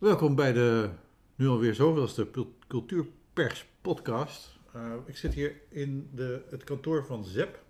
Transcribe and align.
Welkom 0.00 0.34
bij 0.34 0.52
de 0.52 0.90
nu 1.34 1.48
alweer 1.48 1.74
zoveelste 1.74 2.30
Cultuurpers 2.68 3.66
podcast. 3.80 4.58
Eh, 4.72 4.92
ik 5.04 5.16
zit 5.16 5.34
hier 5.34 5.60
in 5.68 6.10
de, 6.14 6.42
het 6.50 6.64
kantoor 6.64 7.06
van 7.06 7.24
ZEP, 7.24 7.62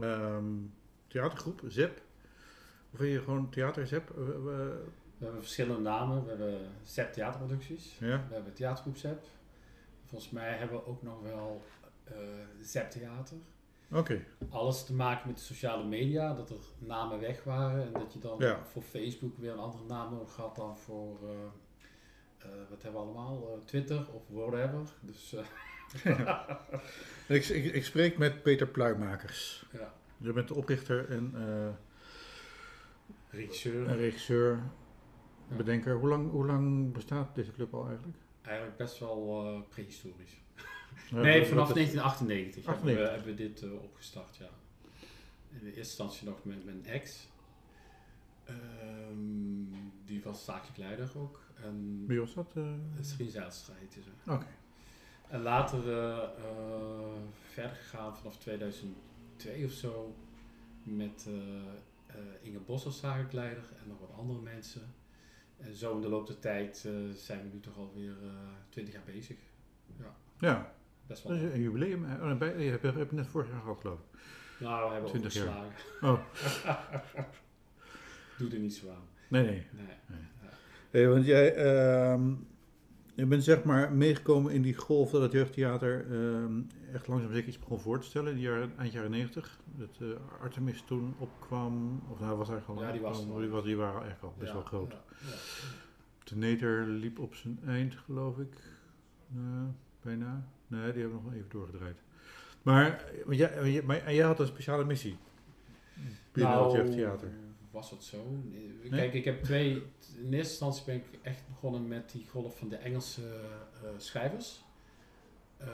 ehm, 0.00 0.44
theatergroep 1.06 1.62
ZEP. 1.68 2.02
Of 2.92 3.00
je 3.00 3.20
gewoon 3.20 3.50
theater 3.50 3.86
ZEP? 3.86 4.10
Eh, 4.10 4.22
eh, 4.22 4.34
We 5.18 5.24
hebben 5.24 5.40
verschillende 5.40 5.82
namen. 5.82 6.22
We 6.22 6.28
hebben 6.28 6.60
ZEP 6.82 7.12
Theaterproducties. 7.12 7.96
ja, 7.98 8.24
We 8.28 8.34
hebben 8.34 8.52
Theatergroep 8.52 8.96
ZEP. 8.96 9.24
Volgens 10.04 10.30
mij 10.30 10.56
hebben 10.56 10.76
we 10.76 10.86
ook 10.86 11.02
nog 11.02 11.22
wel 11.22 11.62
ZEP 12.60 12.90
Theater. 12.90 13.36
Oké. 13.92 14.24
Alles 14.50 14.84
te 14.84 14.94
maken 14.94 15.26
met 15.28 15.36
de 15.36 15.42
sociale 15.42 15.84
media, 15.84 16.34
dat 16.34 16.50
er 16.50 16.56
namen 16.78 17.20
weg 17.20 17.44
waren 17.44 17.84
en 17.86 17.92
dat 17.92 18.12
je 18.12 18.18
dan 18.18 18.38
Ja. 18.38 18.64
voor 18.64 18.82
Facebook 18.82 19.36
weer 19.38 19.52
een 19.52 19.58
andere 19.58 19.84
naam 19.84 20.12
nodig 20.12 20.36
had 20.36 20.56
dan 20.56 20.76
voor, 20.78 21.18
eh, 21.28 21.34
eh, 22.38 22.48
wat 22.70 22.82
hebben 22.82 23.00
we 23.00 23.06
allemaal, 23.06 23.48
Eh, 23.52 23.64
Twitter 23.64 24.06
of 24.12 24.22
whatever. 24.28 24.88
Dus 25.00 25.34
Ik, 27.28 27.44
ik, 27.44 27.74
ik 27.74 27.84
spreek 27.84 28.18
met 28.18 28.42
Peter 28.42 28.66
Pluimakers. 28.68 29.66
ja, 29.72 29.94
Je 30.16 30.32
bent 30.32 30.48
de 30.48 30.54
oprichter 30.54 31.10
en, 31.10 31.34
regisseur. 33.30 33.86
en 33.88 33.96
regisseur, 33.96 34.60
Ja. 35.48 35.56
bedenker. 35.56 35.94
Hoe 35.96 36.08
lang, 36.08 36.30
hoe 36.30 36.46
lang 36.46 36.92
bestaat 36.92 37.34
deze 37.34 37.52
club 37.52 37.74
al 37.74 37.86
eigenlijk? 37.88 38.18
Eigenlijk 38.42 38.76
best 38.76 38.98
wel 38.98 39.44
eh, 39.46 39.60
prehistorisch. 39.68 40.40
Ja, 41.10 41.16
nee, 41.20 41.44
vanaf 41.46 41.68
wat 41.68 41.76
is- 41.76 41.92
1998 41.92 42.64
hebben 42.66 42.84
we, 42.84 42.90
98. 42.90 43.10
hebben 43.14 43.36
we 43.36 43.42
dit 43.42 43.62
eh, 43.62 43.82
opgestart, 43.82 44.36
ja. 44.36 44.48
In 45.50 45.58
de 45.58 45.64
eerste 45.66 45.78
instantie 45.80 46.26
nog 46.28 46.44
met 46.44 46.64
mijn 46.64 46.84
ex. 46.86 47.28
Ehm, 48.44 49.64
die 50.04 50.22
was 50.22 50.44
zakelijk 50.44 50.76
leider 50.78 51.10
ook. 51.18 51.40
En 51.62 52.04
Wie 52.06 52.20
was 52.20 52.34
dat? 52.34 52.52
eh? 52.56 52.72
Srien 53.00 53.30
Zijlstra 53.30 53.74
heette 53.78 54.00
ze. 54.02 54.30
Oké. 54.30 54.46
En 55.28 55.40
later 55.42 55.88
eh, 55.92 56.22
eh, 56.22 57.18
verder 57.52 57.76
gegaan 57.76 58.16
vanaf 58.16 58.36
2002 58.38 59.64
of 59.64 59.70
zo. 59.72 60.14
Met 60.82 61.26
Inge 62.42 62.58
Bos 62.58 62.84
als 62.84 62.98
zakelijk 62.98 63.32
leider 63.32 63.64
en 63.82 63.88
nog 63.88 63.98
wat 64.00 64.12
andere 64.18 64.40
mensen. 64.40 64.94
En 65.56 65.74
zo 65.74 65.94
in 65.94 66.00
de 66.00 66.08
loop 66.08 66.26
der 66.26 66.38
tijd 66.38 66.84
eh, 66.86 66.92
zijn 67.14 67.42
we 67.42 67.48
nu 67.52 67.60
toch 67.60 67.76
alweer 67.76 68.16
eh 68.22 68.30
20 68.68 68.94
jaar 68.94 69.02
bezig. 69.04 69.36
Ja, 70.38 70.72
Best 71.06 71.22
dat 71.22 71.32
wel. 71.32 71.40
is 71.46 71.52
een 71.52 71.60
jubileum. 71.60 72.04
Oh, 72.04 72.36
bij, 72.38 72.64
je 72.64 72.70
hebt, 72.70 72.82
je 72.82 72.92
hebt 72.92 73.12
net 73.12 73.26
vorig 73.26 73.48
jaar 73.50 73.60
gehad, 73.60 73.80
geloof 73.80 73.98
ik. 73.98 74.18
Nou, 74.60 74.86
we 74.86 74.92
hebben 74.92 75.10
20 75.10 75.34
jaar. 75.34 75.66
Oh, 76.02 76.12
Doe 78.38 78.50
er 78.50 78.58
niet 78.58 78.74
zo 78.74 78.88
aan. 78.90 79.02
nee, 79.28 79.44
nee. 79.44 79.66
Nee. 79.76 80.18
Hey, 80.90 81.08
want 81.08 81.24
jij 81.26 81.54
ehm, 81.54 82.30
je 83.14 83.26
bent 83.26 83.44
zeg 83.44 83.64
maar 83.64 83.92
meegekomen 83.92 84.52
in 84.52 84.62
die 84.62 84.74
golf 84.74 85.10
dat 85.10 85.22
het 85.22 85.32
jeugdtheater 85.32 86.06
ehm, 86.10 86.60
echt 86.92 87.08
langzaam 87.08 87.32
zeker 87.32 87.48
iets 87.48 87.58
begon 87.58 87.80
voor 87.80 88.00
te 88.00 88.06
stellen. 88.06 88.32
In 88.32 88.38
jaren, 88.40 88.72
eind 88.78 88.92
jaren 88.92 89.10
90. 89.10 89.58
Dat 89.64 89.88
eh, 90.00 90.06
Artemis 90.42 90.82
toen 90.86 91.14
opkwam. 91.18 92.02
Of 92.10 92.20
nou, 92.20 92.36
was 92.36 92.48
eigenlijk 92.48 92.80
al 92.80 92.86
Ja, 92.86 92.92
die 92.92 93.00
was 93.00 93.26
die, 93.38 93.48
was, 93.48 93.64
die 93.64 93.76
waren 93.76 94.02
eigenlijk 94.02 94.22
al 94.22 94.34
best 94.38 94.50
Ja, 94.50 94.56
wel 94.56 94.64
groot. 94.66 94.92
ja, 94.92 94.98
ja. 95.30 95.36
De 96.24 96.36
Neter 96.36 96.86
liep 96.86 97.18
op 97.18 97.34
zijn 97.34 97.58
eind, 97.66 97.94
geloof 97.94 98.38
ik. 98.38 98.54
Eh, 99.34 99.40
bijna. 100.02 100.48
Nee, 100.66 100.92
die 100.92 101.00
hebben 101.00 101.18
we 101.18 101.24
nog 101.24 101.34
even 101.34 101.48
doorgedraaid. 101.48 102.02
Maar, 102.62 103.04
maar, 103.24 103.34
jij, 103.34 103.82
maar 103.82 103.96
en 103.96 104.14
jij 104.14 104.26
had 104.26 104.40
een 104.40 104.46
speciale 104.46 104.84
missie 104.84 105.16
binnen 106.32 106.62
het 106.62 106.72
jeugdtheater. 106.72 107.30
was 107.70 107.90
dat 107.90 108.04
zo? 108.04 108.24
Nee? 108.50 108.90
Kijk, 108.90 109.14
ik 109.14 109.24
heb 109.24 109.42
twee... 109.42 109.72
In 110.16 110.32
eerste 110.32 110.36
instantie 110.38 110.84
ben 110.84 110.94
ik 110.94 111.04
echt 111.22 111.48
begonnen 111.48 111.88
met 111.88 112.10
die 112.10 112.26
golf 112.28 112.58
van 112.58 112.68
de 112.68 112.76
Engelse 112.76 113.22
eh, 113.82 113.88
schrijvers. 113.96 114.64
Eh 115.56 115.66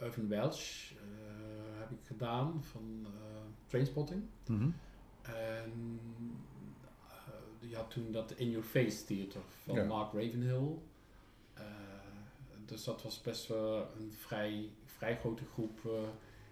Irving 0.00 0.28
Welsh 0.28 0.90
eh, 0.90 0.96
heb 1.78 1.90
ik 1.90 2.06
gedaan 2.06 2.64
van 2.64 3.06
Trainspotting. 3.66 4.22
Mhm. 4.46 4.68
En 5.22 6.00
uh, 7.04 7.70
je 7.70 7.76
had 7.76 7.90
toen 7.90 8.12
dat 8.12 8.32
In 8.32 8.50
Your 8.50 8.66
Face 8.66 9.04
Theater 9.04 9.40
van 9.64 9.74
Ja. 9.74 9.84
Mark 9.84 10.12
Ravenhill. 10.12 10.68
Eh, 12.66 12.72
dus 12.72 12.84
dat 12.84 13.02
was 13.02 13.20
best 13.20 13.46
wel 13.46 13.76
een 13.98 14.12
vrij, 14.12 14.70
vrij 14.84 15.16
grote 15.16 15.44
groep, 15.52 15.80
eh, 15.84 15.92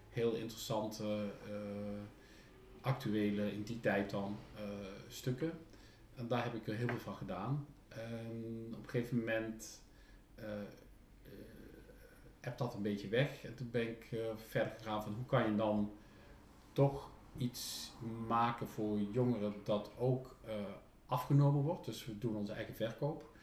heel 0.09 0.33
interessante, 0.33 1.31
eh, 1.49 2.01
actuele, 2.81 3.51
in 3.51 3.63
die 3.63 3.79
tijd 3.79 4.09
dan, 4.09 4.37
eh, 4.55 4.63
stukken. 5.07 5.51
En 6.15 6.27
daar 6.27 6.43
heb 6.43 6.53
ik 6.55 6.67
er 6.67 6.75
heel 6.75 6.87
veel 6.87 6.97
van 6.97 7.15
gedaan. 7.15 7.67
En 7.87 8.67
op 8.77 8.83
een 8.83 8.89
gegeven 8.89 9.17
moment 9.17 9.81
eh 10.35 10.43
eh, 11.23 11.31
heb 12.39 12.57
dat 12.57 12.73
een 12.73 12.81
beetje 12.81 13.07
weg. 13.07 13.43
En 13.43 13.55
toen 13.55 13.69
ben 13.71 13.89
ik 13.89 14.07
eh, 14.11 14.19
verder 14.35 14.73
gegaan 14.77 15.03
van 15.03 15.13
hoe 15.13 15.25
kan 15.25 15.49
je 15.49 15.55
dan 15.55 15.91
toch 16.73 17.09
iets 17.37 17.91
maken 18.27 18.67
voor 18.67 18.99
jongeren 18.99 19.53
dat 19.63 19.91
ook 19.97 20.35
eh, 20.45 20.53
afgenomen 21.05 21.61
wordt. 21.61 21.85
Dus 21.85 22.05
we 22.05 22.17
doen 22.17 22.35
onze 22.35 22.53
eigen 22.53 22.75
verkoop. 22.75 23.34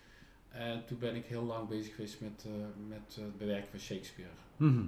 En 0.52 0.84
toen 0.84 0.98
ben 0.98 1.14
ik 1.14 1.24
heel 1.24 1.42
lang 1.42 1.68
bezig 1.68 1.94
geweest 1.94 2.20
met, 2.20 2.44
eh, 2.46 2.52
met 2.88 3.16
eh, 3.18 3.24
het 3.24 3.38
bewerken 3.38 3.70
van 3.70 3.78
Shakespeare. 3.78 4.30
Mhm. 4.56 4.84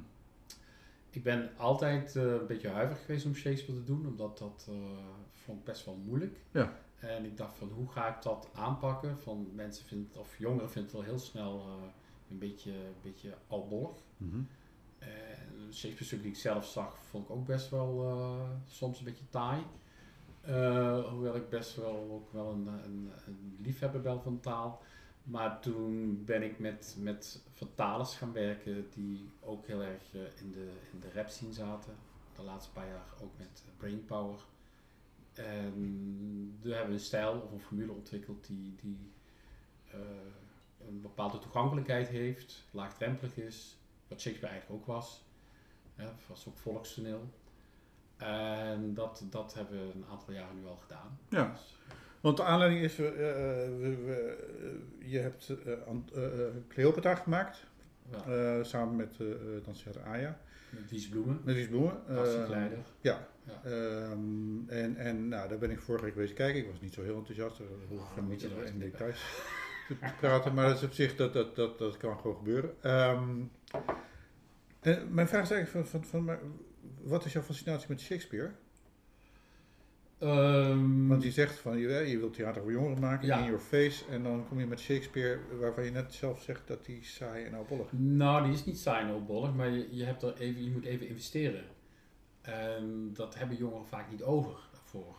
Ik 1.10 1.22
ben 1.22 1.50
altijd 1.56 2.16
eh, 2.16 2.22
een 2.22 2.46
beetje 2.46 2.68
huiverig 2.68 3.04
geweest 3.04 3.26
om 3.26 3.34
Shakespeare 3.34 3.80
te 3.80 3.86
doen, 3.86 4.06
omdat 4.06 4.38
dat 4.38 4.68
vond 5.32 5.58
ik 5.58 5.64
best 5.64 5.84
wel 5.84 5.96
moeilijk. 6.06 6.36
Ja. 6.50 6.72
En 6.98 7.24
ik 7.24 7.36
dacht 7.36 7.56
van 7.56 7.68
hoe 7.68 7.90
ga 7.90 8.16
ik 8.16 8.22
dat 8.22 8.48
aanpakken? 8.54 9.18
Van 9.18 9.50
mensen 9.54 9.84
vinden 9.86 10.08
het, 10.08 10.18
of 10.18 10.38
jongeren 10.38 10.70
vinden 10.70 10.90
het 10.90 11.00
wel 11.00 11.10
heel 11.10 11.18
snel 11.18 11.66
een 12.30 12.38
beetje, 12.38 12.70
een 12.70 13.02
beetje 13.02 13.34
albollig. 13.46 13.96
Mhm. 14.16 14.40
En 14.98 15.72
Shakespeare 15.72 16.04
stuk 16.04 16.22
die 16.22 16.30
ik 16.30 16.36
zelf 16.36 16.66
zag, 16.66 16.98
vond 17.10 17.24
ik 17.24 17.30
ook 17.30 17.46
best 17.46 17.70
wel 17.70 18.16
soms 18.66 18.98
een 18.98 19.04
beetje 19.04 19.30
taai. 19.30 19.62
Hoewel 21.10 21.36
ik 21.36 21.48
best 21.48 21.76
wel 21.76 22.10
ook 22.10 22.32
wel 22.32 22.50
een, 22.50 22.66
een, 22.66 23.10
een 23.26 23.56
liefhebber 23.60 24.00
ben 24.00 24.22
van 24.22 24.40
taal. 24.40 24.82
Maar 25.24 25.60
toen 25.60 26.24
ben 26.24 26.42
ik 26.42 26.58
met, 26.58 26.96
met 26.98 27.42
vertalers 27.52 28.16
gaan 28.16 28.32
werken 28.32 28.90
die 28.90 29.30
ook 29.40 29.66
heel 29.66 29.82
erg 29.82 30.14
eh, 30.14 30.20
in, 30.20 30.52
de, 30.52 30.72
in 30.92 31.00
de 31.00 31.12
rap 31.14 31.28
scene 31.28 31.52
zaten. 31.52 31.96
De 32.34 32.42
laatste 32.42 32.72
paar 32.72 32.86
jaar 32.86 33.06
ook 33.22 33.38
met 33.38 33.64
Brainpower. 33.76 34.40
En 35.32 36.58
we 36.60 36.74
hebben 36.74 36.94
een 36.94 37.00
stijl 37.00 37.40
of 37.40 37.52
een 37.52 37.60
formule 37.60 37.92
ontwikkeld 37.92 38.46
die, 38.46 38.74
die 38.82 39.12
eh, 39.90 40.00
een 40.88 41.00
bepaalde 41.00 41.38
toegankelijkheid 41.38 42.08
heeft, 42.08 42.64
laagdrempelig 42.70 43.36
is, 43.36 43.76
wat 44.08 44.20
Shakespeare 44.20 44.54
eigenlijk 44.54 44.80
ook 44.80 44.86
was. 44.86 45.24
Ja, 45.96 46.04
het 46.04 46.26
was 46.26 46.48
ook 46.48 46.58
volkstoneel. 46.58 47.28
En 48.16 48.94
dat, 48.94 49.24
dat 49.30 49.54
hebben 49.54 49.86
we 49.86 49.94
een 49.94 50.06
aantal 50.10 50.34
jaren 50.34 50.56
nu 50.56 50.66
al 50.66 50.76
gedaan. 50.76 51.18
Ja. 51.28 51.50
Dus, 51.50 51.78
Want 52.24 52.36
de 52.36 52.42
aanleiding 52.42 52.82
is, 52.82 52.98
eh, 52.98 53.06
eh, 53.06 53.14
we, 53.78 53.96
we, 54.04 54.36
eh, 55.02 55.10
je 55.10 55.18
hebt 55.18 55.52
Cleopatra 56.68 57.14
gemaakt, 57.14 57.66
ja, 58.10 58.62
samen 58.62 58.96
met 58.96 59.16
uh, 59.20 59.28
Danstheater 59.64 60.02
Aya, 60.02 60.38
met 60.70 60.90
Wies 60.90 61.08
Bloemen, 61.08 61.40
met 61.44 61.54
Lies 61.54 61.68
Bloemen. 61.68 61.96
leider. 62.48 62.78
ja, 63.00 63.28
Ja. 63.42 63.70
Ehm, 63.70 64.68
en, 64.68 64.96
en 64.96 65.28
nou, 65.28 65.48
daar 65.48 65.58
ben 65.58 65.70
ik 65.70 65.80
vorige 65.80 66.04
week 66.04 66.12
geweest 66.12 66.34
kijken. 66.34 66.60
Ik 66.60 66.70
was 66.70 66.80
niet 66.80 66.94
zo 66.94 67.02
heel 67.02 67.16
enthousiast, 67.16 67.58
daar 67.58 67.66
hoef 67.88 68.16
ik 68.16 68.22
niet 68.22 68.42
in 68.42 68.78
details 68.78 69.24
te 69.88 70.12
praten, 70.20 70.54
maar 70.54 70.68
dat 70.68 70.76
is 70.76 70.82
op 70.82 70.92
zich, 70.92 71.16
dat, 71.16 71.32
dat, 71.32 71.56
dat, 71.56 71.78
dat 71.78 71.96
kan 71.96 72.18
gewoon 72.18 72.36
gebeuren. 72.36 72.74
Ehm, 72.80 73.40
en 74.80 75.14
mijn 75.14 75.28
vraag 75.28 75.42
is 75.42 75.50
eigenlijk 75.50 75.70
van, 75.70 75.86
van, 75.86 76.04
van 76.04 76.24
maar 76.24 76.38
wat 77.02 77.24
is 77.24 77.32
jouw 77.32 77.42
fascinatie 77.42 77.88
met 77.88 78.00
Shakespeare? 78.00 78.50
Ehm, 80.24 81.06
Want 81.06 81.22
je 81.22 81.30
zegt 81.30 81.58
van 81.58 81.78
je, 81.78 81.88
je 81.88 82.18
wilt 82.18 82.34
theater 82.34 82.62
voor 82.62 82.72
jongeren 82.72 83.00
maken, 83.00 83.26
Ja. 83.26 83.38
in 83.38 83.44
your 83.44 83.60
face, 83.60 84.04
en 84.10 84.22
dan 84.22 84.48
kom 84.48 84.58
je 84.60 84.66
met 84.66 84.80
Shakespeare, 84.80 85.38
waarvan 85.60 85.84
je 85.84 85.90
net 85.90 86.14
zelf 86.14 86.42
zegt 86.42 86.66
dat 86.68 86.84
die 86.84 87.04
saai 87.04 87.44
en 87.44 87.54
albollig 87.54 87.86
is. 87.86 87.98
Nou, 87.98 88.44
die 88.44 88.52
is 88.52 88.64
niet 88.64 88.78
saai 88.78 89.08
en 89.08 89.14
opbollig, 89.14 89.54
maar 89.54 89.68
je, 89.70 89.88
je, 89.96 90.04
hebt 90.04 90.22
er 90.22 90.34
even, 90.38 90.64
je 90.64 90.70
moet 90.70 90.84
even 90.84 91.08
investeren. 91.08 91.64
En 92.40 93.10
dat 93.14 93.34
hebben 93.34 93.56
jongeren 93.56 93.86
vaak 93.86 94.10
niet 94.10 94.22
over 94.22 94.54
daarvoor. 94.72 95.14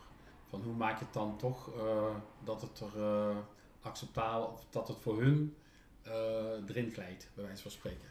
Van 0.48 0.60
hoe 0.62 0.74
maak 0.74 0.98
je 0.98 1.04
het 1.04 1.14
dan 1.14 1.36
toch 1.38 1.74
eh, 1.76 2.16
dat 2.44 2.60
het 2.60 2.80
er 2.80 3.02
eh, 3.02 3.36
acceptabel, 3.80 4.46
of 4.46 4.66
dat 4.70 4.88
het 4.88 4.98
voor 5.00 5.20
hun 5.22 5.54
eh, 6.02 6.12
erin 6.68 6.90
glijdt, 6.90 7.30
bij 7.34 7.44
wijze 7.44 7.62
van 7.62 7.70
spreken. 7.70 8.08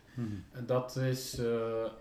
En 0.52 0.66
dat 0.66 0.96
is 0.96 1.38
eh, 1.38 1.86
eh, 1.86 1.92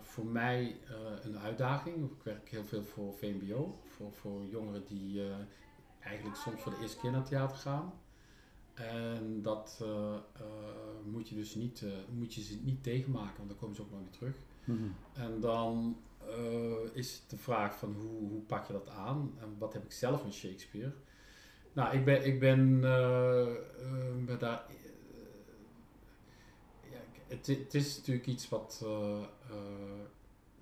voor 0.00 0.26
mij 0.26 0.76
eh, 0.86 0.94
een 1.24 1.38
uitdaging. 1.38 2.04
Ik 2.04 2.22
werk 2.22 2.48
heel 2.48 2.64
veel 2.64 2.82
voor 2.82 3.14
VMBO, 3.14 3.78
voor, 3.86 4.12
voor 4.12 4.44
jongeren 4.50 4.84
die 4.86 5.22
eigenlijk 6.00 6.36
soms 6.36 6.60
voor 6.60 6.72
de 6.72 6.78
eerste 6.80 6.98
keer 7.00 7.10
naar 7.10 7.20
het 7.20 7.28
theater 7.28 7.56
gaan. 7.56 7.92
En 8.74 9.42
dat 9.42 9.84
moet 11.04 11.28
je 11.28 11.34
dus 11.34 11.54
niet, 11.54 11.84
moet 12.10 12.34
je 12.34 12.42
ze 12.42 12.58
niet 12.62 12.82
tegenmaken, 12.82 13.36
want 13.36 13.48
dan 13.48 13.58
komen 13.58 13.76
ze 13.76 13.82
ook 13.82 13.90
nooit 13.90 14.02
meer 14.02 14.12
terug. 14.12 14.34
Mhm. 14.64 14.88
En 15.12 15.40
dan 15.40 15.96
is 16.92 17.22
de 17.28 17.36
vraag 17.36 17.78
van 17.78 17.94
hoe, 17.94 18.28
hoe 18.28 18.42
pak 18.42 18.66
je 18.66 18.72
dat 18.72 18.88
aan 18.88 19.32
en 19.40 19.58
wat 19.58 19.72
heb 19.72 19.84
ik 19.84 19.92
zelf 19.92 20.24
met 20.24 20.34
Shakespeare. 20.34 20.92
Nou, 21.72 21.96
ik 21.96 22.04
ben, 22.04 22.26
ik 22.26 22.40
ben, 22.40 22.84
eh, 22.84 23.46
ben 24.26 24.38
daar. 24.38 24.64
Het, 27.32 27.46
het 27.46 27.74
is 27.74 27.96
natuurlijk 27.96 28.26
iets 28.26 28.48
wat. 28.48 28.80
eh, 28.84 29.22
eh, 29.50 30.00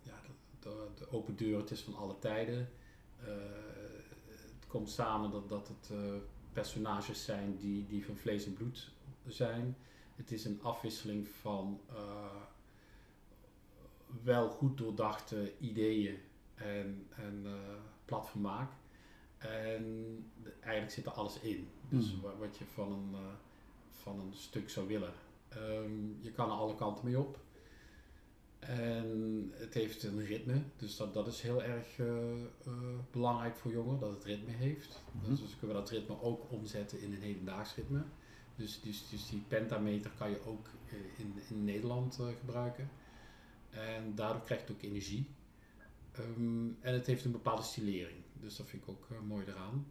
ja, 0.03 0.21
de, 0.61 0.87
de, 0.99 1.11
open 1.11 1.37
deur, 1.37 1.59
het 1.59 1.71
is 1.71 1.81
van 1.81 1.95
alle 1.97 2.19
tijden. 2.19 2.69
Eh, 3.21 3.27
het 4.27 4.67
komt 4.67 4.91
samen 4.91 5.31
dat, 5.31 5.49
dat 5.49 5.69
het 5.69 5.91
personages 6.53 7.25
zijn 7.25 7.57
die, 7.57 7.87
die 7.87 8.05
van 8.05 8.17
vlees 8.17 8.47
en 8.47 8.53
bloed 8.55 8.91
zijn. 9.27 9.77
Het 10.17 10.33
is 10.33 10.45
een 10.45 10.59
afwisseling 10.63 11.29
van 11.29 11.81
wel 14.23 14.49
goed 14.51 14.79
doordachte 14.79 15.53
ideeën 15.59 16.19
en, 16.55 17.07
en 17.11 17.47
plat 18.05 18.29
vermaak. 18.31 18.71
En 19.39 19.85
eigenlijk 20.61 20.93
zit 20.93 21.07
er 21.07 21.13
alles 21.13 21.41
in. 21.41 21.69
Dus 21.89 22.21
wa- 22.21 22.37
wat 22.37 22.57
je 22.59 22.65
van 22.65 22.93
een, 22.93 23.15
van 23.91 24.21
een 24.21 24.35
stuk 24.35 24.71
zou 24.71 24.87
willen. 24.87 25.13
Ehm, 25.51 26.23
je 26.23 26.33
kan 26.33 26.51
er 26.51 26.57
alle 26.57 26.75
kanten 26.75 27.05
mee 27.05 27.19
op. 27.19 27.39
En 28.59 29.51
het 29.55 29.75
heeft 29.75 30.03
een 30.03 30.25
ritme, 30.25 30.63
dus 30.77 30.97
dat, 30.97 31.15
dat 31.15 31.27
is 31.27 31.41
heel 31.41 31.63
erg 31.63 31.99
eh, 31.99 32.33
eh, 32.43 32.73
belangrijk 33.11 33.57
voor 33.57 33.73
jongeren, 33.73 34.01
dat 34.01 34.11
het 34.11 34.25
ritme 34.25 34.53
heeft. 34.53 35.03
Mhm. 35.13 35.31
Dus, 35.31 35.41
dus 35.41 35.59
kunnen 35.59 35.77
we 35.77 35.83
dat 35.83 35.91
ritme 35.91 36.23
ook 36.23 36.53
omzetten 36.53 37.01
in 37.01 37.13
een 37.13 37.21
hedendaags 37.21 37.75
ritme. 37.75 38.03
Dus, 38.57 38.81
dus, 38.81 39.09
dus 39.09 39.29
die 39.29 39.43
pentameter 39.49 40.11
kan 40.19 40.31
je 40.31 40.47
ook 40.47 40.67
eh, 40.89 41.25
in, 41.25 41.35
in 41.49 41.65
Nederland 41.65 42.19
gebruiken. 42.39 42.91
En 43.71 44.15
daardoor 44.15 44.43
krijgt 44.43 44.69
het 44.69 44.77
ook 44.77 44.83
energie. 44.83 45.27
Ehm, 46.13 46.69
en 46.81 46.95
het 46.95 47.07
heeft 47.07 47.25
een 47.25 47.33
bepaalde 47.33 47.63
stilering. 47.63 48.19
Dus 48.41 48.57
dat 48.57 48.67
vind 48.67 48.83
ik 48.83 48.89
ook 48.89 49.09
mooi 49.27 49.45
eraan. 49.47 49.87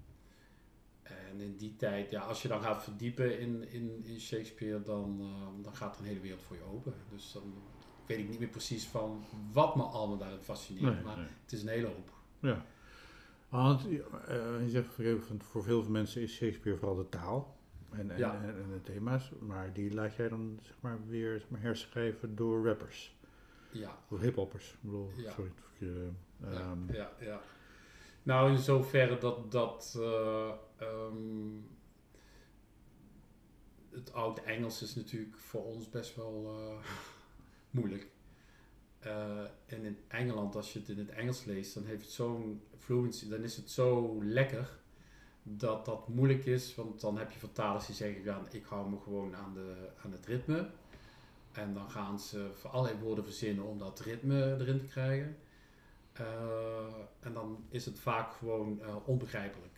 En 1.31 1.41
in 1.41 1.55
die 1.57 1.75
tijd, 1.75 2.09
ja, 2.09 2.21
als 2.21 2.41
je 2.41 2.47
dan 2.47 2.61
gaat 2.61 2.83
verdiepen 2.83 3.39
in, 3.39 3.71
in, 3.71 4.01
in 4.05 4.19
Shakespeare, 4.19 4.83
dan, 4.83 5.17
eh, 5.19 5.63
dan 5.63 5.75
gaat 5.75 5.95
er 5.95 6.01
een 6.01 6.07
hele 6.07 6.19
wereld 6.19 6.41
voor 6.43 6.55
je 6.55 6.63
open. 6.63 6.93
Dus 7.09 7.31
dan 7.31 7.53
weet 8.05 8.19
ik 8.19 8.29
niet 8.29 8.39
meer 8.39 8.47
precies 8.47 8.85
van 8.87 9.23
wat 9.51 9.75
me 9.75 9.83
allemaal 9.83 10.17
daarin 10.17 10.39
fascineert. 10.39 10.93
Nee, 10.93 11.03
maar 11.03 11.17
nee. 11.17 11.27
het 11.43 11.51
is 11.51 11.61
een 11.61 11.67
hele 11.67 11.87
hoop. 11.87 12.13
Ja. 12.39 12.65
Want 13.49 13.81
eh, 13.85 14.63
je 14.63 14.69
zegt 14.69 14.87
voor 15.37 15.63
veel 15.63 15.83
mensen 15.89 16.21
is 16.21 16.33
Shakespeare 16.35 16.77
vooral 16.77 16.95
de 16.97 17.09
taal 17.09 17.57
en, 17.91 18.11
en, 18.11 18.17
Ja. 18.17 18.33
en, 18.43 18.43
en 18.63 18.69
de 18.71 18.81
thema's, 18.81 19.31
maar 19.39 19.73
die 19.73 19.93
laat 19.93 20.15
jij 20.15 20.29
dan 20.29 20.59
zeg 20.61 20.75
maar, 20.79 20.97
weer 21.07 21.39
zeg 21.39 21.49
maar, 21.49 21.61
herschrijven 21.61 22.35
door 22.35 22.65
rappers, 22.65 23.15
Ja, 23.71 23.97
door 24.09 24.19
hiphoppers. 24.19 24.71
Ik 24.71 24.77
bedoel, 24.81 25.11
Ja. 25.15 25.31
sorry. 25.31 25.51
het 25.55 25.63
verkeerde, 25.65 26.09
ja, 26.41 26.75
ja, 26.91 27.11
ja. 27.19 27.41
Nou, 28.23 28.51
in 28.51 28.57
zoverre 28.57 29.17
dat, 29.17 29.51
dat 29.51 29.95
eh, 29.99 30.51
ehm, 30.77 31.57
het 33.89 34.13
oude 34.13 34.41
Engels 34.41 34.81
is 34.81 34.95
natuurlijk 34.95 35.37
voor 35.37 35.63
ons 35.63 35.89
best 35.89 36.15
wel 36.15 36.55
eh, 36.57 36.85
moeilijk. 37.71 38.07
Eh, 38.99 39.39
en 39.65 39.83
in 39.83 39.97
Engeland, 40.07 40.55
als 40.55 40.73
je 40.73 40.79
het 40.79 40.89
in 40.89 40.97
het 40.97 41.09
Engels 41.09 41.43
leest, 41.43 41.73
dan 41.73 41.85
heeft 41.85 42.01
het 42.01 42.11
zo'n 42.11 42.61
fluency, 42.77 43.29
dan 43.29 43.43
is 43.43 43.55
het 43.55 43.69
zo 43.69 44.19
lekker 44.23 44.79
dat 45.43 45.85
dat 45.85 46.07
moeilijk 46.07 46.45
is. 46.45 46.75
Want 46.75 47.01
dan 47.01 47.17
heb 47.17 47.31
je 47.31 47.39
vertalers 47.39 47.85
die 47.85 47.95
zeggen, 47.95 48.23
ja, 48.23 48.41
ik 48.51 48.65
hou 48.65 48.89
me 48.89 48.97
gewoon 48.99 49.35
aan, 49.35 49.53
de, 49.53 49.89
aan 50.03 50.11
het 50.11 50.25
ritme. 50.25 50.69
En 51.51 51.73
dan 51.73 51.91
gaan 51.91 52.19
ze 52.19 52.49
voor 52.53 52.69
allerlei 52.69 52.99
woorden 52.99 53.23
verzinnen 53.23 53.65
om 53.65 53.77
dat 53.77 53.99
ritme 53.99 54.57
erin 54.59 54.79
te 54.79 54.85
krijgen. 54.85 55.37
Eh, 56.19 56.93
en 57.19 57.33
dan 57.33 57.65
is 57.69 57.85
het 57.85 57.99
vaak 57.99 58.33
gewoon 58.33 58.81
eh, 58.81 58.95
onbegrijpelijk 59.05 59.77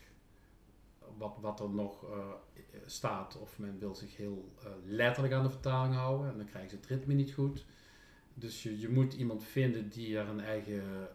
wat, 1.18 1.38
wat 1.42 1.60
er 1.60 1.70
nog 1.70 2.04
eh, 2.10 2.28
staat. 2.86 3.38
Of 3.38 3.60
men 3.60 3.80
wil 3.80 3.96
zich 3.96 4.18
heel 4.18 4.52
letterlijk 4.86 5.34
aan 5.34 5.44
de 5.44 5.50
vertaling 5.50 5.96
houden 5.96 6.32
en 6.32 6.38
dan 6.38 6.46
krijgen 6.46 6.70
ze 6.70 6.76
het 6.76 6.86
ritme 6.86 7.14
niet 7.14 7.34
goed. 7.34 7.66
Dus 8.34 8.64
je, 8.64 8.80
je 8.80 8.90
moet 8.90 9.14
iemand 9.14 9.44
vinden 9.44 9.90
die 9.90 10.18
er 10.18 10.28
een 10.28 10.40
eigen 10.40 11.10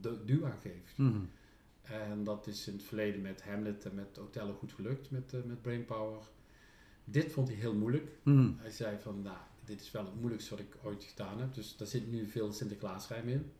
du- 0.00 0.24
duw 0.24 0.46
aan 0.46 0.58
geeft. 0.60 0.98
mhm. 0.98 1.20
En 1.82 2.24
dat 2.24 2.46
is 2.46 2.68
in 2.68 2.72
het 2.72 2.82
verleden 2.82 3.20
met 3.20 3.42
Hamlet 3.42 3.84
en 3.84 3.94
met 3.94 4.18
Othello 4.18 4.52
goed 4.52 4.72
gelukt, 4.72 5.10
met, 5.10 5.46
met 5.46 5.62
Brainpower. 5.62 6.22
Dit 7.04 7.32
vond 7.32 7.48
hij 7.48 7.56
heel 7.56 7.74
moeilijk. 7.74 8.10
Mhm. 8.22 8.52
Hij 8.56 8.70
zei 8.70 8.98
van, 8.98 9.22
nou, 9.22 9.38
dit 9.64 9.80
is 9.80 9.90
wel 9.90 10.04
het 10.04 10.14
moeilijkste 10.20 10.50
wat 10.50 10.58
ik 10.60 10.76
ooit 10.82 11.04
gedaan 11.04 11.40
heb. 11.40 11.54
Dus 11.54 11.76
daar 11.76 11.86
zit 11.88 12.10
nu 12.10 12.26
veel 12.26 12.52
Sinterklaasrijm 12.52 13.28
in. 13.28 13.52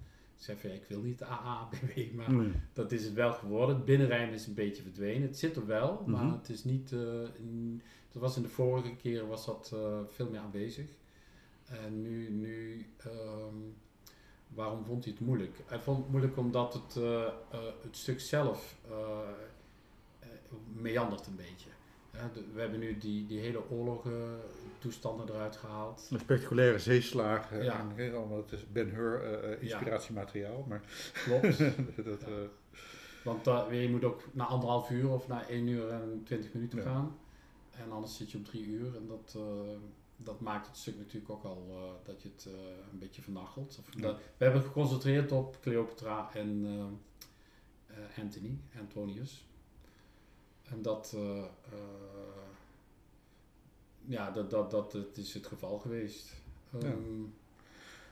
Ik 0.49 0.59
van, 0.59 0.71
ja, 0.71 0.77
ik 0.77 0.85
wil 0.89 1.01
niet 1.01 1.19
de 1.19 1.25
AABW, 1.25 2.13
maar 2.15 2.33
Nee. 2.33 2.53
dat 2.73 2.93
is 2.93 3.05
het 3.05 3.13
wel 3.15 3.33
geworden. 3.33 3.77
Het 3.77 3.85
binnenrijm 3.85 4.33
is 4.33 4.47
een 4.47 4.55
beetje 4.55 4.83
verdwenen. 4.83 5.23
Het 5.23 5.39
zit 5.39 5.57
er 5.57 5.67
wel, 5.67 6.03
maar 6.07 6.25
Mhm. 6.25 6.33
het 6.35 6.49
is 6.49 6.65
niet... 6.65 6.93
eh, 6.93 7.01
in- 7.39 7.83
dat 8.13 8.23
was 8.23 8.37
in 8.37 8.43
de 8.43 8.49
vorige 8.49 8.95
keren 8.97 9.29
was 9.29 9.47
dat 9.47 9.71
eh, 9.75 9.99
veel 10.09 10.31
meer 10.31 10.41
aanwezig. 10.41 10.87
En 11.65 12.03
nu, 12.03 12.31
nu 12.31 12.87
ehm, 12.97 13.55
waarom 14.49 14.85
vond 14.85 15.05
hij 15.05 15.13
het 15.13 15.27
moeilijk? 15.27 15.57
Hij 15.67 15.81
vond 15.81 15.99
het 15.99 16.09
moeilijk 16.11 16.37
omdat 16.37 16.75
het, 16.75 16.97
eh, 16.97 17.33
het 17.83 17.97
stuk 17.97 18.21
zelf 18.21 18.77
eh, 18.91 19.19
meandert 20.75 21.27
een 21.27 21.37
beetje. 21.37 21.71
Ja, 22.15 22.31
we 22.55 22.61
hebben 22.61 22.79
nu 22.79 22.99
die, 22.99 23.27
die 23.27 23.39
hele 23.41 23.71
oorlogen 23.71 24.41
toestanden 24.79 25.29
eruit 25.29 25.57
gehaald. 25.57 26.09
Een 26.11 26.19
spectaculaire 26.21 26.79
zeeslagen. 26.79 27.65
Ja. 27.65 27.87
En, 27.97 28.15
allemaal, 28.15 28.37
het 28.37 28.53
is 28.53 28.67
Ben 28.73 28.91
Hur 28.91 29.41
Ja. 29.41 29.57
inspiratiemateriaal. 29.61 30.65
Maar 30.69 30.83
Klopt. 31.25 31.59
dat, 32.11 32.23
eh, 32.23 32.35
Want 33.25 33.47
uh, 33.47 33.83
je 33.83 33.89
moet 33.89 34.05
ook 34.05 34.23
na 34.33 34.45
anderhalf 34.45 34.91
uur 34.91 35.09
of 35.11 35.29
na 35.29 35.49
1 35.49 35.67
uur 35.67 35.89
en 35.91 36.23
20 36.25 36.53
minuten 36.53 36.79
Ja. 36.79 36.85
gaan. 36.85 37.17
En 37.71 37.91
anders 37.93 38.17
zit 38.17 38.31
je 38.31 38.39
op 38.39 38.45
drie 38.45 38.65
uur. 38.67 38.97
En 38.97 39.07
dat, 39.07 39.37
dat 40.17 40.41
maakt 40.41 40.67
het 40.67 40.77
stuk 40.77 40.97
natuurlijk 40.97 41.31
ook 41.31 41.45
al 41.45 41.67
dat 42.05 42.23
je 42.23 42.29
het 42.35 42.49
een 42.93 42.99
beetje 42.99 43.23
vernachelt. 43.23 43.77
Of 43.81 43.95
Ja. 43.95 44.01
dat- 44.01 44.17
we 44.37 44.45
hebben 44.45 44.63
geconcentreerd 44.63 45.33
op 45.33 45.57
Cleopatra 45.61 46.31
en 46.35 46.67
Anthony, 48.21 48.59
Antonius. 48.81 49.45
En 50.71 50.83
dat, 50.83 51.13
eh, 51.15 51.39
eh, 51.39 51.45
ja, 54.07 54.31
dat, 54.31 54.51
dat, 54.51 54.71
dat, 54.71 54.93
dat 54.93 55.17
is 55.17 55.35
het 55.35 55.47
geval 55.47 55.79
geweest. 55.79 56.33
Ehm, 56.73 57.23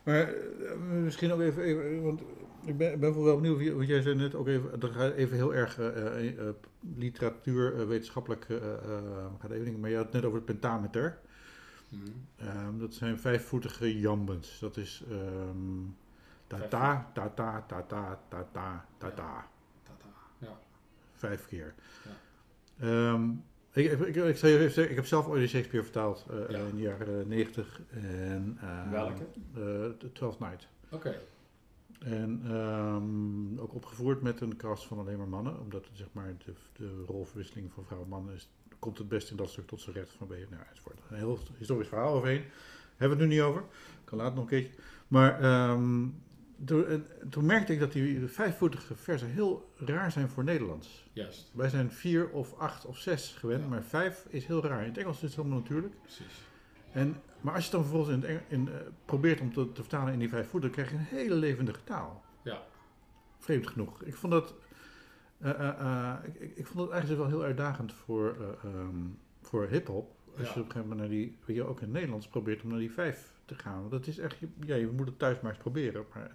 Maar 0.02 0.34
eh, 0.34 0.76
misschien 0.78 1.32
ook 1.32 1.40
even, 1.40 1.62
even 1.62 2.02
want 2.02 2.22
ik 2.64 2.76
ben, 2.76 3.00
ben 3.00 3.24
wel 3.24 3.40
benieuwd, 3.40 3.74
want 3.74 3.88
jij 3.88 4.02
zei 4.02 4.14
net 4.14 4.34
ook 4.34 4.46
even, 4.48 4.92
gaat 4.92 5.12
even 5.12 5.36
heel 5.36 5.54
erg 5.54 5.78
eh, 5.78 6.38
eh, 6.48 6.54
literatuur, 6.96 7.80
eh, 7.80 7.86
wetenschappelijk, 7.86 8.46
gaat 9.38 9.50
even 9.50 9.80
maar 9.80 9.90
je 9.90 9.96
had 9.96 10.04
het 10.04 10.14
net 10.14 10.24
over 10.24 10.36
het 10.36 10.46
pentameter. 10.46 11.18
Ehm, 12.36 12.78
dat 12.78 12.94
zijn 12.94 13.18
vijfvoetige 13.18 13.98
jambens. 13.98 14.58
Dat 14.58 14.76
is 14.76 15.04
ehm 15.10 15.84
ta 16.46 16.68
ta, 16.68 17.10
ta 17.14 17.28
ta, 17.28 17.64
ta 17.66 17.82
ta, 17.82 18.18
ta 18.28 18.46
ta, 18.52 18.84
ta 18.98 19.10
ta. 19.10 19.48
Tata. 19.82 20.08
Ja. 20.38 20.58
Vijf 21.12 21.46
keer. 21.46 21.74
Ja. 22.04 22.10
Ehm, 22.82 23.30
ik, 23.72 23.92
ik, 23.92 24.00
ik, 24.00 24.16
even 24.16 24.36
zeggen, 24.70 24.90
ik 24.90 24.96
heb 24.96 25.06
zelf 25.06 25.26
ooit 25.28 25.48
Shakespeare 25.48 25.84
vertaald 25.84 26.26
eh, 26.30 26.50
Ja. 26.50 26.58
in 26.58 26.76
de 26.76 26.82
jaren 26.82 27.28
negentig. 27.28 27.80
En, 27.90 28.58
ehm, 28.60 28.90
Welke? 28.90 29.22
eh, 29.54 29.60
The 29.98 30.10
Twelfth 30.12 30.38
Night. 30.40 30.68
Oké. 30.90 31.20
En 31.98 32.40
ehm, 32.46 33.58
ook 33.60 33.74
opgevoerd 33.74 34.22
met 34.22 34.40
een 34.40 34.56
cast 34.56 34.86
van 34.86 34.98
alleen 34.98 35.18
maar 35.18 35.28
mannen, 35.28 35.60
omdat 35.60 35.86
zeg 35.92 36.06
maar, 36.12 36.34
de, 36.44 36.52
de 36.72 37.04
rolverwisseling 37.06 37.70
van 37.72 37.84
vrouw 37.84 38.02
en 38.02 38.08
man 38.08 38.30
is, 38.30 38.48
komt 38.78 38.98
het 38.98 39.08
best 39.08 39.30
in 39.30 39.36
dat 39.36 39.50
stuk 39.50 39.66
tot 39.66 39.80
zijn 39.80 39.96
recht 39.96 40.10
vanwege, 40.18 40.46
nou, 40.50 40.62
enzovoort. 40.70 40.98
Een 41.10 41.16
heel 41.16 41.38
historisch 41.58 41.88
verhaal 41.88 42.14
overheen. 42.14 42.42
Hebben 42.96 43.18
we 43.18 43.22
het 43.24 43.32
nu 43.32 43.36
niet 43.38 43.44
over. 43.46 43.64
Kan 44.04 44.18
later 44.18 44.34
nog 44.34 44.42
een 44.44 44.50
keertje. 44.50 44.72
Maar 45.08 45.40
toen, 46.64 46.86
en 46.86 47.06
toen 47.30 47.46
merkte 47.46 47.72
ik 47.72 47.78
dat 47.80 47.92
die 47.92 48.26
vijfvoetige 48.26 48.94
versen 48.94 49.28
heel 49.28 49.70
raar 49.76 50.12
zijn 50.12 50.28
voor 50.28 50.44
Nederlands. 50.44 51.08
Juist. 51.12 51.50
Wij 51.54 51.68
zijn 51.68 51.90
vier 51.92 52.28
of 52.30 52.58
acht 52.58 52.84
of 52.86 52.98
zes 52.98 53.34
gewend, 53.38 53.62
Ja. 53.62 53.68
maar 53.68 53.82
vijf 53.82 54.26
is 54.28 54.46
heel 54.46 54.64
raar. 54.66 54.80
In 54.82 54.88
het 54.88 54.98
Engels 54.98 55.16
is 55.16 55.22
het 55.22 55.36
helemaal 55.36 55.58
natuurlijk. 55.58 55.94
Precies. 56.02 56.46
En, 56.92 57.16
maar 57.40 57.54
als 57.54 57.64
je 57.66 57.70
het 57.70 57.80
dan 57.80 57.90
vervolgens 57.90 58.24
in, 58.26 58.34
het 58.34 58.42
in, 58.48 58.68
eh, 58.68 58.74
probeert 59.04 59.40
om 59.40 59.52
te, 59.52 59.72
te 59.72 59.80
vertalen 59.80 60.12
in 60.12 60.18
die 60.18 60.28
vijf 60.28 60.48
voeten, 60.48 60.72
dan 60.72 60.84
krijg 60.84 60.90
je 60.90 60.96
een 60.96 61.18
hele 61.18 61.34
levendige 61.34 61.84
taal. 61.84 62.22
Ja. 62.42 62.62
Vreemd 63.38 63.66
genoeg. 63.66 64.02
Ik 64.02 64.14
vond 64.14 64.32
dat, 64.32 64.54
eh, 65.38 65.68
eh, 65.68 66.14
ik, 66.32 66.56
ik, 66.56 66.66
vond 66.66 66.78
dat 66.78 66.90
eigenlijk 66.90 67.20
wel 67.20 67.30
heel 67.30 67.42
uitdagend 67.42 67.92
voor, 67.92 68.36
ehm, 68.64 68.96
voor 69.40 69.66
hip-hop. 69.66 70.14
Als 70.38 70.46
Ja. 70.48 70.54
je 70.54 70.60
op 70.60 70.66
een 70.66 70.72
gegeven 70.72 70.80
moment 70.80 70.98
naar 70.98 71.08
die, 71.08 71.36
weet 71.44 71.56
je, 71.56 71.62
ook 71.66 71.78
in 71.78 71.84
het 71.84 71.92
Nederlands 71.94 72.28
probeert 72.28 72.62
om 72.62 72.68
naar 72.70 72.78
die 72.78 72.92
vijf 72.92 73.40
te 73.56 73.62
gaan. 73.62 73.78
Want 73.78 73.90
dat 73.90 74.06
is 74.06 74.18
echt, 74.18 74.36
ja, 74.60 74.74
je 74.74 74.86
moet 74.86 75.06
het 75.06 75.18
thuis 75.18 75.40
maar 75.40 75.50
eens 75.52 75.60
proberen. 75.60 76.04
Maar 76.14 76.30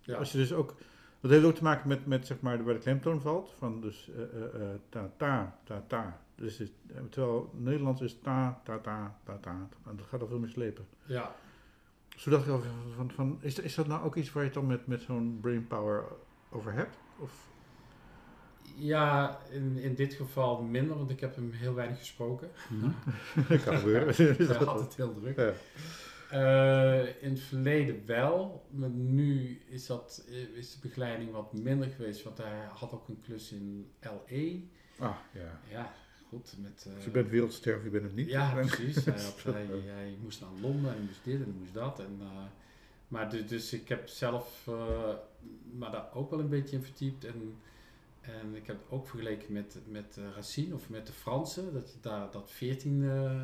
Ja. 0.00 0.16
als 0.16 0.32
je 0.32 0.38
dus 0.38 0.52
ook, 0.52 0.74
dat 1.20 1.30
heeft 1.30 1.44
ook 1.44 1.54
te 1.54 1.62
maken 1.62 1.88
met, 1.88 2.06
met 2.06 2.26
zeg 2.26 2.40
maar, 2.40 2.64
waar 2.64 2.74
de 2.74 2.80
klemtoon 2.80 3.20
valt. 3.20 3.54
Van 3.58 3.80
dus 3.80 4.10
eh, 4.16 4.22
eh, 4.22 4.62
eh, 4.62 4.78
ta, 4.88 5.10
ta, 5.16 5.58
ta, 5.64 5.84
ta. 5.86 6.20
Dus 6.34 6.62
terwijl 7.10 7.50
Nederlands 7.56 8.00
is 8.00 8.18
ta, 8.22 8.60
ta, 8.64 8.78
ta, 8.78 9.16
ta, 9.24 9.36
ta. 9.40 9.68
En 9.86 9.96
dat 9.96 10.06
gaat 10.06 10.20
al 10.20 10.26
veel 10.26 10.38
meer 10.38 10.48
slepen. 10.48 10.86
ja. 11.04 11.34
Zodat 12.16 12.40
ik 12.42 12.48
al 12.48 12.62
van, 12.96 13.10
van 13.10 13.38
is, 13.40 13.58
is 13.58 13.74
dat 13.74 13.86
nou 13.86 14.04
ook 14.04 14.16
iets 14.16 14.32
waar 14.32 14.42
je 14.42 14.48
het 14.48 14.58
dan 14.58 14.66
met, 14.66 14.86
met 14.86 15.02
zo'n 15.02 15.38
brainpower 15.40 16.04
over 16.50 16.72
hebt? 16.72 16.96
Of, 17.18 17.48
Ja, 18.76 19.38
in, 19.50 19.76
in 19.76 19.94
dit 19.94 20.14
geval 20.14 20.62
minder, 20.62 20.96
want 20.96 21.10
ik 21.10 21.20
heb 21.20 21.34
hem 21.34 21.52
heel 21.52 21.74
weinig 21.74 21.98
gesproken. 21.98 22.50
Dat 23.48 23.62
kan 23.62 23.78
gebeuren. 23.78 24.14
Hij 24.46 24.56
had 24.56 24.80
het 24.80 24.96
heel 24.96 25.14
druk. 25.14 25.36
Ja. 25.36 25.52
Eh, 26.30 27.22
in 27.22 27.30
het 27.30 27.40
verleden 27.40 28.06
wel, 28.06 28.66
maar 28.70 28.88
nu 28.88 29.60
is, 29.66 29.86
dat, 29.86 30.24
eh, 30.28 30.58
is 30.58 30.72
de 30.72 30.78
begeleiding 30.88 31.30
wat 31.30 31.52
minder 31.52 31.88
geweest, 31.88 32.22
want 32.22 32.38
hij 32.38 32.66
had 32.72 32.92
ook 32.92 33.08
een 33.08 33.20
klus 33.24 33.52
in 33.52 33.90
LE. 34.00 34.62
Ah, 34.98 35.16
ja. 35.32 35.60
Ja, 35.70 35.92
goed. 36.28 36.54
Met, 36.58 36.86
Dus 36.94 37.04
je 37.04 37.10
bent 37.10 37.28
wereldster 37.28 37.76
of 37.76 37.82
je 37.82 37.90
bent 37.90 38.04
het 38.04 38.14
niet. 38.14 38.28
Ja, 38.28 38.52
precies. 38.54 39.04
hij, 39.04 39.14
had, 39.14 39.42
hij, 39.54 39.66
hij 39.84 40.16
moest 40.22 40.40
naar 40.40 40.50
Londen 40.60 40.90
en 40.90 40.96
hij 40.96 41.06
moest 41.06 41.24
dit 41.24 41.34
en 41.34 41.42
hij 41.42 41.54
moest 41.58 41.74
dat. 41.74 41.98
En, 41.98 42.20
maar 43.08 43.30
dus, 43.30 43.46
dus 43.46 43.72
ik 43.72 43.88
heb 43.88 44.08
zelf 44.08 44.68
maar 45.78 45.90
daar 45.90 46.14
ook 46.14 46.30
wel 46.30 46.40
een 46.40 46.48
beetje 46.48 46.76
in 46.76 46.82
verdiept. 46.82 47.24
En, 47.24 47.54
en 48.40 48.54
ik 48.54 48.66
heb 48.66 48.76
het 48.82 48.90
ook 48.90 49.06
vergeleken 49.06 49.52
met, 49.52 49.78
met 49.86 50.16
uh, 50.18 50.24
Racine 50.34 50.74
of 50.74 50.88
met 50.88 51.06
de 51.06 51.12
Fransen. 51.12 51.72
Dat 51.72 51.92
je 51.92 51.98
daar 52.00 52.30
dat 52.30 52.50
14 52.50 53.02
uh, 53.02 53.42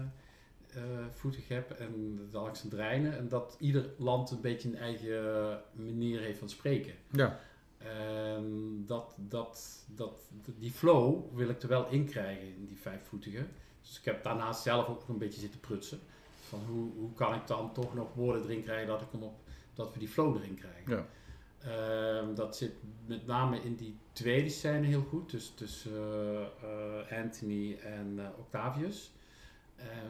voetig 1.12 1.48
hebt 1.48 1.76
en 1.76 2.20
de 2.30 2.38
Alexandrijnen. 2.38 3.16
En 3.16 3.28
dat 3.28 3.56
ieder 3.60 3.90
land 3.96 4.30
een 4.30 4.40
beetje 4.40 4.68
een 4.68 4.76
eigen 4.76 5.60
manier 5.72 6.20
heeft 6.20 6.38
van 6.38 6.48
spreken. 6.48 6.94
Ja. 7.10 7.40
En 7.78 8.82
dat, 8.86 9.16
dat, 9.18 9.84
dat, 9.86 10.30
die 10.58 10.70
flow 10.70 11.36
wil 11.36 11.48
ik 11.48 11.62
er 11.62 11.68
wel 11.68 11.88
in 11.88 12.04
krijgen 12.04 12.46
in 12.46 12.66
die 12.66 12.78
vijfvoetige. 12.78 13.46
Dus 13.82 13.98
ik 13.98 14.04
heb 14.04 14.22
daarnaast 14.22 14.62
zelf 14.62 14.88
ook 14.88 14.98
nog 14.98 15.08
een 15.08 15.18
beetje 15.18 15.40
zitten 15.40 15.60
prutsen. 15.60 16.00
Van 16.48 16.60
hoe, 16.68 16.90
hoe 16.96 17.12
kan 17.12 17.34
ik 17.34 17.46
dan 17.46 17.72
toch 17.72 17.94
nog 17.94 18.14
woorden 18.14 18.42
erin 18.42 18.62
krijgen 18.62 18.86
dat, 18.86 19.00
ik 19.00 19.08
hem 19.10 19.22
op, 19.22 19.38
dat 19.74 19.92
we 19.92 19.98
die 19.98 20.08
flow 20.08 20.36
erin 20.36 20.54
krijgen. 20.54 20.92
Ja. 20.92 21.06
Um, 21.66 22.34
dat 22.34 22.56
zit 22.56 22.72
met 23.06 23.26
name 23.26 23.60
in 23.60 23.74
die 23.74 23.98
tweede 24.12 24.48
scène 24.48 24.86
heel 24.86 25.02
goed. 25.02 25.30
Dus 25.30 25.52
tussen 25.54 26.50
uh, 26.64 27.18
Anthony 27.22 27.78
en 27.78 28.18
uh, 28.18 28.28
Octavius. 28.38 29.12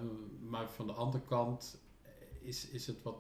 Um, 0.01 0.39
maar 0.49 0.71
van 0.71 0.87
de 0.87 0.93
andere 0.93 1.23
kant 1.25 1.81
is, 2.41 2.69
is 2.69 2.87
het 2.87 3.03
wat 3.03 3.17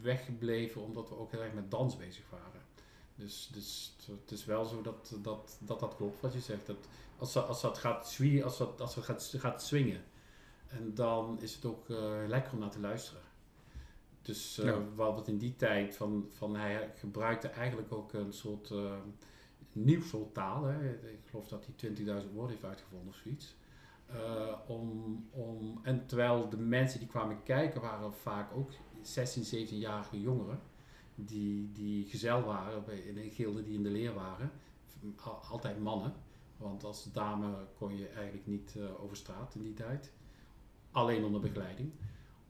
weggebleven 0.00 0.82
omdat 0.82 1.08
we 1.08 1.16
ook 1.16 1.30
heel 1.30 1.42
erg 1.42 1.52
met 1.52 1.70
dans 1.70 1.96
bezig 1.96 2.30
waren. 2.30 2.60
Dus, 3.14 3.50
dus 3.52 3.96
het 4.06 4.30
is 4.30 4.44
wel 4.44 4.64
zo 4.64 4.82
dat 4.82 5.16
dat, 5.22 5.58
dat, 5.60 5.80
dat 5.80 5.96
klopt 5.96 6.20
wat 6.20 6.32
je 6.32 6.40
zegt. 6.40 6.66
Dat 6.66 6.88
als, 7.18 7.36
als 7.36 7.60
dat 7.60 7.78
gaat 7.78 8.08
swingen, 8.08 8.44
als 8.44 8.58
dat, 8.58 8.80
als 8.80 8.94
dat 8.94 9.04
gaat, 9.04 9.34
gaat 9.36 9.62
swingen, 9.62 10.04
en 10.68 10.94
dan 10.94 11.40
is 11.40 11.54
het 11.54 11.64
ook 11.64 11.88
lekker 12.26 12.52
om 12.52 12.58
naar 12.58 12.70
te 12.70 12.80
luisteren. 12.80 13.22
Dus 14.22 14.58
uh, 14.58 14.64
ja. 14.64 14.84
wat 14.94 15.28
in 15.28 15.38
die 15.38 15.56
tijd 15.56 15.96
van, 15.96 16.26
van 16.30 16.56
hij 16.56 16.92
gebruikte 16.96 17.48
eigenlijk 17.48 17.92
ook 17.92 18.12
een 18.12 18.32
soort 18.32 18.70
uh, 18.70 18.94
nieuw 19.72 20.02
soort 20.02 20.34
taal. 20.34 20.64
Hè. 20.64 20.90
Ik 20.90 21.20
geloof 21.30 21.48
dat 21.48 21.66
hij 21.66 21.90
20.000 21.90 22.04
woorden 22.32 22.50
heeft 22.50 22.64
uitgevonden 22.64 23.08
of 23.08 23.20
zoiets. 23.22 23.56
Uh, 24.14 24.54
om, 24.66 25.28
om, 25.30 25.80
en 25.82 26.06
terwijl 26.06 26.48
de 26.48 26.56
mensen 26.56 26.98
die 26.98 27.08
kwamen 27.08 27.42
kijken 27.42 27.80
waren 27.80 28.14
vaak 28.14 28.54
ook 28.54 28.70
16, 29.02 29.66
17-jarige 29.66 30.20
jongeren 30.20 30.60
die, 31.14 31.72
die 31.72 32.06
gezel 32.06 32.42
waren 32.42 32.84
bij, 32.84 32.98
in 32.98 33.18
een 33.18 33.30
gilde 33.30 33.62
die 33.62 33.74
in 33.74 33.82
de 33.82 33.90
leer 33.90 34.14
waren. 34.14 34.50
Altijd 35.50 35.80
mannen, 35.80 36.12
want 36.56 36.84
als 36.84 37.12
dame 37.12 37.66
kon 37.78 37.96
je 37.96 38.08
eigenlijk 38.08 38.46
niet 38.46 38.74
uh, 38.76 39.02
over 39.02 39.16
straat 39.16 39.54
in 39.54 39.62
die 39.62 39.74
tijd. 39.74 40.12
Alleen 40.90 41.24
onder 41.24 41.40
begeleiding. 41.40 41.92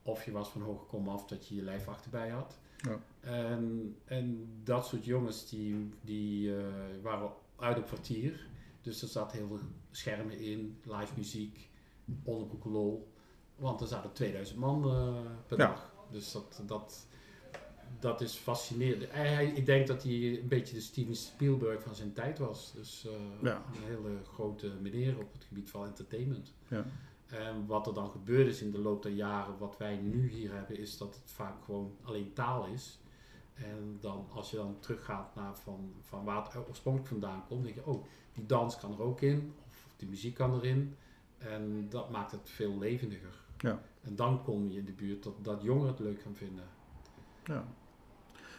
Of 0.03 0.25
je 0.25 0.31
was 0.31 0.49
van 0.49 0.61
hoge 0.61 0.85
kom 0.85 1.09
af 1.09 1.25
dat 1.27 1.47
je 1.47 1.55
je 1.55 1.61
lijf 1.61 1.87
achterbij 1.87 2.29
had. 2.29 2.57
Ja. 2.77 2.99
En, 3.19 3.95
en 4.05 4.47
dat 4.63 4.87
soort 4.87 5.05
jongens 5.05 5.49
die, 5.49 5.89
die 6.01 6.47
uh, 6.49 6.63
waren 7.01 7.29
uit 7.55 7.77
op 7.77 7.85
kwartier. 7.85 8.45
Dus 8.81 9.01
er 9.01 9.07
zat 9.07 9.31
heel 9.31 9.47
veel 9.47 9.59
schermen 9.91 10.39
in, 10.39 10.77
live 10.83 11.13
muziek, 11.17 11.69
onderbroeken 12.23 12.71
lol. 12.71 13.07
Want 13.55 13.81
er 13.81 13.87
zaten 13.87 14.13
2000 14.13 14.57
man 14.59 14.85
uh, 14.85 15.15
per 15.47 15.57
Ja. 15.57 15.67
dag. 15.67 15.91
Dus 16.11 16.31
dat, 16.31 16.61
dat, 16.65 17.07
dat 17.99 18.21
is 18.21 18.33
fascinerend. 18.35 19.11
Hij, 19.11 19.45
ik 19.47 19.65
denk 19.65 19.87
dat 19.87 20.03
hij 20.03 20.11
een 20.41 20.47
beetje 20.47 20.73
de 20.75 20.81
Steven 20.81 21.15
Spielberg 21.15 21.81
van 21.83 21.95
zijn 21.95 22.13
tijd 22.13 22.37
was. 22.37 22.71
Dus 22.75 23.05
eh, 23.07 23.11
Ja. 23.41 23.55
een 23.75 23.83
hele 23.83 24.17
grote 24.33 24.71
meneer 24.81 25.17
op 25.19 25.33
het 25.33 25.43
gebied 25.43 25.69
van 25.69 25.85
entertainment. 25.85 26.53
Ja. 26.67 26.85
En 27.33 27.65
wat 27.65 27.87
er 27.87 27.93
dan 27.93 28.09
gebeurd 28.09 28.47
is 28.47 28.61
in 28.61 28.71
de 28.71 28.79
loop 28.79 29.03
der 29.03 29.11
jaren, 29.11 29.57
wat 29.57 29.77
wij 29.77 29.95
nu 29.95 30.29
hier 30.29 30.53
hebben, 30.53 30.77
is 30.77 30.97
dat 30.97 31.15
het 31.15 31.31
vaak 31.31 31.63
gewoon 31.65 31.95
alleen 32.03 32.33
taal 32.33 32.65
is. 32.65 32.99
En 33.53 33.97
dan 33.99 34.27
als 34.33 34.51
je 34.51 34.57
dan 34.57 34.79
teruggaat 34.79 35.35
naar 35.35 35.57
van, 35.57 35.93
van 36.01 36.23
waar 36.23 36.43
het 36.43 36.67
oorspronkelijk 36.67 37.09
vandaan 37.09 37.45
komt, 37.47 37.63
denk 37.63 37.75
je, 37.75 37.85
oh, 37.85 38.05
die 38.31 38.45
dans 38.45 38.77
kan 38.77 38.91
er 38.91 39.01
ook 39.01 39.21
in, 39.21 39.53
of 39.67 39.87
die 39.95 40.09
muziek 40.09 40.35
kan 40.35 40.53
erin. 40.53 40.95
En 41.37 41.89
dat 41.89 42.09
maakt 42.09 42.31
het 42.31 42.49
veel 42.49 42.77
levendiger. 42.77 43.41
Ja. 43.57 43.81
En 44.01 44.15
dan 44.15 44.43
kom 44.43 44.69
je 44.69 44.77
in 44.77 44.85
de 44.85 44.91
buurt 44.91 45.23
dat, 45.23 45.33
dat 45.41 45.61
jongeren 45.61 45.91
het 45.91 45.99
leuk 45.99 46.21
gaan 46.21 46.35
vinden. 46.35 46.65
Ja. 47.43 47.65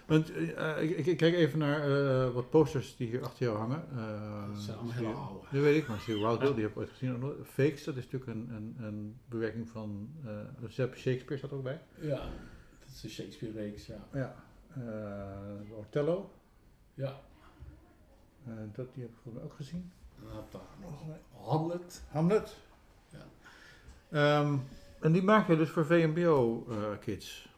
Want, 0.07 0.33
eh, 0.33 0.83
ik, 0.83 1.07
ik- 1.07 1.17
kijk 1.17 1.35
even 1.35 1.59
naar 1.59 1.81
eh, 1.91 2.31
wat 2.35 2.51
posters 2.51 2.97
die 2.97 3.09
hier 3.09 3.23
achter 3.25 3.47
jou 3.47 3.59
hangen. 3.59 3.85
Eh, 3.91 4.49
Dat 4.53 4.59
zijn 4.63 4.77
allemaal 4.77 4.95
hele 4.95 5.13
oude. 5.13 5.47
Dat 5.53 5.63
weet 5.63 5.83
ik, 5.83 5.89
maar 5.89 6.01
zie 6.01 6.15
je 6.15 6.21
Wild 6.27 6.39
Bill, 6.39 6.55
die 6.55 6.63
heb 6.63 6.71
ik 6.71 6.77
ooit 6.79 6.91
gezien. 6.91 7.35
Fakes, 7.45 7.85
dat 7.85 7.97
is 7.97 8.05
natuurlijk 8.11 8.31
een, 8.31 8.49
een, 8.55 8.77
een 8.85 9.17
bewerking 9.29 9.69
van 9.69 10.09
Shakespeare, 10.71 11.37
staat 11.37 11.53
ook 11.53 11.63
bij. 11.63 11.81
Ja, 12.01 12.17
dat 12.81 12.89
is 12.95 13.03
een 13.05 13.11
Shakespeare-reeks, 13.11 13.87
ja. 13.87 14.07
Ja. 14.13 14.35
Eh, 14.75 15.77
Othello, 15.79 16.31
Ja, 16.95 17.21
eh, 18.47 18.53
dat, 18.73 18.95
die 18.95 19.03
heb 19.03 19.13
ik 19.13 19.17
volgens 19.23 19.35
mij 19.35 19.43
ook 19.45 19.55
gezien. 19.57 19.93
Hamlet. 21.47 22.03
Hamlet. 22.11 22.57
Ja. 23.09 23.27
Ehm, 24.11 24.57
en 25.01 25.13
die 25.13 25.23
maak 25.23 25.49
je 25.49 25.57
dus 25.57 25.69
voor 25.71 25.87
VMBO-kids. 25.87 27.49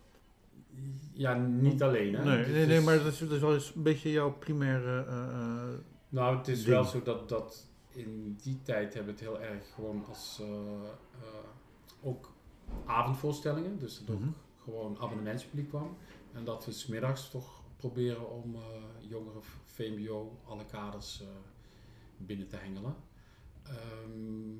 Ja, 1.13 1.35
niet 1.35 1.83
alleen, 1.83 2.15
hè. 2.15 2.25
nee, 2.25 2.47
nee, 2.47 2.67
nee, 2.67 2.81
maar 2.81 2.99
dat 2.99 3.13
is, 3.13 3.19
dat 3.19 3.31
is 3.31 3.41
wel 3.41 3.55
eens 3.55 3.75
een 3.75 3.83
beetje 3.83 4.11
jouw 4.11 4.33
primaire... 4.33 5.05
eh, 5.05 5.29
eh, 5.41 5.79
Nou, 6.09 6.37
het 6.37 6.49
is 6.49 6.59
ding. 6.59 6.69
wel 6.69 6.85
zo 6.85 7.03
dat, 7.03 7.29
dat 7.29 7.67
in 7.89 8.39
die 8.43 8.63
tijd 8.63 8.95
hebben 8.95 9.15
we 9.15 9.21
het 9.21 9.31
heel 9.31 9.41
erg 9.43 9.73
gewoon 9.75 10.05
als 10.09 10.41
eh, 10.43 11.29
ook 12.03 12.33
avondvoorstellingen, 12.87 13.79
dus 13.79 14.03
dat 14.05 14.19
Mhm. 14.19 14.29
ook 14.29 14.35
gewoon 14.65 14.99
abonnementspubliek 15.01 15.69
kwam. 15.69 15.97
En 16.33 16.45
dat 16.45 16.65
we 16.65 16.73
smiddags 16.73 17.31
toch 17.31 17.63
proberen 17.77 18.31
om 18.31 18.57
jongeren 19.01 19.41
VMBO, 19.65 20.39
alle 20.47 20.65
kaders 20.67 21.23
binnen 22.17 22.49
te 22.49 22.57
hengelen. 22.57 22.95
Ehm, 23.63 24.55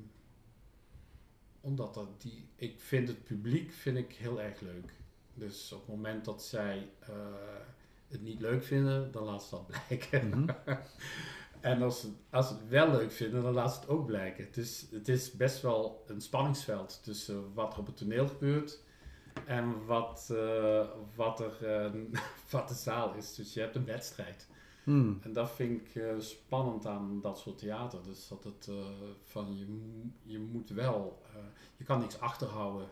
omdat 1.61 1.93
dat 1.93 2.21
die, 2.21 2.47
ik 2.55 2.79
vind 2.81 3.07
het 3.07 3.23
publiek 3.23 3.71
vind 3.71 3.97
ik 3.97 4.13
heel 4.13 4.41
erg 4.41 4.59
leuk. 4.61 4.93
Dus 5.37 5.71
op 5.71 5.79
het 5.79 5.95
moment 5.95 6.25
dat 6.25 6.43
zij 6.43 6.89
eh, 6.99 7.09
het 8.07 8.21
niet 8.21 8.41
leuk 8.41 8.63
vinden, 8.63 9.11
dan 9.11 9.23
laat 9.23 9.43
ze 9.43 9.49
dat 9.49 9.67
blijken. 9.67 10.29
mhm. 10.29 10.49
En 11.59 11.81
als 11.81 11.99
ze, 11.99 12.11
als 12.29 12.47
ze 12.47 12.53
het 12.53 12.67
wel 12.67 12.91
leuk 12.91 13.11
vinden, 13.11 13.43
dan 13.43 13.53
laat 13.53 13.73
ze 13.73 13.79
het 13.79 13.89
ook 13.89 14.05
blijken. 14.05 14.45
Het 14.45 14.57
is, 14.57 14.85
het 14.91 15.07
is 15.07 15.31
best 15.31 15.61
wel 15.61 16.03
een 16.07 16.21
spanningsveld 16.21 16.99
tussen 17.03 17.53
wat 17.53 17.73
er 17.73 17.79
op 17.79 17.85
het 17.85 17.97
toneel 17.97 18.27
gebeurt 18.27 18.79
en 19.45 19.85
wat, 19.85 20.29
eh, 20.31 20.87
wat, 21.15 21.39
er, 21.39 21.65
eh, 21.65 21.91
wat 22.51 22.67
de 22.67 22.73
zaal 22.73 23.13
is. 23.13 23.35
Dus 23.35 23.53
je 23.53 23.59
hebt 23.59 23.75
een 23.75 23.85
wedstrijd. 23.85 24.47
Hmm. 24.83 25.19
En 25.21 25.33
dat 25.33 25.51
vind 25.51 25.81
ik 25.81 26.03
spannend 26.19 26.85
aan 26.85 27.21
dat 27.21 27.39
soort 27.39 27.57
theater. 27.57 28.03
Dus 28.03 28.27
dat 28.27 28.43
het 28.43 28.69
van 29.23 29.57
je, 29.57 29.65
je 30.23 30.39
moet 30.39 30.69
wel, 30.69 31.21
je 31.77 31.83
kan 31.83 31.99
niks 31.99 32.19
achterhouden. 32.19 32.87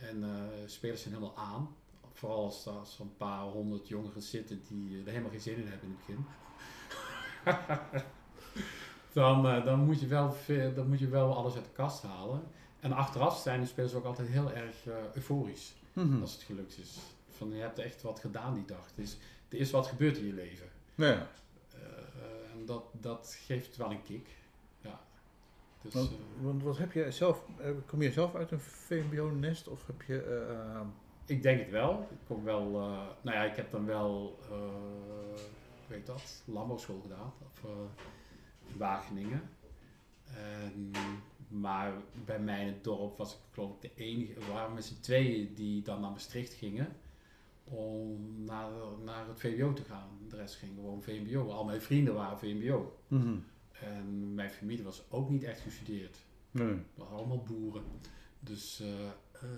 En 0.00 0.24
eh, 0.24 0.30
spelers 0.66 1.02
zijn 1.02 1.14
helemaal 1.14 1.36
aan. 1.36 1.74
Vooral 2.12 2.44
als 2.44 2.66
er 2.66 3.00
een 3.00 3.16
paar 3.16 3.42
honderd 3.42 3.88
jongeren 3.88 4.22
zitten 4.22 4.62
die 4.68 4.98
er 5.04 5.10
helemaal 5.10 5.30
geen 5.30 5.40
zin 5.40 5.56
in 5.56 5.66
hebben 5.68 5.88
in 5.88 5.96
het 5.96 6.06
begin. 6.06 6.24
dan, 9.12 9.48
eh, 9.48 9.64
dan, 9.64 9.84
moet 9.84 10.00
je 10.00 10.06
wel, 10.06 10.36
dan 10.74 10.88
moet 10.88 10.98
je 10.98 11.08
wel 11.08 11.36
alles 11.36 11.54
uit 11.54 11.64
de 11.64 11.70
kast 11.70 12.02
halen. 12.02 12.42
En 12.80 12.92
achteraf 12.92 13.38
zijn 13.38 13.60
de 13.60 13.66
spelers 13.66 13.94
ook 13.94 14.04
altijd 14.04 14.28
heel 14.28 14.52
erg 14.52 14.86
eh, 14.86 14.94
euforisch 15.14 15.74
Mhm. 15.92 16.20
als 16.20 16.32
het 16.32 16.42
gelukt 16.42 16.78
is. 16.78 16.98
Van 17.30 17.50
je 17.54 17.60
hebt 17.60 17.78
echt 17.78 18.02
wat 18.02 18.20
gedaan 18.20 18.54
die 18.54 18.64
dag. 18.64 18.86
Dus 18.94 19.16
er 19.48 19.58
is 19.58 19.70
wat 19.70 19.86
gebeurd 19.86 20.16
in 20.16 20.26
je 20.26 20.32
leven. 20.32 20.66
Ja. 20.94 21.06
Eh, 21.06 21.16
eh, 21.80 22.52
en 22.52 22.66
dat, 22.66 22.84
dat 22.92 23.38
geeft 23.46 23.76
wel 23.76 23.90
een 23.90 24.02
kick. 24.02 24.28
Dus, 25.82 25.94
Want, 25.94 26.10
eh, 26.10 26.16
want 26.44 26.62
wat 26.62 26.78
heb 26.78 26.92
je 26.92 27.10
zelf, 27.10 27.44
eh, 27.58 27.70
kom 27.86 28.02
je 28.02 28.12
zelf 28.12 28.34
uit 28.34 28.50
een 28.50 28.60
VMBO-nest 28.60 29.68
of 29.68 29.86
heb 29.86 30.02
je... 30.02 30.22
eh, 30.22 30.80
ik 31.26 31.42
denk 31.42 31.60
het 31.60 31.70
wel. 31.70 32.08
Ik 32.10 32.18
kom 32.26 32.44
wel, 32.44 32.66
eh, 32.66 33.06
nou 33.22 33.36
ja, 33.36 33.42
ik 33.44 33.56
heb 33.56 33.70
dan 33.70 33.86
wel, 33.86 34.38
hoe 34.48 35.96
heet 35.96 36.06
dat, 36.06 36.42
landbouwschool 36.44 37.00
gedaan. 37.00 37.32
Of, 37.44 37.64
in 38.66 38.78
Wageningen. 38.78 39.42
En, 40.24 40.90
maar 41.48 41.92
bij 42.24 42.40
mij 42.40 42.60
in 42.60 42.66
het 42.66 42.84
dorp 42.84 43.16
was 43.18 43.32
ik 43.32 43.38
geloof 43.52 43.74
ik 43.74 43.80
de 43.80 44.04
enige, 44.04 44.34
we 44.34 44.52
waren 44.52 44.74
met 44.74 44.84
z'n 44.84 45.00
tweeën 45.00 45.54
die 45.54 45.82
dan 45.82 46.00
naar 46.00 46.10
Maastricht 46.10 46.52
gingen. 46.52 46.88
Om 47.64 48.44
naar, 48.44 48.70
naar 49.04 49.26
het 49.28 49.40
VWO 49.40 49.72
te 49.72 49.84
gaan. 49.84 50.08
De 50.28 50.36
rest 50.36 50.54
ging 50.54 50.72
gewoon 50.74 51.02
VMBO. 51.02 51.50
Al 51.50 51.64
mijn 51.64 51.80
vrienden 51.80 52.14
waren 52.14 52.38
VMBO. 52.38 52.96
mhm. 53.08 53.36
En 53.80 54.34
mijn 54.34 54.50
familie 54.50 54.84
was 54.84 55.02
ook 55.10 55.30
niet 55.30 55.42
echt 55.44 55.60
gestudeerd. 55.60 56.16
Nee. 56.50 56.66
We 56.66 56.80
waren 56.94 57.16
allemaal 57.16 57.42
boeren. 57.42 57.82
Dus, 58.40 58.80
eh, 58.80 58.88
eh, 59.32 59.48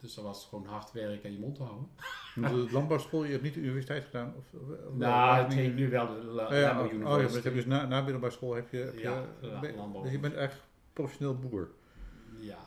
dus 0.00 0.14
dat 0.14 0.24
was 0.24 0.46
gewoon 0.46 0.66
hard 0.66 0.92
werken 0.92 1.24
en 1.24 1.32
je 1.32 1.38
mond 1.38 1.58
houden. 1.58 1.88
De 2.66 2.72
landbouwschool, 2.72 3.24
je 3.24 3.30
hebt 3.30 3.42
niet 3.42 3.54
de 3.54 3.60
universiteit 3.60 4.04
gedaan? 4.04 4.34
Of, 4.36 4.44
of- 4.60 4.68
of- 4.88 4.94
nou, 4.94 5.44
het 5.54 5.74
nu 5.74 5.88
wel 5.90 6.06
de 6.06 6.24
La- 6.24 6.54
ja, 6.54 6.76
Landbouw 6.76 7.16
oh, 7.16 7.22
ja, 7.22 7.28
maar 7.32 7.52
dus 7.52 7.66
na, 7.66 7.86
na 7.86 8.00
middelbare 8.00 8.32
school 8.32 8.54
heb 8.54 8.70
je, 8.70 8.76
heb 8.76 8.98
Ja, 8.98 9.24
je, 9.40 9.46
ja, 9.48 9.60
ben- 9.60 9.74
landbouw. 9.76 10.02
dus 10.02 10.12
je 10.12 10.18
bent 10.18 10.34
echt 10.34 10.60
professioneel 10.92 11.38
boer. 11.38 11.70
Ja. 12.40 12.58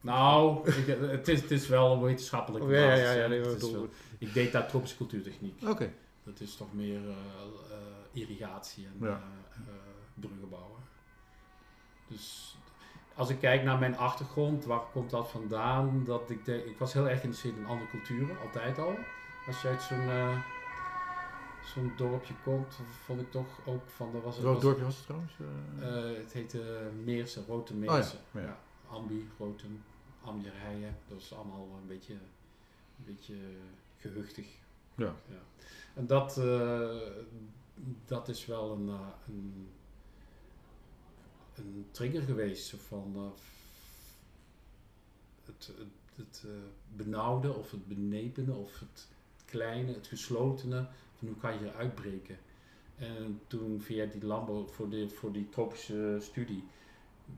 Nou, 0.00 0.68
ik, 0.70 0.86
het, 0.86 1.28
is, 1.28 1.40
het 1.40 1.50
is 1.50 1.68
wel 1.68 1.92
een 1.92 2.02
wetenschappelijke 2.02 2.66
Oh, 2.66 2.72
ja, 2.72 2.94
ja, 2.94 3.12
ja, 3.12 3.26
nee, 3.26 3.40
wel- 3.40 3.88
ik 4.18 4.32
deed 4.34 4.52
daar 4.52 4.68
tropische 4.68 4.96
cultuurtechniek. 4.96 5.62
Oké. 5.68 5.92
Dat 6.24 6.40
is 6.40 6.56
toch 6.56 6.74
meer 6.74 7.00
eh, 7.08 7.08
eh, 7.10 7.76
irrigatie 8.22 8.86
en 8.86 8.96
Ja. 9.00 9.06
eh, 9.08 9.14
eh, 9.68 9.74
bruggen 10.14 10.48
bouwen. 10.48 10.80
Dus 12.08 12.56
als 13.14 13.28
ik 13.30 13.38
kijk 13.38 13.62
naar 13.62 13.78
mijn 13.78 13.96
achtergrond, 13.96 14.64
waar 14.64 14.80
komt 14.92 15.10
dat 15.10 15.30
vandaan? 15.30 16.04
Dat 16.04 16.30
ik, 16.30 16.44
denk, 16.44 16.64
ik 16.64 16.78
was 16.78 16.92
heel 16.92 17.08
erg 17.08 17.20
geïnteresseerd 17.20 17.56
in 17.56 17.66
andere 17.66 17.90
culturen, 17.90 18.38
altijd 18.38 18.78
al. 18.78 18.98
Als 19.46 19.62
je 19.62 19.68
uit 19.68 19.82
zo'n 19.82 20.08
eh, 20.08 20.38
zo'n 21.60 21.92
dorpje 21.96 22.34
komt, 22.42 22.80
vond 23.04 23.20
ik 23.20 23.30
toch 23.30 23.60
ook 23.64 23.88
van... 23.88 24.14
Er 24.14 24.20
was, 24.22 24.36
er 24.36 24.42
Welk 24.42 24.54
was- 24.54 24.62
dorpje 24.64 24.84
was 24.84 24.96
het 24.96 25.04
trouwens? 25.04 25.32
Het 26.20 26.32
heette 26.32 26.90
Meersen, 27.04 27.44
Rote 27.46 27.72
oh 27.74 27.84
ja, 27.84 27.92
Meersen. 27.92 28.18
ja. 28.30 28.58
Ambi, 28.88 29.30
Rotem, 29.38 29.84
Amjerijen. 30.22 30.96
Dat 31.08 31.18
is 31.20 31.34
allemaal 31.34 31.68
een 31.80 31.86
beetje, 31.86 32.12
een 32.12 33.04
beetje 33.04 33.34
gehuchtig. 33.96 34.46
Ja. 34.94 35.14
En 35.94 36.06
dat, 36.06 36.36
dat 38.06 38.28
is 38.28 38.46
wel 38.46 38.72
een, 38.72 38.88
eh, 38.88 39.08
een, 39.28 39.68
een 41.54 41.86
trigger 41.90 42.22
geweest. 42.22 42.70
Van, 42.70 43.12
eh, 43.16 43.40
het 45.44 45.66
het, 45.66 45.88
het 46.14 46.42
eh, 46.46 46.50
benauwde 46.96 47.52
of 47.52 47.70
het 47.70 47.88
benepene 47.88 48.54
of 48.54 48.78
het 48.78 49.08
kleine, 49.44 49.92
het 49.92 50.06
geslotene. 50.06 50.88
Van 51.14 51.28
hoe 51.28 51.36
kan 51.36 51.58
je 51.58 51.66
eruit 51.66 51.94
breken? 51.94 52.38
En 52.96 53.40
toen 53.46 53.80
via 53.80 54.06
die 54.06 54.24
landbouw, 54.24 54.66
voor, 54.66 54.88
de, 54.88 55.08
voor 55.08 55.32
die 55.32 55.48
tropische 55.48 56.16
studie, 56.20 56.64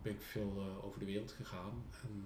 ben 0.02 0.12
ik 0.12 0.20
veel 0.20 0.80
over 0.82 0.98
de 0.98 1.04
wereld 1.04 1.32
gegaan. 1.32 1.82
En 2.02 2.24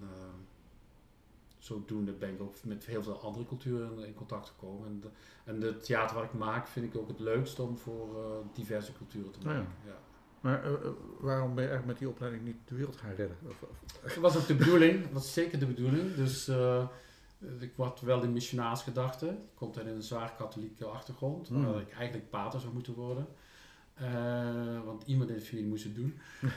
zodoende 1.64 2.12
ben 2.12 2.34
ik 2.34 2.40
ook 2.42 2.64
met 2.64 2.86
heel 2.86 3.02
veel 3.02 3.20
andere 3.20 3.46
culturen 3.46 4.06
in, 4.06 4.14
contact 4.14 4.48
gekomen. 4.48 4.88
En, 4.88 5.00
de, 5.00 5.08
en 5.44 5.60
het 5.60 5.84
theater 5.84 6.16
wat 6.16 6.24
ik 6.24 6.32
maak 6.32 6.66
vind 6.66 6.86
ik 6.86 7.00
ook 7.00 7.08
het 7.08 7.20
leukst 7.20 7.58
om 7.58 7.78
voor 7.78 8.24
eh, 8.24 8.54
diverse 8.54 8.92
culturen 8.92 9.30
te 9.32 9.38
ja. 9.40 9.46
maken. 9.46 9.72
ja. 9.86 9.98
Maar 10.40 10.64
eh, 10.64 10.72
eh, 10.72 10.78
waarom 11.20 11.54
ben 11.54 11.64
je 11.64 11.70
eigenlijk 11.70 11.86
met 11.86 11.98
die 11.98 12.08
opleiding 12.08 12.44
niet 12.44 12.56
de 12.68 12.74
wereld 12.74 12.96
gaan 12.96 13.14
redden? 13.14 13.36
Of, 13.46 13.62
of- 13.62 14.02
Dat 14.02 14.14
was 14.14 14.36
ook 14.36 14.46
de 14.46 14.54
bedoeling, 14.54 15.02
dat 15.02 15.12
was 15.12 15.32
zeker 15.32 15.58
de 15.58 15.66
bedoeling. 15.66 16.14
Dus 16.14 16.48
ik 17.60 17.72
word 17.76 18.00
wel 18.00 18.20
de 18.20 18.28
missionaarsgedachte. 18.28 19.28
Ik 19.28 19.54
kom 19.54 19.72
uit 19.76 19.86
een 19.86 20.02
zwaar 20.02 20.34
katholieke 20.36 20.84
achtergrond, 20.84 21.48
waar 21.48 21.80
ik 21.80 21.92
eigenlijk 21.92 22.30
pater 22.30 22.60
zou 22.60 22.72
moeten 22.72 22.94
worden. 22.94 23.26
Want 24.84 25.02
iemand 25.06 25.30
in 25.30 25.36
de 25.36 25.40
familie 25.40 25.68
moest 25.68 25.84
het 25.84 25.94
doen. 25.94 26.18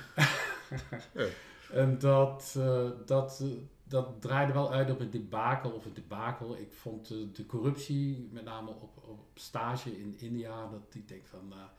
En 1.72 2.00
dat, 2.00 2.60
dat, 3.06 3.44
dat 3.88 4.22
draaide 4.22 4.54
wel 4.54 4.72
uit 4.72 4.92
op 4.92 5.00
een 5.00 5.10
debakel 5.10 5.72
of 5.72 5.86
een 5.86 5.94
debakel. 5.94 6.58
Ik 6.58 6.72
vond 6.72 7.08
de, 7.08 7.32
de 7.32 7.46
corruptie, 7.46 8.30
met 8.32 8.44
name 8.44 8.70
op, 8.70 9.04
op 9.08 9.28
stage 9.34 10.00
in 10.00 10.16
India, 10.20 10.70
dat 10.70 10.96
ik 10.96 11.08
denk 11.08 11.26
van, 11.26 11.48
nou, 11.48 11.70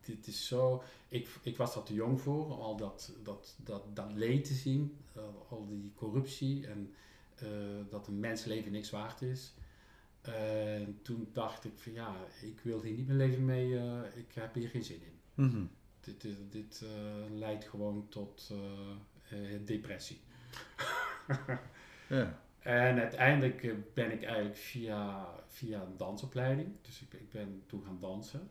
dit 0.00 0.26
is 0.26 0.46
zo... 0.46 0.82
Ik, 1.08 1.28
ik 1.42 1.56
was 1.56 1.74
daar 1.74 1.82
te 1.82 1.94
jong 1.94 2.20
voor, 2.20 2.44
om 2.44 2.60
al 2.60 2.76
dat, 2.76 3.12
dat, 3.22 3.56
dat, 3.64 3.96
dat 3.96 4.12
leed 4.12 4.44
te 4.44 4.54
zien, 4.54 4.96
eh, 5.14 5.22
al 5.48 5.66
die 5.66 5.92
corruptie 5.94 6.66
en 6.66 6.94
eh, 7.34 7.48
dat 7.88 8.06
een 8.06 8.20
mensleven 8.20 8.72
niks 8.72 8.90
waard 8.90 9.22
is. 9.22 9.54
En 10.20 10.98
toen 11.02 11.28
dacht 11.32 11.64
ik 11.64 11.78
van 11.78 11.92
ja, 11.92 12.14
ik 12.42 12.60
wil 12.60 12.82
hier 12.82 12.96
niet 12.96 13.06
mijn 13.06 13.18
leven 13.18 13.44
mee, 13.44 13.78
eh, 13.78 14.16
ik 14.16 14.32
heb 14.32 14.54
hier 14.54 14.68
geen 14.68 14.84
zin 14.84 15.02
in. 15.02 15.44
Mhm. 15.44 15.64
Dit, 16.00 16.20
dit, 16.20 16.36
dit 16.50 16.82
eh, 16.84 17.38
leidt 17.38 17.64
gewoon 17.64 18.06
tot 18.08 18.50
eh, 18.50 19.54
eh, 19.54 19.60
depressie. 19.64 20.20
Ja. 22.08 22.38
En 22.58 22.98
uiteindelijk 22.98 23.62
eh, 23.64 23.72
ben 23.94 24.12
ik 24.12 24.22
eigenlijk 24.24 24.56
via, 24.56 25.26
via 25.46 25.80
een 25.82 25.96
dansopleiding, 25.96 26.68
dus 26.82 27.00
ik, 27.02 27.12
ik 27.20 27.30
ben 27.30 27.62
toen 27.66 27.82
gaan 27.84 27.98
dansen, 28.00 28.50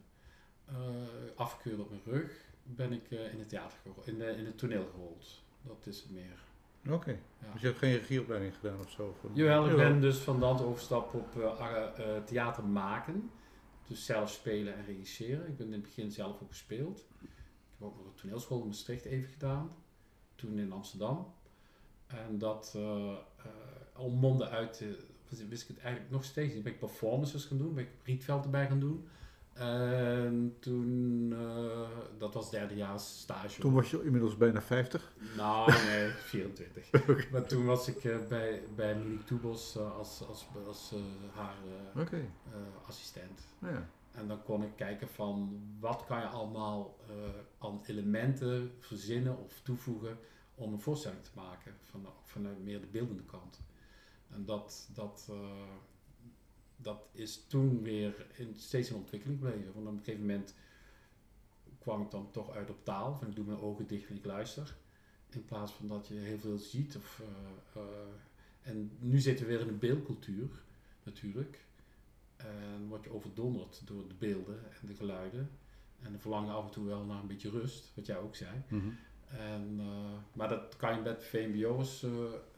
afgekeurd 1.36 1.80
op 1.80 1.90
mijn 1.90 2.02
rug, 2.06 2.46
ben 2.64 2.92
ik 2.92 3.12
eh, 3.12 3.34
in 3.34 3.40
het 3.40 3.50
theater 3.50 3.78
in, 4.04 4.18
de, 4.18 4.26
in 4.26 4.46
het 4.46 4.58
toneel 4.58 4.86
gerold. 4.92 5.44
Dat 5.62 5.86
is 5.86 6.02
het 6.02 6.12
meer. 6.12 6.38
Oké. 6.94 7.20
Ja. 7.42 7.52
Dus 7.52 7.62
je 7.62 7.68
hebt 7.68 7.80
geen 7.80 7.98
regieopleiding 7.98 8.56
gedaan 8.56 8.80
of 8.80 8.90
zo? 8.92 9.16
Een- 9.24 9.36
Jawel, 9.36 9.70
ik 9.70 9.76
ben 9.76 10.02
dus 10.02 10.18
van 10.18 10.40
dans 10.40 10.62
overstap 10.62 11.14
op 11.14 11.56
theater 12.26 12.64
maken. 12.64 13.32
Dus 13.88 14.06
zelf 14.06 14.30
spelen 14.32 14.76
en 14.76 14.86
regisseren. 14.86 15.48
Ik 15.48 15.58
ben 15.58 15.66
in 15.66 15.74
het 15.74 15.82
begin 15.82 16.12
zelf 16.12 16.42
ook 16.42 16.50
gespeeld. 16.50 17.00
Ik 17.22 17.30
heb 17.78 17.88
ook 17.88 17.96
nog 17.98 18.06
een 18.06 18.14
toneelschool 18.14 18.62
in 18.62 18.68
Maastricht 18.68 19.06
even 19.06 19.30
gedaan. 19.30 19.76
Toen 20.36 20.60
in 20.60 20.72
Amsterdam. 20.72 21.34
En 22.10 22.38
dat 22.38 22.74
eh 22.76 22.82
eh, 22.82 23.52
al 23.94 24.10
monden 24.10 24.50
uit, 24.50 24.82
eh, 24.82 24.88
wist 25.50 25.62
ik 25.62 25.68
het 25.68 25.80
eigenlijk 25.80 26.12
nog 26.12 26.24
steeds 26.24 26.54
niet. 26.54 26.64
Ben 26.64 26.74
ik 26.74 26.80
performances 26.80 27.46
gaan 27.46 27.58
doen, 27.58 27.74
ben 27.74 27.84
ik 27.84 27.90
Rietveld 28.04 28.44
erbij 28.44 28.68
gaan 28.68 28.80
doen. 28.80 29.08
En 29.54 30.56
toen, 30.60 31.28
eh, 31.34 31.90
dat 32.18 32.34
was 32.34 32.50
derdejaars 32.52 33.20
stage. 33.20 33.62
Toen 33.62 33.74
was 33.74 33.92
je 33.92 34.04
inmiddels 34.04 34.38
bijna 34.38 34.62
50. 34.62 35.14
Nou, 35.38 35.72
nee, 35.72 36.10
24. 36.32 37.32
Maar 37.32 37.46
toen 37.46 37.66
was 37.66 37.88
ik 37.88 38.04
eh, 38.04 38.18
bij, 38.30 38.62
bij 38.76 38.96
Monique 38.96 39.24
Toebos 39.24 39.76
eh, 39.76 39.98
als, 39.98 40.24
als, 40.28 40.46
als 40.68 40.92
eh, 40.94 41.00
haar 41.38 41.56
eh, 41.96 42.02
Oké. 42.02 42.16
eh, 42.16 42.88
assistent. 42.88 43.42
Ja. 43.62 43.90
En 44.12 44.28
dan 44.28 44.44
kon 44.44 44.64
ik 44.64 44.72
kijken 44.76 45.08
van 45.08 45.62
wat 45.80 46.04
kan 46.08 46.20
je 46.20 46.26
allemaal 46.28 46.96
eh, 47.10 47.16
aan 47.60 47.82
elementen 47.86 48.72
verzinnen 48.80 49.38
of 49.38 49.60
toevoegen 49.64 50.18
om 50.60 50.74
een 50.74 50.80
voorstelling 50.80 51.24
te 51.24 51.32
maken. 51.34 51.74
Van, 51.82 52.06
vanuit 52.24 52.64
meer 52.64 52.82
de 52.82 52.88
beeldende 52.88 53.24
kant. 53.24 53.62
En 54.30 54.46
dat, 54.46 54.90
dat, 54.94 55.28
eh, 55.30 55.74
dat 56.76 57.08
is 57.12 57.46
toen 57.48 57.84
weer 57.84 58.28
in, 58.38 58.54
steeds 58.58 58.90
in 58.90 58.96
ontwikkeling 58.96 59.40
gebleven. 59.40 59.74
Want 59.74 59.88
op 59.88 59.94
een 59.94 60.00
gegeven 60.00 60.26
moment 60.26 60.56
kwam 61.80 62.02
ik 62.02 62.12
dan 62.12 62.32
toch 62.32 62.52
uit 62.52 62.70
op 62.70 62.86
taal. 62.86 63.16
Van 63.16 63.28
ik 63.28 63.36
doe 63.36 63.46
mijn 63.46 63.60
ogen 63.60 63.88
dicht 63.88 64.10
en 64.10 64.16
ik 64.16 64.26
luister. 64.26 64.76
In 65.30 65.46
plaats 65.46 65.72
van 65.72 65.88
dat 65.88 66.08
je 66.08 66.14
heel 66.14 66.40
veel 66.40 66.58
ziet. 66.58 66.96
Of, 66.96 67.22
eh, 67.74 67.82
eh, 67.82 67.92
en 68.62 68.92
nu 69.00 69.20
zitten 69.20 69.46
we 69.46 69.52
weer 69.52 69.62
in 69.62 69.68
een 69.68 69.80
beeldcultuur 69.80 70.50
natuurlijk. 71.04 71.68
En 72.36 72.88
word 72.88 73.04
je 73.04 73.14
overdonderd 73.14 73.82
door 73.88 74.08
de 74.08 74.14
beelden 74.14 74.60
en 74.82 74.88
de 74.88 74.96
geluiden. 74.96 75.50
En 76.02 76.12
dan 76.12 76.20
verlang 76.22 76.48
je 76.48 76.54
af 76.54 76.66
en 76.66 76.72
toe 76.72 76.86
wel 76.86 77.04
naar 77.04 77.22
een 77.22 77.28
beetje 77.28 77.50
rust, 77.50 77.92
wat 77.96 78.06
jij 78.06 78.18
ook 78.18 78.36
zei. 78.36 78.62
Mhm. 78.68 78.90
En, 79.30 79.76
eh, 79.80 80.18
maar 80.34 80.50
dat 80.50 80.76
kan 80.78 80.96
je 80.96 81.02
met 81.02 81.24
VMBO's, 81.24 82.04
eh 82.04 82.12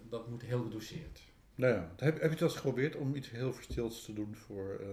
dat 0.09 0.27
moet 0.27 0.41
heel 0.41 0.63
gedoseerd. 0.63 1.21
Nou 1.55 1.73
ja, 1.73 1.91
heb, 1.97 2.13
heb 2.13 2.23
je 2.23 2.29
het 2.29 2.41
eens 2.41 2.55
geprobeerd 2.55 2.95
om 2.95 3.15
iets 3.15 3.29
heel 3.29 3.53
verstilds 3.53 4.05
te 4.05 4.13
doen 4.13 4.35
voor 4.35 4.77
eh 4.79 4.87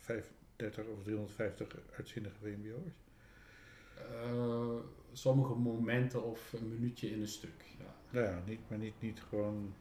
35 0.00 0.86
of 0.86 1.02
350 1.02 1.76
uitzinnige? 1.96 2.56
Eh, 3.94 4.76
sommige 5.12 5.54
momenten 5.54 6.24
of 6.24 6.52
een 6.52 6.68
minuutje 6.68 7.10
in 7.10 7.20
een 7.20 7.28
stuk. 7.28 7.64
Ja, 7.78 7.94
Nou 8.10 8.26
ja, 8.26 8.42
niet, 8.46 8.60
maar 8.68 8.78
niet, 8.78 9.00
niet 9.00 9.20
gewoon... 9.20 9.74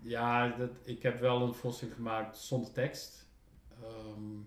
ja 0.00 0.56
dat, 0.56 0.70
ik 0.82 1.02
heb 1.02 1.20
wel 1.20 1.42
een 1.42 1.54
voorstelling 1.54 1.96
gemaakt 1.96 2.36
zonder 2.36 2.72
tekst. 2.72 3.28
Ehm, 3.82 4.38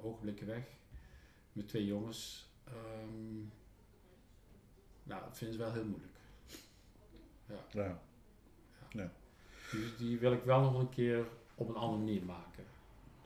ogenblikken 0.00 0.46
weg. 0.46 0.64
Met 1.52 1.68
twee 1.68 1.86
jongens. 1.86 2.50
Ehm 2.64 3.56
nou, 5.08 5.22
dat 5.22 5.38
vinden 5.38 5.56
ze 5.56 5.62
wel 5.62 5.72
heel 5.72 5.84
moeilijk. 5.84 6.12
Ja. 7.70 7.98
Die, 9.70 9.94
die 9.96 10.18
wil 10.18 10.32
ik 10.32 10.42
wel 10.42 10.60
nog 10.60 10.78
een 10.78 10.88
keer 10.88 11.26
op 11.54 11.68
een 11.68 11.76
andere 11.76 11.98
manier 11.98 12.24
maken. 12.24 12.64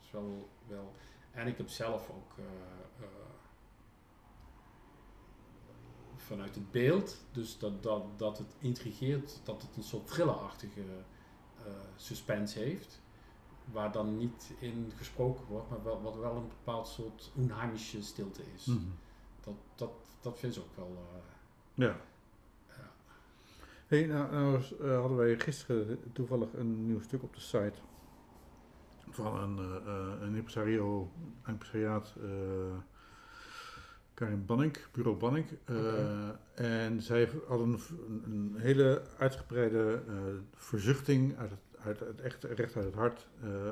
Is 0.01 0.11
wel, 0.11 0.49
wel. 0.67 0.91
En 1.31 1.47
ik 1.47 1.57
heb 1.57 1.69
zelf 1.69 2.09
ook 2.09 2.37
eh, 2.37 2.43
eh, 2.99 3.09
vanuit 6.15 6.55
het 6.55 6.71
beeld, 6.71 7.17
dus 7.31 7.57
dat, 7.57 7.83
dat, 7.83 8.19
dat 8.19 8.37
het 8.37 8.55
intrigeert, 8.59 9.39
dat 9.43 9.61
het 9.61 9.75
een 9.75 9.83
soort 9.83 10.07
thrillerachtige 10.07 10.81
eh, 11.57 11.71
suspense 11.95 12.59
heeft. 12.59 13.01
Waar 13.71 13.91
dan 13.91 14.17
niet 14.17 14.53
in 14.59 14.91
gesproken 14.95 15.45
wordt, 15.45 15.69
maar 15.69 15.83
wel, 15.83 16.01
wat 16.01 16.15
wel 16.15 16.35
een 16.35 16.47
bepaald 16.47 16.87
soort 16.87 17.31
onheimische 17.35 18.03
stilte 18.03 18.41
is. 18.55 18.65
Mhm. 18.65 18.79
Dat, 19.41 19.55
dat, 19.75 19.91
dat 20.21 20.39
vind 20.39 20.55
ik 20.55 20.61
ook 20.61 20.75
wel. 20.75 20.97
Ja. 21.73 21.95
Ja. 22.67 22.91
Hey, 23.87 24.05
nou, 24.05 24.31
nou 24.31 24.61
eh, 24.81 24.99
hadden 24.99 25.17
wij 25.17 25.39
gisteren 25.39 25.99
toevallig 26.13 26.53
een 26.53 26.85
nieuw 26.85 27.01
stuk 27.01 27.23
op 27.23 27.33
de 27.33 27.39
site 27.39 27.79
van 29.09 29.39
een, 29.39 29.57
eh, 29.85 30.21
een 30.21 30.35
impresario, 30.35 31.11
impresariaat, 31.47 32.15
Karin 34.13 34.45
Banning, 34.45 34.77
bureau 34.91 35.17
Banning. 35.17 35.45
Oké. 35.69 36.39
En 36.53 37.01
zij 37.01 37.29
hadden 37.47 37.67
een, 37.67 38.23
een 38.25 38.55
hele 38.57 39.01
uitgebreide 39.17 40.03
verzuchting 40.55 41.37
uit 41.37 41.49
het, 41.49 41.59
uit 41.85 41.99
het 41.99 42.21
echt 42.21 42.43
recht 42.43 42.75
uit 42.75 42.85
het 42.85 42.95
hart 42.95 43.27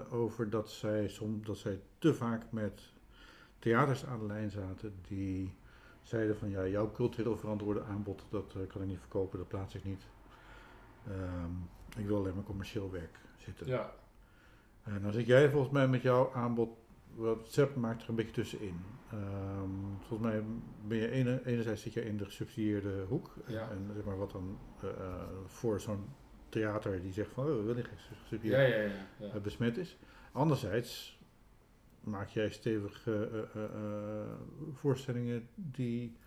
over 0.10 0.50
dat 0.50 0.70
zij, 0.70 1.08
som, 1.08 1.46
dat 1.46 1.58
zij 1.58 1.80
te 1.98 2.14
vaak 2.14 2.44
met 2.50 2.82
theaters 3.60 4.06
aan 4.06 4.20
de 4.20 4.26
lijn 4.26 4.52
zaten 4.52 4.94
die 5.08 5.54
zeiden 6.12 6.38
van 6.38 6.50
ja, 6.50 6.68
jouw 6.68 6.92
cultureel 6.92 7.38
verantwoorde 7.38 7.84
aanbod, 7.84 8.26
dat 8.30 8.54
eh, 8.56 8.68
kan 8.68 8.82
ik 8.82 8.88
niet 8.88 9.00
verkopen, 9.00 9.38
dat 9.38 9.48
plaats 9.48 9.76
ik 9.76 9.84
niet. 9.84 10.04
Ehm, 11.08 11.52
ik 11.98 12.08
wil 12.08 12.18
alleen 12.18 12.36
maar 12.36 12.44
commercieel 12.44 12.92
werk 12.92 13.20
zitten. 13.38 13.68
Ja, 13.68 13.94
En 14.84 15.02
dan 15.02 15.12
zit 15.12 15.26
jij 15.26 15.50
volgens 15.50 15.72
mij 15.72 15.88
met 15.88 16.02
jouw 16.02 16.32
aanbod, 16.34 16.70
wat 17.16 17.48
ZEP 17.50 17.76
maakt 17.76 18.04
er 18.04 18.10
een 18.10 18.16
beetje 18.16 18.32
tussenin. 18.32 18.80
Ehm, 19.12 19.70
volgens 20.08 20.30
mij 20.30 20.44
ben 20.88 20.98
je 20.98 21.10
ene, 21.10 21.42
enerzijds 21.46 21.82
zit 21.82 21.94
je 21.94 22.06
in 22.06 22.18
de 22.18 22.26
gesubsidieerde 22.26 23.06
hoek. 23.08 23.34
Ja. 23.48 23.70
En 23.70 23.92
zeg 23.96 24.04
maar 24.04 24.18
wat 24.18 24.32
dan 24.32 24.58
eh, 24.82 24.90
eh, 24.90 25.24
voor 25.46 25.80
zo'n 25.80 26.06
theater 26.50 27.02
die 27.02 27.14
zegt 27.14 27.32
van 27.32 27.44
oh, 27.44 27.56
we 27.56 27.62
willen 27.62 27.84
geen 27.84 27.98
ja, 27.98 28.02
gesubsidieerd 28.02 28.56
ja, 28.56 28.76
ja. 28.76 29.34
ja. 29.34 29.40
besmet 29.40 29.78
is. 29.78 29.98
Anderzijds 30.32 31.20
maak 32.02 32.30
jij 32.30 32.50
stevig 32.50 33.08
eh, 33.08 33.22
eh, 33.24 33.44
eh, 33.56 34.32
voorstellingen 34.74 35.48
die 35.56 36.18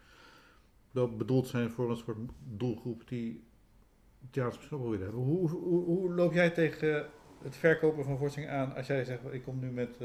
wel 0.91 1.17
bedoeld 1.17 1.47
zijn 1.47 1.71
voor 1.71 1.91
een 1.91 1.97
soort 1.97 2.19
doelgroep 2.39 3.09
die 3.09 3.45
theaters 4.31 4.57
misschien 4.57 4.83
willen 4.83 5.01
hebben. 5.01 5.21
Hoe, 5.21 5.49
hoe, 5.49 5.85
hoe 5.85 6.15
loop 6.15 6.33
jij 6.33 6.51
tegen 6.51 7.07
het 7.43 7.57
verkopen 7.57 8.05
van 8.05 8.19
voorstellingen 8.19 8.55
aan 8.55 8.75
als 8.75 8.87
jij 8.87 9.05
zegt 9.05 9.33
ik 9.33 9.43
kom 9.43 9.59
nu 9.59 9.71
met 9.71 9.99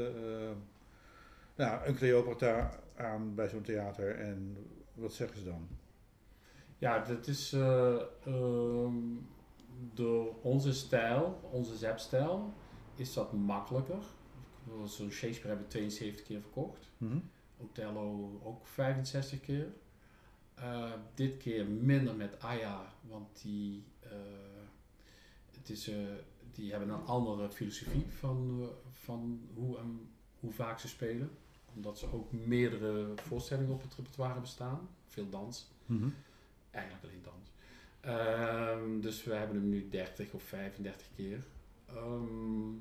nou, 1.54 1.86
een 1.86 1.94
Cleopatra 1.94 2.70
aan 2.96 3.34
bij 3.34 3.48
zo'n 3.48 3.62
theater 3.62 4.18
en 4.18 4.56
wat 4.94 5.12
zeggen 5.12 5.38
ze 5.38 5.44
dan? 5.44 5.68
Ja, 6.80 6.98
dat 6.98 7.26
is 7.26 7.52
eh, 7.52 8.00
ehm, 8.24 8.96
door 9.94 10.34
onze 10.42 10.72
stijl, 10.72 11.40
onze 11.52 11.76
zepstijl, 11.76 12.52
is 12.94 13.12
dat 13.12 13.32
makkelijker. 13.32 14.02
Zo'n 14.84 15.10
Shakespeare 15.10 15.48
hebben 15.48 15.66
we 15.66 15.72
72 15.72 16.26
keer 16.26 16.40
verkocht. 16.40 16.90
Mhm. 16.98 17.18
Othello 17.56 18.40
ook 18.44 18.66
65 18.66 19.40
keer. 19.40 19.72
Eh, 20.54 20.92
dit 21.14 21.36
keer 21.36 21.66
minder 21.66 22.14
met 22.14 22.40
Aya, 22.40 22.92
want 23.08 23.42
die, 23.42 23.84
eh, 24.00 24.10
het 25.50 25.70
is, 25.70 25.88
eh, 25.88 25.96
die 26.52 26.70
hebben 26.70 26.88
een 26.88 27.04
andere 27.04 27.50
filosofie 27.50 28.06
van, 28.08 28.68
van 28.90 29.40
hoe, 29.54 29.78
en 29.78 30.08
hoe 30.40 30.52
vaak 30.52 30.78
ze 30.78 30.88
spelen. 30.88 31.30
Omdat 31.74 31.98
ze 31.98 32.12
ook 32.12 32.32
meerdere 32.32 33.12
voorstellingen 33.16 33.72
op 33.72 33.82
het 33.82 33.94
repertoire 33.94 34.32
hebben 34.32 34.50
staan. 34.50 34.88
Veel 35.06 35.28
dans. 35.28 35.70
Mhm. 35.86 36.08
Eigenlijk 36.70 37.04
alleen 37.04 37.22
dans. 37.22 37.52
Ehm, 38.00 39.00
dus 39.00 39.24
we 39.24 39.34
hebben 39.34 39.56
hem 39.56 39.68
nu 39.68 39.88
30 39.88 40.32
of 40.32 40.42
35 40.42 41.06
keer. 41.16 41.44
Ehm, 41.86 42.72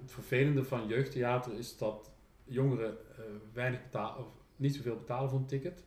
het 0.00 0.12
vervelende 0.12 0.64
van 0.64 0.86
jeugdtheater 0.86 1.52
is 1.52 1.76
dat 1.76 2.10
jongeren 2.44 2.96
eh, 3.16 3.24
weinig 3.52 3.82
betalen, 3.82 4.18
of 4.18 4.26
niet 4.56 4.74
zoveel 4.74 4.96
betalen 4.96 5.30
voor 5.30 5.38
een 5.38 5.46
ticket. 5.46 5.84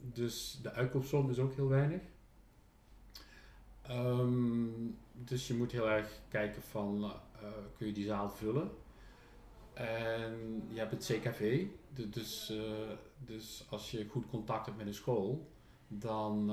Dus 0.00 0.58
de 0.62 0.72
uitkoopsom 0.72 1.30
is 1.30 1.38
ook 1.38 1.54
heel 1.54 1.68
weinig. 1.68 2.02
Ehm, 3.82 4.66
dus 5.12 5.46
je 5.46 5.54
moet 5.54 5.72
heel 5.72 5.90
erg 5.90 6.20
kijken 6.28 6.62
van, 6.62 7.04
eh, 7.04 7.48
kun 7.76 7.86
je 7.86 7.92
die 7.92 8.04
zaal 8.06 8.30
vullen? 8.30 8.70
En 9.74 10.62
je 10.68 10.78
hebt 10.78 10.90
het 10.90 11.04
CKV, 11.04 11.66
du- 11.94 12.08
dus, 12.08 12.50
eh, 12.50 12.90
dus 13.18 13.66
als 13.70 13.90
je 13.90 14.06
goed 14.08 14.26
contact 14.26 14.66
hebt 14.66 14.78
met 14.78 14.86
een 14.86 14.94
school, 14.94 15.50
dan 15.88 16.50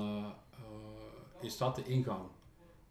is 1.40 1.56
dat 1.56 1.76
de 1.76 1.84
ingang 1.84 2.28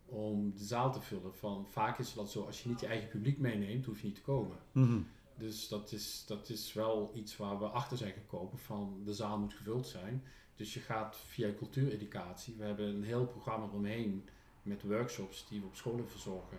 om 0.10 0.54
de 0.56 0.64
zaal 0.64 0.92
te 0.92 1.02
vullen. 1.02 1.36
Van, 1.36 1.68
vaak 1.68 2.00
is 2.00 2.14
dat 2.14 2.32
zo, 2.32 2.46
als 2.46 2.64
je 2.64 2.70
niet 2.70 2.80
je 2.80 2.88
eigen 2.88 3.10
publiek 3.10 3.38
meeneemt, 3.38 3.86
hoef 3.86 4.00
je 4.00 4.06
niet 4.08 4.16
te 4.16 4.22
komen. 4.22 4.58
Mhm. 4.72 5.00
Dus 5.38 5.68
dat 5.68 5.92
is, 5.92 6.24
dat 6.28 6.50
is 6.50 6.74
wel 6.74 7.12
iets 7.14 7.38
waar 7.38 7.60
we 7.60 7.66
achter 7.66 7.98
zijn 7.98 8.14
gekomen 8.14 8.58
van 8.58 9.02
de 9.06 9.14
zaal 9.14 9.40
moet 9.40 9.54
gevuld 9.54 9.88
zijn. 9.88 10.24
Dus 10.56 10.74
je 10.74 10.80
gaat 10.80 11.18
via 11.18 11.54
cultuureducatie. 11.58 12.56
We 12.58 12.64
hebben 12.64 12.86
een 12.86 13.04
heel 13.04 13.26
programma 13.26 13.66
omheen 13.66 14.30
met 14.62 14.84
workshops 14.84 15.48
die 15.50 15.60
we 15.60 15.66
op 15.66 15.76
scholen 15.76 16.10
verzorgen 16.10 16.58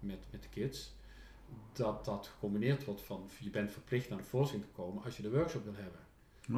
met, 0.00 0.26
met 0.30 0.42
de 0.42 0.48
kids. 0.48 0.94
Dat 1.72 2.04
dat 2.04 2.26
gecombineerd 2.26 2.84
wordt 2.84 3.02
van 3.02 3.30
je 3.38 3.50
bent 3.50 3.72
verplicht 3.72 4.08
naar 4.08 4.18
de 4.18 4.24
voorstelling 4.24 4.66
te 4.66 4.72
komen 4.72 5.04
als 5.04 5.16
je 5.16 5.22
de 5.22 5.30
workshop 5.30 5.64
wil 5.64 5.74
hebben. 5.74 6.00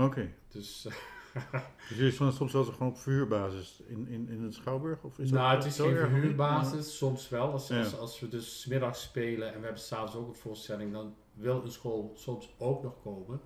Oké. 0.06 0.32
Dus 0.48 0.86
Dus 1.88 1.98
jullie 1.98 2.12
staan 2.12 2.32
soms 2.32 2.50
zelfs 2.50 2.70
gewoon 2.70 2.88
op 2.88 2.98
verhuurbasis 2.98 3.82
in, 3.86 4.08
in, 4.08 4.28
in 4.28 4.42
het 4.42 4.54
Schouwburg? 4.54 5.02
Of 5.02 5.18
is 5.18 5.30
nou, 5.30 5.54
dat 5.54 5.64
het 5.64 5.72
is 5.72 5.80
geen 5.80 5.96
verhuurbasis, 5.96 6.96
soms 6.96 7.28
wel. 7.28 7.52
Als, 7.52 7.70
als, 7.70 7.98
als 7.98 8.20
we 8.20 8.28
dus 8.28 8.66
middags 8.66 9.02
spelen 9.02 9.48
en 9.52 9.58
we 9.58 9.64
hebben 9.64 9.82
s'avonds 9.82 10.14
ook 10.14 10.28
een 10.28 10.34
voorstelling, 10.34 10.92
dan 10.92 11.14
wil 11.34 11.62
een 11.64 11.70
school 11.70 12.12
soms 12.16 12.54
ook 12.58 12.82
nog 12.82 13.00
komen. 13.02 13.40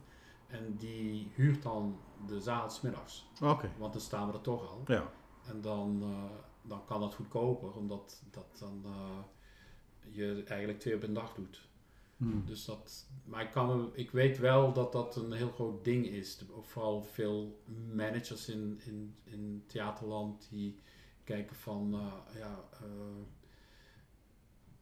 En 0.46 0.76
die 0.78 1.30
huurt 1.34 1.62
dan 1.62 1.98
de 2.26 2.40
zaal 2.40 2.70
's 2.70 2.80
middags. 2.80 3.26
Oké, 3.42 3.70
Want 3.78 3.92
dan 3.92 4.02
staan 4.02 4.26
we 4.26 4.32
er 4.32 4.40
toch 4.40 4.70
al. 4.70 4.82
ja. 4.86 5.10
En 5.48 5.60
dan, 5.60 5.98
eh, 6.02 6.36
dan 6.62 6.84
kan 6.84 7.00
dat 7.00 7.14
goedkoper, 7.14 7.70
omdat 7.72 8.22
dat 8.30 8.58
dan 8.58 8.82
eh, 8.84 9.18
je 10.10 10.42
eigenlijk 10.46 10.80
twee 10.80 10.94
op 10.94 11.02
een 11.02 11.14
dag 11.14 11.34
doet. 11.34 11.68
Hmm. 12.24 12.46
Dus 12.46 12.64
dat, 12.64 13.06
maar 13.24 13.42
ik, 13.42 13.50
kan 13.50 13.90
ik 13.94 14.10
weet 14.10 14.38
wel 14.38 14.72
dat 14.72 14.92
dat 14.92 15.16
een 15.16 15.32
heel 15.32 15.50
groot 15.50 15.84
ding 15.84 16.06
is. 16.06 16.44
Vooral 16.60 17.02
veel 17.02 17.62
managers 17.92 18.48
in, 18.48 18.80
in, 18.84 19.16
in 19.24 19.64
theaterland 19.66 20.48
die 20.50 20.78
kijken 21.24 21.56
van 21.56 21.94
eh, 21.94 22.38
ja, 22.38 22.68
eh, 22.72 22.88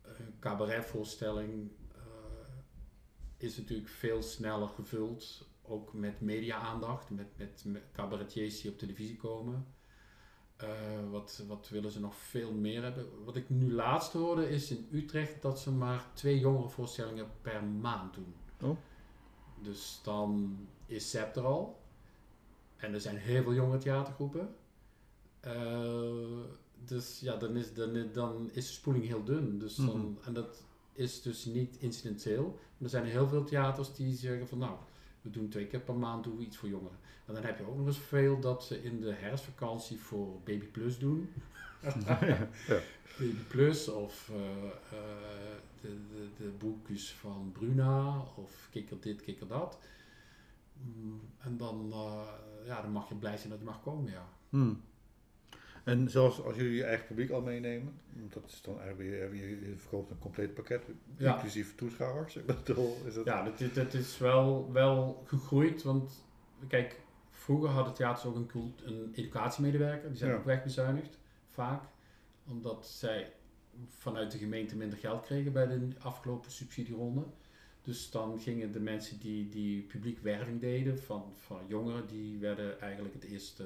een 0.03 0.39
cabaretvoorstelling 0.39 1.71
eh, 1.95 2.03
is 3.37 3.57
natuurlijk 3.57 3.89
veel 3.89 4.23
sneller 4.23 4.69
gevuld. 4.69 5.47
Ook 5.63 5.93
met 5.93 6.21
media-aandacht, 6.21 7.11
met, 7.11 7.39
met, 7.39 7.63
met 7.67 7.83
cabaretiers 7.93 8.61
die 8.61 8.71
op 8.71 8.79
televisie 8.79 9.17
komen. 9.17 9.67
Eh, 10.63 11.11
wat, 11.11 11.43
wat 11.49 11.69
willen 11.69 11.91
ze 11.91 12.01
nog 12.01 12.15
veel 12.15 12.53
meer 12.53 12.83
hebben? 12.83 13.07
Wat 13.25 13.37
ik 13.37 13.51
nu 13.51 13.73
laatst 13.73 14.13
hoorde 14.13 14.51
is 14.51 14.71
in 14.71 14.89
Utrecht 14.93 15.43
dat 15.43 15.61
ze 15.61 15.71
maar 15.71 16.07
twee 16.15 16.39
jongerenvoorstellingen 16.39 17.27
per 17.43 17.65
maand 17.65 18.15
doen. 18.15 18.35
Oh. 18.61 18.77
Dus 19.63 20.01
dan 20.03 20.57
is 20.87 21.11
ZEP 21.11 21.37
er 21.37 21.45
al. 21.45 21.81
En 22.77 22.95
er 22.95 23.01
zijn 23.01 23.17
heel 23.17 23.43
veel 23.43 23.55
jongere 23.55 23.79
theatergroepen. 23.79 24.55
Eh, 25.41 25.53
dus 26.85 27.21
ja, 27.21 27.37
dan 27.37 27.57
is, 27.57 27.75
dan, 27.75 28.09
dan 28.13 28.51
is 28.53 28.67
de 28.67 28.73
spoeling 28.73 29.07
heel 29.07 29.25
dun. 29.25 29.59
Dus 29.59 29.75
dan, 29.75 29.87
Mhm. 29.87 30.27
En 30.27 30.33
dat 30.35 30.63
is 30.93 31.23
dus 31.23 31.45
niet 31.45 31.77
incidenteel. 31.79 32.45
Maar 32.45 32.83
er 32.83 32.89
zijn 32.89 33.05
heel 33.05 33.29
veel 33.29 33.45
theaters 33.45 33.95
die 33.95 34.17
zeggen 34.17 34.49
van 34.49 34.59
nou, 34.59 34.77
we 35.23 35.31
doen 35.31 35.49
twee 35.49 35.67
keer 35.67 35.81
per 35.81 35.95
maand 35.95 36.25
doen 36.25 36.37
we 36.37 36.45
iets 36.45 36.57
voor 36.57 36.69
jongeren. 36.69 36.99
En 37.27 37.35
dan 37.35 37.45
heb 37.45 37.59
je 37.59 37.67
ook 37.67 37.77
nog 37.77 37.87
eens 37.87 37.99
veel 37.99 38.41
dat 38.41 38.65
ze 38.65 38.83
in 38.83 39.01
de 39.01 39.13
herfstvakantie 39.13 39.99
voor 39.99 40.41
Baby 40.45 40.67
Plus 40.67 40.99
doen. 40.99 41.33
ja. 42.07 42.49
Baby 43.19 43.43
Plus 43.49 43.89
of 43.89 44.31
eh, 44.33 44.65
eh, 44.67 45.57
de, 45.81 45.99
de, 46.09 46.29
de 46.37 46.49
boekjes 46.59 47.13
van 47.13 47.51
Bruna 47.53 48.19
of 48.35 48.69
kikker 48.71 49.01
dit, 49.01 49.23
kikker 49.23 49.47
dat. 49.47 49.79
Mm, 50.73 51.21
en 51.39 51.57
dan, 51.57 51.93
eh, 51.93 52.23
ja, 52.67 52.83
dan 52.83 52.93
mag 52.93 53.09
je 53.09 53.15
blij 53.15 53.37
zijn 53.37 53.51
dat 53.51 53.59
je 53.59 53.65
mag 53.65 53.83
komen, 53.83 54.11
ja. 54.11 54.29
Hmm. 54.49 54.81
En 55.85 56.11
zelfs 56.11 56.43
als 56.43 56.57
jullie 56.57 56.75
je 56.77 56.85
eigen 56.85 57.07
publiek 57.07 57.31
al 57.31 57.41
meenemen, 57.41 57.95
dat 58.13 58.43
is 58.47 58.63
dan 58.63 58.81
eigenlijk 58.81 59.11
weer, 59.11 59.35
je, 59.35 59.75
verkoopt 59.77 60.11
een 60.11 60.19
compleet 60.19 60.55
pakket, 60.55 60.83
Ja. 61.17 61.35
inclusief 61.35 61.75
toeschouwers. 61.75 62.37
Ik 62.37 62.47
bedoel, 62.47 62.97
is 63.07 63.15
dat... 63.15 63.25
Ja, 63.25 63.43
dat, 63.45 63.61
is- 63.61 63.73
dat 63.73 63.95
is 63.95 64.19
wel, 64.19 64.73
wel 64.73 65.23
gegroeid, 65.27 65.83
want 65.83 66.25
kijk, 66.69 67.01
vroeger 67.31 67.69
hadden 67.69 67.95
theaters 67.95 68.25
ook 68.25 68.37
een, 68.37 68.75
een 68.85 69.11
educatiemedewerker, 69.15 70.09
die 70.09 70.19
zijn 70.19 70.31
Ja. 70.31 70.37
ook 70.37 70.45
wegbezuinigd, 70.45 71.19
vaak, 71.51 71.83
omdat 72.49 72.87
zij 72.89 73.33
vanuit 73.89 74.31
de 74.33 74.39
gemeente 74.39 74.77
minder 74.77 74.99
geld 74.99 75.23
kregen 75.25 75.53
bij 75.53 75.67
de 75.67 75.89
afgelopen 75.99 76.51
subsidieronde. 76.51 77.25
Dus 77.83 78.11
dan 78.11 78.41
gingen 78.41 78.73
de 78.73 78.81
mensen 78.81 79.19
die, 79.21 79.49
die 79.49 79.83
publiek 79.83 80.19
werving 80.23 80.61
deden 80.61 80.99
van, 80.99 81.33
van 81.37 81.59
jongeren, 81.67 82.07
die 82.07 82.39
werden 82.39 82.81
eigenlijk 82.81 83.15
het 83.15 83.25
eerste, 83.25 83.65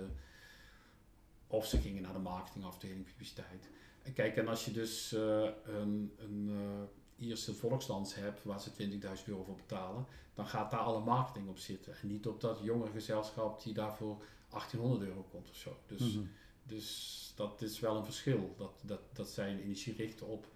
of 1.56 1.66
ze 1.66 1.78
gingen 1.78 2.02
naar 2.02 2.12
de 2.12 2.18
marketingafdeling 2.18 3.04
publiciteit. 3.04 3.68
En 4.02 4.12
kijk, 4.12 4.36
en 4.36 4.48
als 4.48 4.64
je 4.64 4.70
dus 4.70 5.12
eh, 5.12 5.48
een, 5.64 6.12
een 6.18 6.48
eh, 6.50 7.26
Ierse 7.26 7.54
volksdans 7.54 8.14
hebt 8.14 8.44
waar 8.44 8.60
ze 8.60 8.70
20.000 9.18 9.24
euro 9.26 9.42
voor 9.42 9.56
betalen, 9.56 10.06
dan 10.34 10.46
gaat 10.46 10.70
daar 10.70 10.80
alle 10.80 11.00
marketing 11.00 11.48
op 11.48 11.58
zitten. 11.58 11.94
En 12.02 12.08
niet 12.08 12.26
op 12.26 12.40
dat 12.40 12.58
jongere 12.62 12.90
gezelschap 12.90 13.62
die 13.62 13.74
daarvoor 13.74 14.22
1800 14.48 15.08
euro 15.10 15.26
komt 15.30 15.50
of 15.50 15.56
zo. 15.56 15.76
Dus, 15.86 16.00
Mhm. 16.00 16.24
dus 16.62 17.32
dat 17.36 17.62
is 17.62 17.80
wel 17.80 17.96
een 17.96 18.04
verschil. 18.04 18.54
Dat, 18.58 18.80
dat, 18.82 19.00
dat 19.12 19.28
zij 19.28 19.50
een 19.52 19.60
energie 19.60 19.94
richten 19.96 20.26
op 20.26 20.46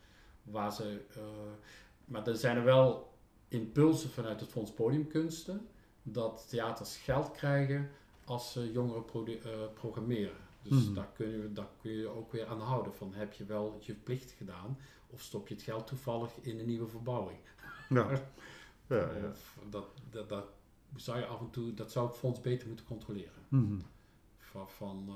waar 0.43 0.73
ze. 0.73 1.01
eh, 1.15 1.23
maar 2.05 2.27
er 2.27 2.37
zijn 2.37 2.57
er 2.57 2.65
wel 2.65 3.13
impulsen 3.49 4.11
vanuit 4.11 4.41
het 4.41 4.51
Fonds 4.51 4.73
Podiumkunsten. 4.73 5.69
dat 6.03 6.47
theaters 6.49 6.97
geld 6.97 7.31
krijgen 7.31 7.91
als 8.25 8.53
ze 8.53 8.73
jongeren 8.73 9.05
programmeren. 9.75 10.49
Dus 10.63 10.85
Mhm. 10.85 10.95
daar, 10.95 11.11
kun 11.15 11.29
je, 11.29 11.53
daar 11.53 11.69
kun 11.81 11.91
je 11.91 12.09
ook 12.09 12.33
weer 12.33 12.47
aan 12.47 12.61
houden. 12.61 12.95
Van 12.95 13.15
heb 13.15 13.33
je 13.33 13.45
wel 13.45 13.79
je 13.81 13.95
plicht 13.95 14.31
gedaan 14.31 14.79
of 15.07 15.21
stop 15.21 15.49
je 15.49 15.55
het 15.55 15.63
geld 15.63 15.87
toevallig 15.87 16.31
in 16.41 16.59
een 16.59 16.67
nieuwe 16.67 16.87
verbouwing? 16.89 17.39
Ja. 17.89 18.09
Ja, 18.87 18.97
ja. 18.97 19.29
Of 19.31 19.59
dat, 19.69 19.87
dat, 20.11 20.29
dat 20.29 20.45
zou 20.97 21.19
je 21.19 21.27
af 21.27 21.41
en 21.41 21.51
toe, 21.51 21.75
dat 21.75 21.93
zou 21.93 22.07
het 22.09 22.17
fonds 22.17 22.41
beter 22.41 22.69
moeten 22.69 22.87
controleren. 22.87 23.43
Mhm. 23.49 23.79
Van, 24.39 24.71
van 24.71 25.05
eh, 25.09 25.15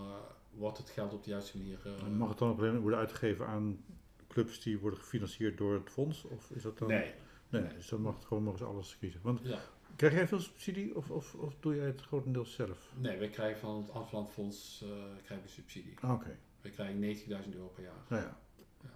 wordt 0.51 0.79
het 0.79 0.91
geld 0.91 1.13
op 1.13 1.25
de 1.25 1.31
juiste 1.31 1.57
manier. 1.59 1.79
eh, 1.85 2.09
Mag 2.09 2.29
het 2.29 2.39
dan 2.39 2.49
ook 2.51 2.59
alleen 2.59 2.79
worden 2.81 2.99
uitgegeven 2.99 3.47
aan 3.47 3.85
clubs 4.29 4.61
die 4.63 4.79
worden 4.79 4.99
gefinancierd 4.99 5.59
door 5.59 5.75
het 5.75 5.91
fonds? 5.91 6.25
Of 6.25 6.51
is 6.51 6.63
dat 6.63 6.79
dan... 6.79 6.89
nee. 6.89 7.13
Nee, 7.49 7.63
Nee. 7.63 7.75
dus 7.75 7.89
dan 7.89 8.01
mag 8.01 8.15
het 8.15 8.25
gewoon 8.25 8.43
nog 8.43 8.53
eens 8.53 8.63
alles 8.63 8.99
kiezen. 8.99 9.21
Want 9.23 9.41
Ja. 9.43 9.59
Krijg 9.97 10.13
jij 10.15 10.29
veel 10.29 10.41
subsidie 10.41 10.97
of, 10.97 11.11
of, 11.11 11.35
of 11.35 11.55
doe 11.61 11.75
jij 11.75 11.87
het 11.87 12.01
grotendeels 12.01 12.53
zelf? 12.55 12.93
nee, 12.99 13.19
we 13.19 13.31
krijgen 13.31 13.61
van 13.61 13.77
het 13.77 13.91
Amsterdam 13.91 14.27
Fonds 14.29 14.83
eh, 14.83 14.89
krijgen 15.25 15.47
we 15.47 15.53
subsidie. 15.53 15.95
Ah, 16.01 16.13
Oké, 16.13 16.37
We 16.61 16.71
krijgen 16.71 17.17
90.000 17.47 17.55
euro 17.55 17.67
per 17.69 17.83
jaar. 17.83 18.03
nou 18.09 18.23
ja. 18.23 18.39
Ja. 18.83 18.91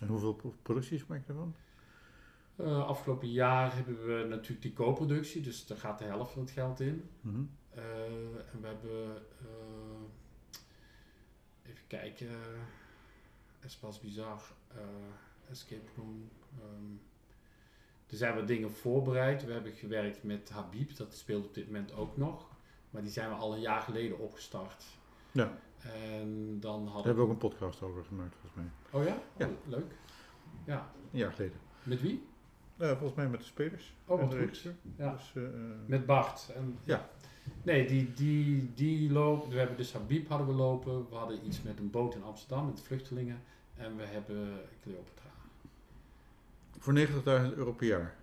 En 0.00 0.06
hoeveel 0.08 0.34
pro- 0.34 0.54
producties 0.62 1.06
maak 1.06 1.20
je 1.26 1.28
ervan? 1.32 1.54
Eh, 2.56 2.86
afgelopen 2.86 3.30
jaar 3.30 3.74
hebben 3.74 4.06
we 4.06 4.24
natuurlijk 4.28 4.62
die 4.62 4.72
co-productie, 4.72 5.42
dus 5.42 5.66
daar 5.66 5.78
gaat 5.78 5.98
de 5.98 6.04
helft 6.04 6.32
van 6.32 6.42
het 6.42 6.50
geld 6.50 6.80
in. 6.80 7.08
Mhm. 7.20 7.42
Eh, 7.70 7.82
en 8.52 8.60
we 8.60 8.66
hebben, 8.66 9.22
even 11.66 11.86
kijken, 11.86 12.28
Espas 13.60 14.00
Bizar, 14.00 14.42
Escape 15.50 15.88
Room. 15.96 16.28
ehm, 16.60 16.96
er 18.10 18.16
zijn 18.16 18.34
wat 18.34 18.46
dingen 18.46 18.70
voorbereid. 18.72 19.44
We 19.44 19.52
hebben 19.52 19.72
gewerkt 19.72 20.22
met 20.22 20.50
Habib, 20.50 20.96
dat 20.96 21.14
speelt 21.14 21.44
op 21.46 21.54
dit 21.54 21.66
moment 21.66 21.94
ook 21.94 22.16
nog. 22.16 22.46
Maar 22.90 23.02
die 23.02 23.10
zijn 23.10 23.28
we 23.28 23.34
al 23.34 23.54
een 23.54 23.60
jaar 23.60 23.80
geleden 23.80 24.18
opgestart. 24.18 24.84
Ja, 25.32 25.58
En 25.80 26.56
dan 26.60 26.84
daar 26.84 26.92
hadden 26.92 27.04
hebben 27.06 27.14
we 27.14 27.22
ook 27.22 27.42
een 27.42 27.48
podcast 27.48 27.82
over 27.82 28.04
gemaakt 28.04 28.34
volgens 28.40 28.54
mij. 28.54 29.00
Oh 29.00 29.06
ja? 29.06 29.18
Ja. 29.36 29.46
Oh, 29.46 29.68
leuk. 29.68 29.92
Ja. 30.66 30.90
Een 31.12 31.18
jaar 31.18 31.32
geleden. 31.32 31.56
Met 31.82 32.00
wie? 32.00 32.26
Eh, 32.76 32.88
volgens 32.88 33.14
mij 33.14 33.28
met 33.28 33.40
de 33.40 33.46
spelers. 33.46 33.94
Oh, 34.06 34.20
wat 34.20 34.34
goed. 34.34 34.62
Ja. 34.96 35.12
Dus, 35.12 35.32
eh, 35.34 35.44
eh, 35.44 35.50
Met 35.86 36.06
Bart. 36.06 36.50
En, 36.54 36.78
Ja. 36.84 37.08
Nee, 37.62 37.86
die, 37.86 38.12
die, 38.12 38.72
die 38.74 39.12
lopen. 39.12 39.50
We 39.50 39.58
hebben 39.58 39.76
dus 39.76 39.92
Habib 39.92 40.28
hadden 40.28 40.46
we 40.46 40.52
lopen. 40.52 41.08
We 41.08 41.14
hadden 41.14 41.46
iets 41.46 41.62
met 41.62 41.78
een 41.78 41.90
boot 41.90 42.14
in 42.14 42.24
Amsterdam 42.24 42.66
met 42.66 42.80
vluchtelingen. 42.80 43.42
En 43.76 43.96
we 43.96 44.02
hebben 44.04 44.60
Cleopatra. 44.82 45.23
Voor 46.84 46.94
90.000 47.50 47.56
euro 47.56 47.72
per 47.72 47.86
jaar. 47.86 48.14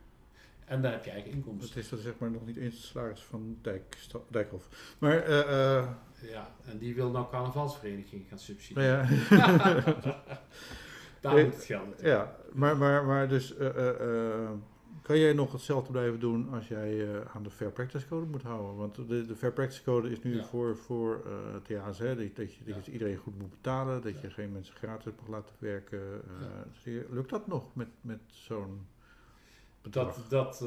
En 0.65 0.81
daar 0.81 0.91
heb 0.91 1.05
je 1.05 1.11
eigen 1.11 1.29
Dat 1.29 1.37
inkomsten. 1.39 1.81
is 1.81 1.89
dan 1.89 1.99
zeg 1.99 2.13
maar 2.17 2.31
nog 2.31 2.45
niet 2.45 2.57
eens 2.57 2.87
salaris 2.87 3.21
van 3.23 3.57
Dijk, 3.61 3.97
Dijkhoff. 4.27 4.95
Maar, 4.99 5.17
eh, 5.23 5.77
eh, 5.77 5.87
Ja, 6.21 6.51
en 6.65 6.77
die 6.77 6.95
wil 6.95 7.09
nou 7.11 7.25
carnavalsvereniging 7.29 8.25
gaan 8.29 8.29
nou 8.29 8.39
subsidiëren. 8.39 9.07
ja. 9.29 9.83
Daar 11.21 11.37
Eh, 11.37 11.43
moet 11.43 11.53
het 11.55 11.63
geld 11.63 11.87
naartoe. 11.87 12.07
Ja, 12.07 12.35
maar, 12.53 12.77
maar, 12.77 13.05
maar 13.05 13.27
dus 13.27 13.55
eh, 13.57 14.49
kan 15.01 15.17
jij 15.17 15.33
nog 15.33 15.51
hetzelfde 15.51 15.91
blijven 15.91 16.19
doen 16.19 16.53
als 16.53 16.67
jij 16.67 17.13
eh, 17.15 17.35
aan 17.35 17.43
de 17.43 17.49
Fair 17.49 17.71
Practice 17.71 18.07
Code 18.07 18.25
moet 18.25 18.41
houden? 18.43 18.75
Want 18.75 18.95
de, 18.95 19.25
de 19.25 19.35
Fair 19.35 19.53
Practice 19.53 19.83
Code 19.83 20.09
is 20.11 20.23
nu 20.23 20.35
Ja. 20.35 20.43
voor, 20.43 20.77
voor 20.77 21.23
TH's, 21.63 21.97
hè, 21.99 22.15
dat, 22.15 22.25
je, 22.25 22.33
dat 22.33 22.49
je 22.55 22.63
Ja. 22.65 22.91
iedereen 22.91 23.17
goed 23.17 23.37
moet 23.39 23.49
betalen, 23.49 24.01
dat 24.01 24.13
Ja. 24.13 24.19
je 24.21 24.29
geen 24.29 24.51
mensen 24.51 24.75
gratis 24.75 25.11
mag 25.19 25.27
laten 25.27 25.55
werken. 25.59 26.21
eh, 26.39 26.83
je- 26.93 27.05
lukt 27.09 27.29
dat 27.29 27.47
nog 27.47 27.75
met, 27.75 27.87
met 28.01 28.19
zo'n 28.27 28.87
bedrag? 29.81 30.15
Dat, 30.27 30.29
dat 30.59 30.65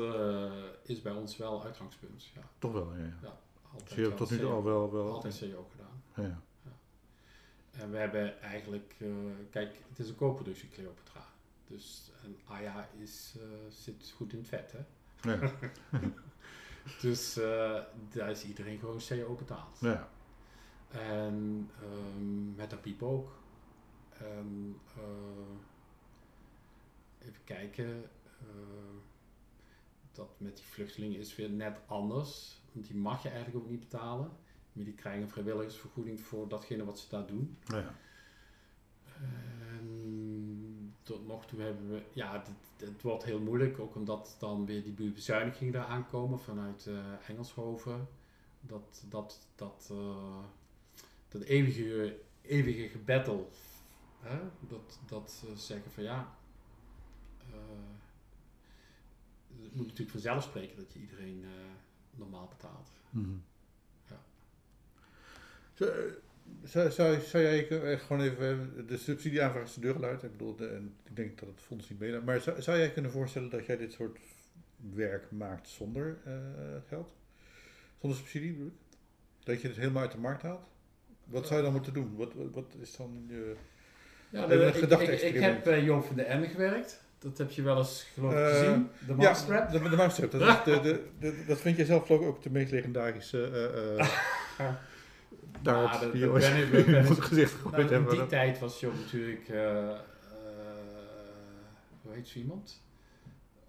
is 0.83 1.03
bij 1.03 1.13
ons 1.13 1.37
wel 1.37 1.65
uitgangspunt. 1.65 2.25
Ja, 2.35 2.41
Toch 2.59 2.73
wel, 2.73 2.93
ja. 2.95 3.03
ja. 3.03 3.13
Ja. 3.23 3.39
altijd 3.73 3.89
Dus 3.89 3.97
je 3.99 4.03
hebt 4.03 4.17
tot 4.17 4.31
nu 4.31 4.39
toe 4.39 4.51
al 4.51 4.65
wel... 4.65 4.93
wel 4.93 5.13
Altijd 5.13 5.39
CO 5.39 5.67
gedaan. 5.71 6.29
ja. 6.31 6.43
En 7.71 7.91
we 7.91 7.97
hebben 7.97 8.41
eigenlijk, 8.41 8.95
kijk, 9.51 9.75
het 9.89 9.99
is 9.99 10.09
een 10.09 10.15
co-productie 10.17 10.69
Cleopatra. 10.69 11.21
Dus 11.75 12.11
en 12.23 12.39
Aya 12.47 12.89
is, 12.99 13.35
eh, 13.39 13.45
zit 13.69 14.13
goed 14.17 14.33
in 14.33 14.39
het 14.39 14.49
vet, 14.49 14.73
hè? 14.73 14.83
Ja. 15.31 15.53
Dus 17.01 17.37
eh, 17.37 17.83
daar 18.09 18.31
is 18.31 18.45
iedereen 18.45 18.79
gewoon 18.79 19.01
CO 19.09 19.35
betaald. 19.35 19.79
ja. 19.81 20.09
En 20.89 21.71
ehm, 21.83 22.55
met 22.55 22.71
de 22.71 22.77
piep 22.77 23.03
ook. 23.03 23.37
En, 24.19 24.81
eh, 24.97 25.57
even 27.29 27.45
kijken. 27.45 28.11
dat 30.13 30.41
met 30.41 30.57
die 30.57 30.67
vluchtelingen 30.67 31.19
is 31.19 31.37
weer 31.37 31.51
net 31.51 31.81
anders. 31.87 32.61
Want 32.73 32.87
die 32.87 32.97
mag 32.97 33.23
je 33.23 33.29
eigenlijk 33.29 33.65
ook 33.65 33.71
niet 33.71 33.81
betalen. 33.81 34.31
Maar 34.73 34.85
die 34.85 34.95
krijgen 34.95 35.23
een 35.23 35.29
vrijwilligersvergoeding 35.29 36.21
voor 36.21 36.49
datgene 36.49 36.85
wat 36.85 36.99
ze 36.99 37.09
daar 37.09 37.27
doen. 37.27 37.59
ja. 37.65 37.95
Tot 41.05 41.27
nog 41.27 41.47
toe 41.47 41.61
hebben 41.61 41.91
we, 41.91 42.03
ja, 42.13 42.43
het, 42.77 43.03
wordt 43.03 43.25
heel 43.25 43.41
moeilijk, 43.41 43.79
ook 43.79 43.95
omdat 43.95 44.37
dan 44.39 44.67
weer 44.67 44.83
die 44.83 45.11
bezuinigingen 45.11 45.75
eraan 45.75 46.07
komen 46.09 46.41
vanuit 46.41 46.87
eh, 46.87 47.29
Engelshoven. 47.29 48.09
Dat, 48.61 49.05
dat, 49.09 49.49
dat, 49.55 49.89
eh, 49.91 50.45
dat 51.29 51.43
eeuwige, 51.43 52.17
eeuwige 52.43 52.89
gebattle, 52.89 53.45
hè? 54.21 54.39
dat, 54.61 55.01
dat 55.07 55.31
ze 55.31 55.57
zeggen 55.57 55.91
van 55.91 56.03
ja, 56.03 56.37
eh, 57.39 57.95
het 59.63 59.75
moet 59.75 59.87
natuurlijk 59.87 60.11
vanzelf 60.11 60.43
spreken 60.43 60.77
dat 60.77 60.93
je 60.93 60.99
iedereen 61.01 61.45
eh, 61.45 61.51
normaal 62.11 62.49
betaalt. 62.49 62.89
Mhm. 63.11 63.37
Ja. 64.09 64.21
Eh, 65.75 66.13
zou, 66.65 66.91
zou, 66.91 67.21
zou 67.21 67.43
jij 67.43 67.69
eh, 67.69 67.99
gewoon 68.01 68.23
even 68.23 68.73
eh, 68.79 68.83
de 68.89 68.97
subsidieaanvraag 68.97 69.65
is 69.65 69.75
de 69.75 69.81
deur 69.81 69.95
geluid? 69.95 70.23
Ik 70.23 70.31
bedoel, 70.31 70.57
de, 70.57 70.67
en 70.67 70.95
ik 71.05 71.17
denk 71.17 71.39
dat 71.39 71.49
het 71.49 71.61
fonds 71.61 71.89
niet 71.89 71.99
meedoet. 71.99 72.25
Maar 72.25 72.41
zou, 72.41 72.63
zou 72.63 72.79
jij 72.79 72.91
kunnen 72.91 73.11
voorstellen 73.11 73.51
dat 73.51 73.67
jij 73.67 73.77
dit 73.77 73.93
soort 73.93 74.19
werk 74.95 75.31
maakt 75.31 75.69
zonder 75.69 76.17
eh, 76.25 76.33
geld? 76.89 77.13
Zonder 78.01 78.19
subsidie 78.19 78.53
bedoel 78.53 78.67
ik? 78.67 78.73
Dat 79.45 79.61
je 79.61 79.69
het 79.69 79.77
helemaal 79.77 80.03
uit 80.03 80.13
de 80.13 80.19
markt 80.19 80.43
haalt? 80.43 80.65
Wat 81.25 81.47
zou 81.47 81.57
je 81.59 81.65
dan 81.65 81.73
moeten 81.75 81.93
doen? 81.93 82.17
Wat, 82.17 82.33
wat, 82.53 82.75
is 82.81 82.97
dan 82.97 83.25
je... 83.29 83.55
Ja, 84.31 84.49
Even 84.51 84.93
een 84.93 85.01
ik, 85.01 85.09
ik, 85.09 85.21
ik 85.35 85.41
heb 85.41 85.65
bij 85.65 85.83
Joop 85.83 86.05
van 86.05 86.17
de 86.17 86.23
Ende 86.23 86.49
gewerkt. 86.49 87.03
Dat 87.19 87.39
heb 87.39 87.51
je 87.51 87.63
wel 87.63 87.79
eens 87.79 88.07
geloof 88.15 88.33
ik 88.33 88.39
Eh, 88.39 88.49
gezien. 88.49 88.89
De 89.07 89.15
Mousetrap. 89.15 89.73
Ja, 89.73 89.79
de, 89.79 89.89
de 89.89 89.97
mousetrap. 89.97 90.31
Dat, 90.31 90.67
is 90.67 90.73
de, 90.75 90.81
de, 90.83 91.03
de- 91.21 91.45
dat 91.47 91.61
vind 91.61 91.77
jij 91.77 91.87
zelf 91.87 92.07
geloof 92.07 92.21
ik 92.21 92.27
ook 92.27 92.43
de 92.43 92.51
meest 92.51 92.71
legendarische... 92.71 93.39
daar 95.65 96.01
dat- 96.01 96.13
ben 96.13 96.57
ik- 96.79 96.87
ben 96.87 97.05
het 97.07 97.21
gezicht 97.21 97.53
gegooid 97.53 97.73
Nou, 97.77 97.87
in 97.87 97.93
hebben. 97.93 98.15
die 98.15 98.27
tijd 98.27 98.59
was 98.59 98.81
Joop 98.81 98.95
natuurlijk, 98.95 99.49
eh, 99.49 99.91
eh, 99.91 99.97
hoe 102.03 102.13
heet 102.13 102.29
zo 102.29 102.39
iemand? 102.39 102.83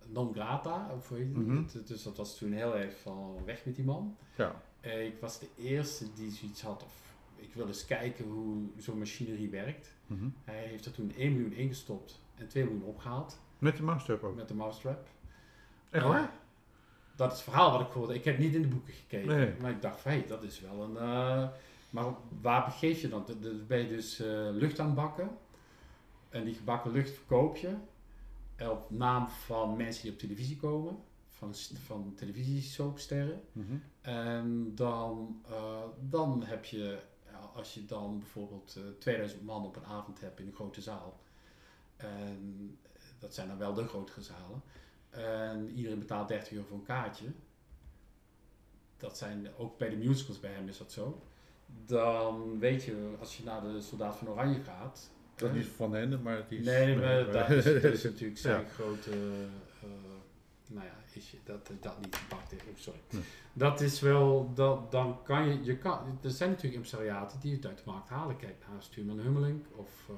Non 0.07 0.33
grata, 0.33 0.89
of 0.97 1.09
hoe 1.09 1.17
heet 1.17 1.73
het? 1.73 1.87
Dus 1.87 2.03
dat 2.03 2.17
was 2.17 2.37
toen 2.37 2.51
heel 2.51 2.75
erg 2.77 2.93
van 3.01 3.37
weg 3.45 3.65
met 3.65 3.75
die 3.75 3.85
man. 3.85 4.17
Ja. 4.35 4.61
Eh, 4.81 5.05
ik 5.05 5.19
was 5.19 5.39
de 5.39 5.47
eerste 5.57 6.05
die 6.13 6.31
zoiets 6.31 6.61
had, 6.61 6.83
of 6.83 6.93
ik 7.35 7.53
wil 7.53 7.67
eens 7.67 7.85
kijken 7.85 8.25
hoe 8.25 8.63
zo'n 8.77 8.97
machinerie 8.97 9.49
werkt. 9.49 9.93
Mhm. 10.07 10.25
Hij 10.43 10.63
heeft 10.63 10.85
er 10.85 10.91
toen 10.91 11.13
1 11.17 11.31
miljoen 11.33 11.53
ingestopt 11.53 12.19
en 12.35 12.47
2 12.47 12.63
miljoen 12.63 12.83
opgehaald 12.83 13.39
Met 13.59 13.77
de 13.77 13.83
mousetrap 13.83 14.23
ook. 14.23 14.35
met 14.35 14.47
de 14.47 14.53
mousetrap. 14.53 15.07
Echt 15.89 16.03
waar? 16.05 16.31
dat 17.15 17.31
is 17.31 17.37
het 17.37 17.43
verhaal 17.43 17.71
wat 17.71 17.87
ik 17.87 17.93
hoorde. 17.93 18.13
Ik 18.13 18.23
heb 18.23 18.37
niet 18.37 18.53
in 18.53 18.61
de 18.61 18.67
boeken 18.67 18.93
gekeken. 18.93 19.27
Nee. 19.27 19.53
Maar 19.61 19.71
ik 19.71 19.81
dacht 19.81 20.03
hé, 20.03 20.23
dat 20.27 20.43
is 20.43 20.59
wel 20.61 20.83
een... 20.83 20.97
maar 21.95 22.13
waar 22.41 22.65
begeef 22.65 23.01
je 23.01 23.07
dan? 23.07 23.25
Dan 23.39 23.65
ben 23.67 23.79
je 23.79 23.87
dus 23.87 24.19
eh, 24.19 24.49
lucht 24.51 24.79
aan 24.79 24.85
het 24.85 24.95
bakken. 24.95 25.37
En 26.29 26.43
die 26.43 26.53
gebakken 26.53 26.91
lucht 26.91 27.11
verkoop 27.11 27.57
je. 27.57 27.75
Op 28.59 28.91
naam 28.91 29.27
van 29.27 29.77
mensen 29.77 30.03
die 30.03 30.11
op 30.11 30.17
televisie 30.17 30.57
komen. 30.57 30.97
Van, 31.29 31.53
van 31.85 32.13
televisiesoapsterren. 32.15 33.41
Mhm. 33.51 33.75
En 34.01 34.75
dan, 34.75 35.41
eh, 35.49 35.83
dan 36.09 36.43
heb 36.43 36.65
je, 36.65 36.99
als 37.53 37.73
je 37.73 37.85
dan 37.85 38.19
bijvoorbeeld 38.19 38.75
eh 38.75 38.83
2000 38.99 39.43
man 39.43 39.65
op 39.65 39.75
een 39.75 39.85
avond 39.85 40.21
hebt 40.21 40.39
in 40.39 40.47
een 40.47 40.53
grote 40.53 40.81
zaal. 40.81 41.19
En 41.95 42.77
dat 43.19 43.33
zijn 43.33 43.47
dan 43.47 43.57
wel 43.57 43.73
de 43.73 43.87
grotere 43.87 44.21
zalen. 44.21 44.61
En 45.09 45.69
iedereen 45.69 45.99
betaalt 45.99 46.27
30 46.27 46.51
euro 46.51 46.65
voor 46.67 46.77
een 46.77 46.83
kaartje. 46.83 47.27
Dat 48.97 49.17
zijn 49.17 49.47
ook 49.57 49.77
bij 49.77 49.89
de 49.89 49.97
musicals 49.97 50.39
bij 50.39 50.51
hem 50.51 50.67
is 50.67 50.77
dat 50.77 50.91
zo. 50.91 51.21
Dan 51.65 52.59
weet 52.59 52.83
je, 52.83 53.15
als 53.19 53.37
je 53.37 53.43
naar 53.43 53.61
de 53.61 53.81
Soldaat 53.81 54.15
van 54.15 54.27
Oranje 54.27 54.59
gaat. 54.63 55.11
Dat 55.35 55.49
eh, 55.49 55.55
is 55.55 55.63
niet 55.63 55.73
van 55.75 55.93
hen, 55.93 56.21
maar 56.21 56.37
het 56.37 56.51
is... 56.51 56.65
Nee, 56.65 56.95
maar 56.95 57.31
dat 57.31 57.49
is, 57.49 57.63
dat 57.63 57.83
is 57.83 58.03
natuurlijk 58.11 58.39
zijn 58.39 58.65
grote. 58.69 59.11
eh, 59.11 59.87
nou 60.67 60.85
ja, 60.85 60.93
is 61.15 61.31
je, 61.31 61.37
dat 61.43 61.71
dat 61.81 61.99
niet 62.01 62.15
gepakt. 62.15 62.53
Oh, 62.53 62.59
sorry. 62.75 62.99
Nee. 63.09 63.23
Dat 63.53 63.81
is 63.81 63.99
wel. 63.99 64.51
Dat, 64.53 64.91
dan 64.91 65.23
kan 65.23 65.47
je. 65.47 65.63
je 65.63 65.77
kan, 65.77 66.19
er 66.23 66.29
zijn 66.29 66.49
natuurlijk 66.49 66.75
impresariaten 66.75 67.39
die 67.39 67.53
het 67.55 67.65
uit 67.65 67.77
de 67.77 67.83
markt 67.85 68.09
halen. 68.09 68.37
Kijk 68.37 68.65
naar 68.69 68.83
Stuurman 68.83 69.19
Hummeling. 69.19 69.65
Of 69.75 69.89
uh, 70.09 70.15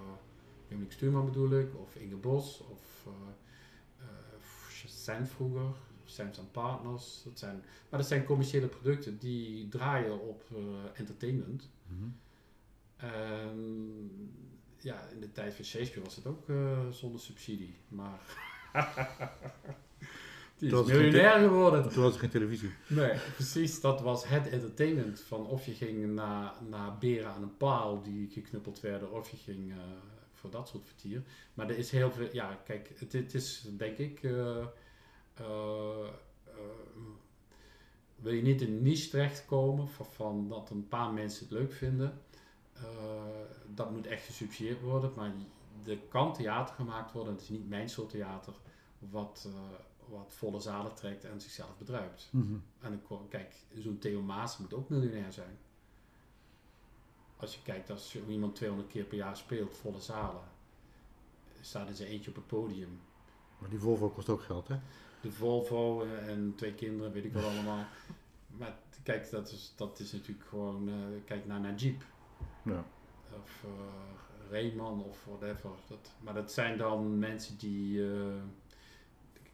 Hummeling 0.67 0.93
Stuurman 0.93 1.25
bedoel 1.25 1.59
ik. 1.59 1.75
Of 1.75 1.95
Inge 1.95 2.15
Bos. 2.15 2.63
Of 2.71 3.05
uh, 3.07 3.13
uh, 3.99 4.07
Sen 4.85 5.27
vroeger. 5.27 5.75
Samsung 6.09 6.51
Partners. 6.51 7.21
Dat 7.23 7.39
zijn, 7.39 7.63
maar 7.89 7.99
dat 7.99 8.07
zijn 8.07 8.23
commerciële 8.23 8.67
producten 8.67 9.17
die 9.17 9.67
draaien 9.67 10.21
op 10.21 10.43
eh, 10.51 10.57
entertainment. 10.93 11.69
Mhm. 11.87 12.09
En 12.97 14.11
ja, 14.77 15.07
in 15.13 15.19
de 15.19 15.31
tijd 15.31 15.53
van 15.53 15.65
Shakespeare 15.65 16.05
was 16.05 16.15
het 16.15 16.25
ook 16.25 16.49
eh, 16.49 16.89
zonder 16.89 17.19
subsidie. 17.19 17.75
Maar 17.87 18.19
die 20.57 20.71
is 20.71 20.85
miljonair 20.85 21.39
geworden. 21.39 21.89
Toen 21.89 22.03
was 22.03 22.13
er 22.13 22.19
geen 22.19 22.29
televisie. 22.29 22.71
Nee, 22.87 23.17
precies. 23.35 23.81
Dat 23.81 24.01
was 24.01 24.27
het 24.27 24.49
entertainment. 24.49 25.21
Van 25.21 25.47
of 25.47 25.65
je 25.65 25.73
ging 25.73 26.13
naar, 26.13 26.53
naar 26.69 26.97
beren 26.97 27.31
aan 27.31 27.43
een 27.43 27.57
paal 27.57 28.01
die 28.01 28.29
geknuppeld 28.29 28.79
werden, 28.79 29.11
of 29.11 29.29
je 29.29 29.37
ging 29.37 29.71
eh, 29.71 29.77
voor 30.33 30.49
dat 30.49 30.67
soort 30.67 30.85
vertier. 30.85 31.23
Maar 31.53 31.69
er 31.69 31.77
is 31.77 31.91
heel 31.91 32.11
veel. 32.11 32.29
Ja, 32.31 32.61
kijk, 32.65 32.91
het, 32.97 33.13
het 33.13 33.33
is 33.33 33.67
denk 33.77 33.97
ik. 33.97 34.21
Wil 38.15 38.33
je 38.33 38.41
niet 38.41 38.61
in 38.61 38.67
een 38.73 38.81
niche 38.81 39.09
terechtkomen 39.09 39.87
van, 39.87 40.05
van 40.05 40.47
dat 40.47 40.69
een 40.69 40.87
paar 40.87 41.13
mensen 41.13 41.43
het 41.43 41.51
leuk 41.51 41.73
vinden. 41.73 42.21
eh, 42.73 42.83
dat 43.75 43.91
moet 43.91 44.07
echt 44.07 44.25
gesubsidieerd 44.25 44.81
worden. 44.81 45.11
Maar 45.15 45.31
er 45.85 45.97
kan 45.97 46.33
theater 46.33 46.75
gemaakt 46.75 47.11
worden. 47.11 47.33
Het 47.33 47.41
is 47.41 47.49
niet 47.49 47.69
mijn 47.69 47.89
soort 47.89 48.09
theater. 48.09 48.53
Wat, 48.99 49.47
eh, 49.47 49.53
wat 50.09 50.33
volle 50.33 50.59
zalen 50.59 50.93
trekt 50.93 51.25
en 51.25 51.41
zichzelf 51.41 51.77
bedruipt. 51.77 52.27
Mhm. 52.31 52.55
En 52.79 53.01
kijk, 53.29 53.55
zo'n 53.75 53.97
Theo 53.97 54.21
Maas 54.21 54.57
moet 54.57 54.73
ook 54.73 54.89
miljonair 54.89 55.33
zijn. 55.33 55.57
Als 57.37 57.55
je 57.55 57.61
kijkt, 57.61 57.89
als 57.89 58.15
iemand 58.27 58.55
200 58.55 58.89
keer 58.91 59.03
per 59.03 59.17
jaar 59.17 59.37
speelt, 59.37 59.77
volle 59.77 59.99
zalen, 59.99 60.43
staat 61.61 61.87
in 61.87 61.95
zijn 61.95 62.09
eentje 62.09 62.29
op 62.29 62.35
het 62.35 62.47
podium. 62.47 62.99
Maar 63.59 63.69
die 63.69 63.79
Volvo 63.79 64.09
kost 64.09 64.29
ook 64.29 64.41
geld, 64.41 64.67
hè? 64.67 64.75
De 65.21 65.31
Volvo 65.31 66.01
eh, 66.03 66.27
en 66.27 66.53
twee 66.55 66.73
kinderen, 66.73 67.11
weet 67.11 67.25
ik 67.25 67.33
wel 67.33 67.49
allemaal. 67.49 67.85
Maar 68.57 68.77
kijk, 69.03 69.29
dat 69.31 69.51
is, 69.51 69.73
dat 69.75 69.99
is 69.99 70.11
natuurlijk 70.11 70.47
gewoon, 70.47 70.89
eh, 70.89 70.95
kijk 71.25 71.45
naar 71.45 71.59
Najib 71.59 72.01
Ja. 72.63 72.85
of 73.41 73.63
eh 73.63 74.51
Rayman 74.51 75.03
of 75.03 75.25
whatever. 75.25 75.69
Dat, 75.87 76.11
maar 76.23 76.33
dat 76.33 76.51
zijn 76.51 76.77
dan 76.77 77.19
mensen 77.19 77.57
die, 77.57 78.01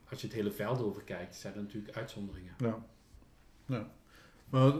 als 0.09 0.21
je 0.21 0.27
het 0.27 0.35
hele 0.35 0.51
veld 0.51 0.81
overkijkt, 0.81 1.35
zijn 1.35 1.53
dat 1.53 1.63
natuurlijk 1.63 1.95
uitzonderingen. 1.97 2.53
Ja. 2.57 2.85
ja. 3.65 3.91
Maar 4.49 4.73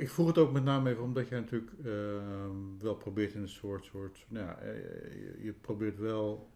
ik- 0.00 0.10
vroeg 0.10 0.26
het 0.26 0.38
ook 0.38 0.52
met 0.52 0.64
name 0.64 0.90
even 0.90 1.02
omdat 1.02 1.28
jij 1.28 1.40
natuurlijk 1.40 1.72
ehm, 1.84 2.78
wel 2.78 2.94
probeert 2.94 3.34
in 3.34 3.42
een 3.42 3.48
soort, 3.48 3.84
soort 3.84 4.24
nou 4.28 4.46
ja, 4.46 4.58
je, 4.62 5.38
je 5.42 5.52
probeert 5.52 5.98
wel 5.98 6.49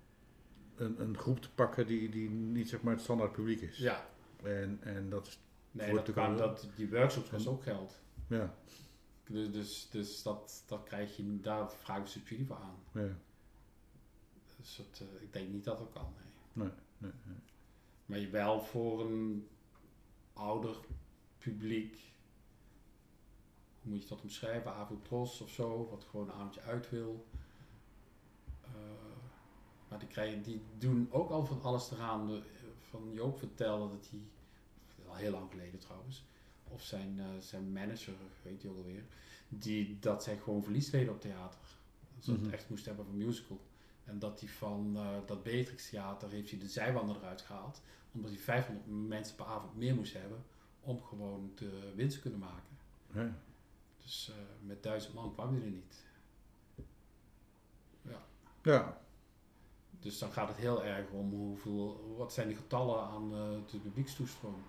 een, 0.77 1.01
een 1.01 1.19
groep 1.19 1.41
te 1.41 1.51
pakken 1.51 1.87
die, 1.87 2.09
die 2.09 2.31
niet 2.31 2.69
zeg 2.69 2.83
maar 2.83 2.93
het 2.93 3.03
standaard 3.03 3.33
publiek 3.33 3.61
is. 3.61 3.79
Ja, 3.79 4.07
En, 4.43 4.79
en 4.83 5.11
dat 5.11 5.27
is, 5.27 5.39
nee, 5.71 5.95
dat 5.95 6.09
wel- 6.09 6.37
dat, 6.37 6.69
die 6.77 6.91
workshops 6.91 7.29
kosten 7.31 7.53
ook 7.53 7.63
geld. 7.63 8.01
ja, 8.29 8.55
Dus, 9.25 9.53
dus, 9.53 9.89
dus 9.91 10.23
dat, 10.23 10.65
dat 10.67 10.83
krijg 10.85 11.17
je, 11.17 11.41
daar 11.41 11.73
vraag 11.73 11.99
ik 11.99 12.07
subsidie 12.07 12.47
voor 12.47 12.57
aan. 12.57 12.79
ja, 12.93 13.17
Dus 14.57 14.77
dat, 14.77 15.01
eh, 15.09 15.23
ik 15.23 15.33
denk 15.33 15.49
niet 15.49 15.65
dat 15.65 15.79
dat 15.79 15.91
kan. 15.93 16.13
Nee. 16.53 16.67
nee, 16.67 16.73
nee, 16.99 17.13
nee. 17.25 17.37
Maar 18.07 18.19
je 18.19 18.29
wel 18.29 18.61
voor 18.61 19.01
een 19.05 19.49
ouder 20.33 20.77
publiek, 21.39 21.99
hoe 23.83 23.93
moet 23.93 24.03
je 24.03 24.09
dat 24.09 24.23
omschrijven? 24.23 24.73
Avondros 24.75 25.41
of 25.41 25.51
zo, 25.51 25.89
wat 25.91 26.05
gewoon 26.05 26.29
een 26.29 26.35
avondje 26.35 26.61
uit 26.61 26.91
wil. 26.91 27.27
Maar 29.95 30.03
die, 30.03 30.13
krijgen, 30.13 30.43
die 30.43 30.63
doen 30.79 31.09
ook 31.11 31.31
al 31.31 31.47
van 31.47 31.63
alles 31.63 31.91
eraan. 31.91 32.43
Van 32.91 33.13
Joop 33.13 33.39
vertelde 33.39 33.89
dat 33.95 34.09
hij, 34.11 34.21
al 35.09 35.15
heel 35.15 35.31
lang 35.31 35.51
geleden 35.51 35.79
trouwens, 35.81 36.25
of 36.69 36.83
zijn, 36.83 37.19
eh, 37.21 37.27
zijn 37.41 37.73
manager, 37.73 38.15
weet 38.43 38.63
je 38.63 38.69
ook 38.69 38.77
alweer, 38.77 39.05
die, 39.49 39.99
dat 40.01 40.23
zij 40.23 40.37
gewoon 40.37 40.63
verlies 40.63 40.91
leden 40.91 41.13
op 41.13 41.21
theater. 41.21 41.59
Dat 42.15 42.25
ze 42.25 42.33
Mhm. 42.33 42.43
het 42.45 42.53
echt 42.53 42.71
moest 42.71 42.85
hebben 42.85 43.05
van 43.05 43.17
musical. 43.17 43.61
En 44.05 44.19
dat 44.19 44.41
hij 44.41 44.49
van 44.49 44.93
eh, 44.97 45.17
dat 45.27 45.43
Beatrix 45.43 45.91
Theater 45.91 46.31
heeft 46.31 46.51
hij 46.51 46.59
de 46.59 46.69
zijwanden 46.69 47.17
eruit 47.17 47.41
gehaald. 47.41 47.81
Omdat 48.13 48.31
hij 48.31 48.39
500 48.41 48.87
mensen 49.09 49.37
per 49.37 49.47
avond 49.47 49.77
meer 49.77 49.95
moest 49.95 50.13
hebben 50.13 50.45
om 50.81 51.03
gewoon 51.03 51.53
de 51.55 51.93
winst 51.95 52.15
te 52.17 52.23
kunnen 52.23 52.41
maken. 52.41 52.77
Ja. 53.13 53.37
Dus 54.03 54.29
eh, 54.31 54.67
met 54.67 54.83
duizend 54.83 55.15
man 55.15 55.33
kwam 55.33 55.55
hij 55.55 55.63
er 55.65 55.71
niet. 55.71 56.03
ja, 58.63 59.01
Dus 60.05 60.19
dan 60.19 60.33
gaat 60.33 60.49
het 60.49 60.57
heel 60.57 60.85
erg 60.85 61.11
om 61.11 61.31
hoeveel, 61.31 62.15
wat 62.17 62.33
zijn 62.33 62.49
die 62.49 62.57
getallen 62.57 63.03
aan 63.03 63.33
eh, 63.33 63.73
de 63.73 63.79
publiekstoestroom. 63.79 64.63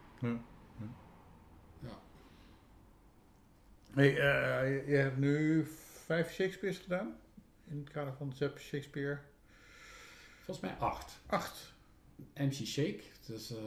Hey, 3.92 4.10
eh, 4.10 4.76
je, 4.76 4.92
je 4.92 4.96
hebt 4.96 5.18
nu 5.18 5.66
vijf 6.06 6.32
Shakespeare's 6.32 6.78
gedaan 6.78 7.18
in 7.68 7.78
het 7.78 7.90
kader 7.90 8.14
van 8.14 8.34
Zep 8.34 8.60
Shakespeare. 8.60 9.20
Volgens 10.44 10.60
mij 10.60 10.76
acht. 10.80 11.20
Acht. 11.26 11.74
MC 12.34 12.54
Shake, 12.54 13.04
dus 13.26 13.52
eh, 13.52 13.58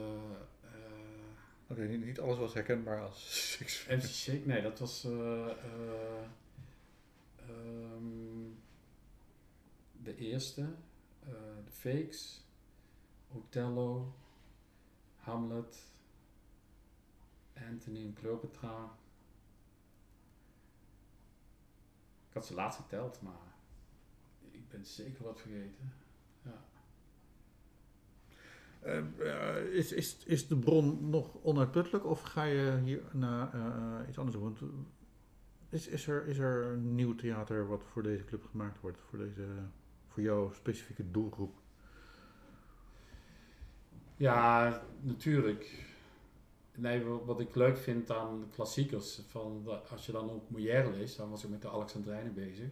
Oké, 1.71 1.81
niet, 1.81 2.05
niet 2.05 2.19
alles 2.19 2.37
was 2.37 2.53
herkenbaar 2.53 3.01
als 3.01 3.51
Shakespeare. 3.55 4.01
MC 4.01 4.09
Shake, 4.09 4.41
nee, 4.45 4.61
dat 4.61 4.79
was 4.79 5.03
eh, 5.03 5.49
eh, 5.49 6.23
ehm, 7.49 8.47
de 10.03 10.15
eerste. 10.17 10.65
Eh, 11.19 11.31
de 11.65 11.71
Fakes, 11.71 12.47
Othello, 13.27 14.13
Hamlet, 15.15 15.91
Anthony 17.53 18.05
en 18.05 18.13
Cleopatra. 18.13 18.97
Ik 22.27 22.33
had 22.35 22.45
ze 22.45 22.53
laatst 22.53 22.79
geteld, 22.79 23.21
maar 23.21 23.53
ik 24.51 24.69
ben 24.69 24.85
zeker 24.85 25.23
wat 25.23 25.39
vergeten. 25.39 25.93
Eh, 28.79 28.97
eh, 29.19 29.65
is, 29.65 29.91
is, 29.91 30.17
is 30.25 30.47
de 30.47 30.57
bron 30.57 31.09
nog 31.09 31.37
onuitputtelijk 31.41 32.05
of 32.05 32.21
ga 32.21 32.43
je 32.43 32.79
hier 32.83 33.01
naar 33.11 33.53
eh, 33.53 34.07
iets 34.07 34.17
anders 34.17 34.35
doen? 34.37 34.45
Want, 34.45 34.61
eh, 34.61 34.67
is, 35.69 35.87
is, 35.87 36.07
er, 36.07 36.25
is 36.27 36.37
er 36.37 36.77
nieuw 36.77 37.15
theater 37.15 37.67
wat 37.67 37.83
voor 37.83 38.03
deze 38.03 38.23
club 38.23 38.45
gemaakt 38.45 38.79
wordt? 38.79 38.97
Voor, 39.09 39.17
deze, 39.17 39.45
voor 40.09 40.23
jouw 40.23 40.51
specifieke 40.53 41.11
doelgroep? 41.11 41.57
Ja, 44.15 44.81
natuurlijk. 44.99 45.87
Nee, 46.75 47.03
wa- 47.03 47.23
wat 47.25 47.39
ik 47.39 47.55
leuk 47.55 47.77
vind 47.77 48.11
aan 48.11 48.49
klassiekers, 48.51 49.21
van 49.27 49.67
als 49.91 50.05
je 50.05 50.11
dan 50.11 50.29
ook 50.31 50.49
Molière 50.49 50.91
leest, 50.91 51.17
dan 51.17 51.29
was 51.29 51.43
ik 51.43 51.49
met 51.49 51.61
de 51.61 51.69
Alexandrijnen 51.69 52.33
bezig. 52.33 52.69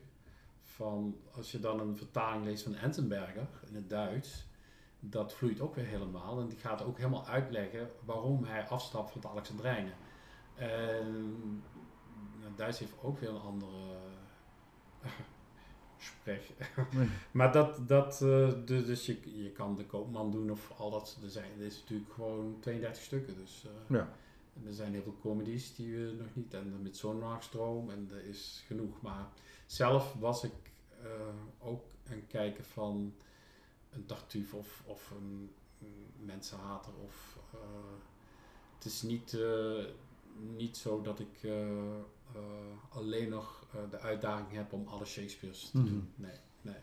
Van 0.61 1.17
als 1.31 1.51
je 1.51 1.59
dan 1.59 1.79
een 1.79 1.97
vertaling 1.97 2.45
leest 2.45 2.63
van 2.63 2.75
Entenberger 2.75 3.47
in 3.67 3.75
het 3.75 3.89
Duits, 3.89 4.45
dat 4.99 5.33
vloeit 5.33 5.59
ook 5.59 5.75
weer 5.75 5.85
helemaal. 5.85 6.39
En 6.39 6.47
die 6.47 6.57
gaat 6.57 6.83
ook 6.83 6.97
helemaal 6.97 7.25
uitleggen 7.25 7.89
waarom 8.05 8.43
hij 8.43 8.67
afstapt 8.67 9.11
van 9.11 9.21
de 9.21 9.27
Alexandrijnen. 9.29 9.93
En 10.55 11.63
nou, 12.39 12.55
Duits 12.55 12.79
heeft 12.79 12.93
ook 13.01 13.19
weer 13.19 13.29
een 13.29 13.41
andere 13.41 13.97
sprech. 15.97 16.49
Nee. 16.91 17.07
Maar 17.31 17.51
dat, 17.51 17.87
dat 17.87 18.13
eh, 18.13 18.49
de- 18.65 18.83
dus 18.85 19.05
je, 19.05 19.43
je 19.43 19.51
kan 19.51 19.75
de 19.75 19.85
koopman 19.85 20.31
doen 20.31 20.51
of 20.51 20.71
al 20.77 20.89
dat. 20.91 21.17
Er 21.23 21.29
zijn, 21.29 21.51
er 21.59 21.65
is 21.65 21.79
natuurlijk 21.79 22.11
gewoon 22.13 22.57
32 22.59 23.03
stukken. 23.03 23.35
Dus 23.37 23.65
eh, 23.65 23.95
Ja. 23.97 24.09
en 24.55 24.67
er 24.67 24.73
zijn 24.73 24.91
heel 24.93 25.01
veel 25.03 25.17
comedies 25.21 25.75
die 25.75 25.95
we 25.95 26.13
nog 26.17 26.27
niet. 26.33 26.53
En 26.53 26.81
met 26.81 26.97
zo'n 26.97 27.17
nachtstroom 27.19 27.89
en 27.89 28.09
er 28.11 28.23
is 28.25 28.63
genoeg. 28.67 29.01
Maar 29.01 29.27
zelf 29.65 30.13
was 30.19 30.43
ik 30.43 30.53
eh, 31.03 31.09
ook 31.59 31.83
een 32.03 32.27
kijker 32.27 32.63
van 32.63 33.13
een 33.89 34.05
Tartuffe 34.05 34.55
of, 34.55 34.83
of 34.85 35.11
een, 35.11 35.51
een 35.81 36.05
mensenhater. 36.25 36.91
Of, 37.05 37.37
het 38.75 38.85
is 38.85 39.01
niet, 39.01 39.37
niet 40.55 40.77
zo 40.77 41.01
dat 41.01 41.19
ik 41.19 41.49
eh, 42.35 42.41
alleen 42.97 43.29
nog 43.29 43.65
eh, 43.73 43.79
de 43.91 43.99
uitdaging 43.99 44.51
heb 44.51 44.73
om 44.73 44.87
alle 44.87 45.05
Shakespeare's 45.05 45.69
te 45.69 45.77
Mhm. 45.77 45.87
doen. 45.87 46.09
Nee, 46.15 46.35
nee. 46.61 46.75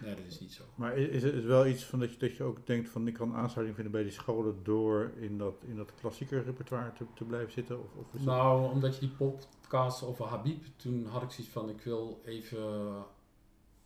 Nee, 0.00 0.14
dat 0.14 0.24
is 0.24 0.40
niet 0.40 0.52
zo. 0.52 0.62
Maar 0.74 0.96
is, 0.96 1.08
is 1.08 1.22
het 1.22 1.44
wel 1.44 1.66
iets 1.66 1.84
van 1.84 1.98
dat 1.98 2.12
je, 2.12 2.18
dat 2.18 2.36
je 2.36 2.42
ook 2.42 2.66
denkt 2.66 2.88
van 2.88 3.06
ik 3.06 3.14
kan 3.14 3.34
aansluiting 3.34 3.74
vinden 3.74 3.92
bij 3.92 4.02
die 4.02 4.12
scholen 4.12 4.60
door 4.62 5.10
in 5.16 5.38
dat, 5.38 5.54
in 5.66 5.76
dat 5.76 5.94
klassieke 6.00 6.40
repertoire 6.40 6.92
te, 6.92 7.04
te 7.14 7.24
blijven 7.24 7.52
zitten? 7.52 7.78
Of, 7.80 7.94
of 8.14 8.24
Nou, 8.24 8.70
omdat 8.72 8.94
je 8.94 9.00
die 9.00 9.10
podcast 9.16 10.02
over 10.02 10.24
Habib, 10.26 10.64
toen 10.76 11.06
had 11.06 11.22
ik 11.22 11.30
zoiets 11.30 11.52
van 11.52 11.68
ik 11.68 11.80
wil 11.80 12.20
even 12.24 12.94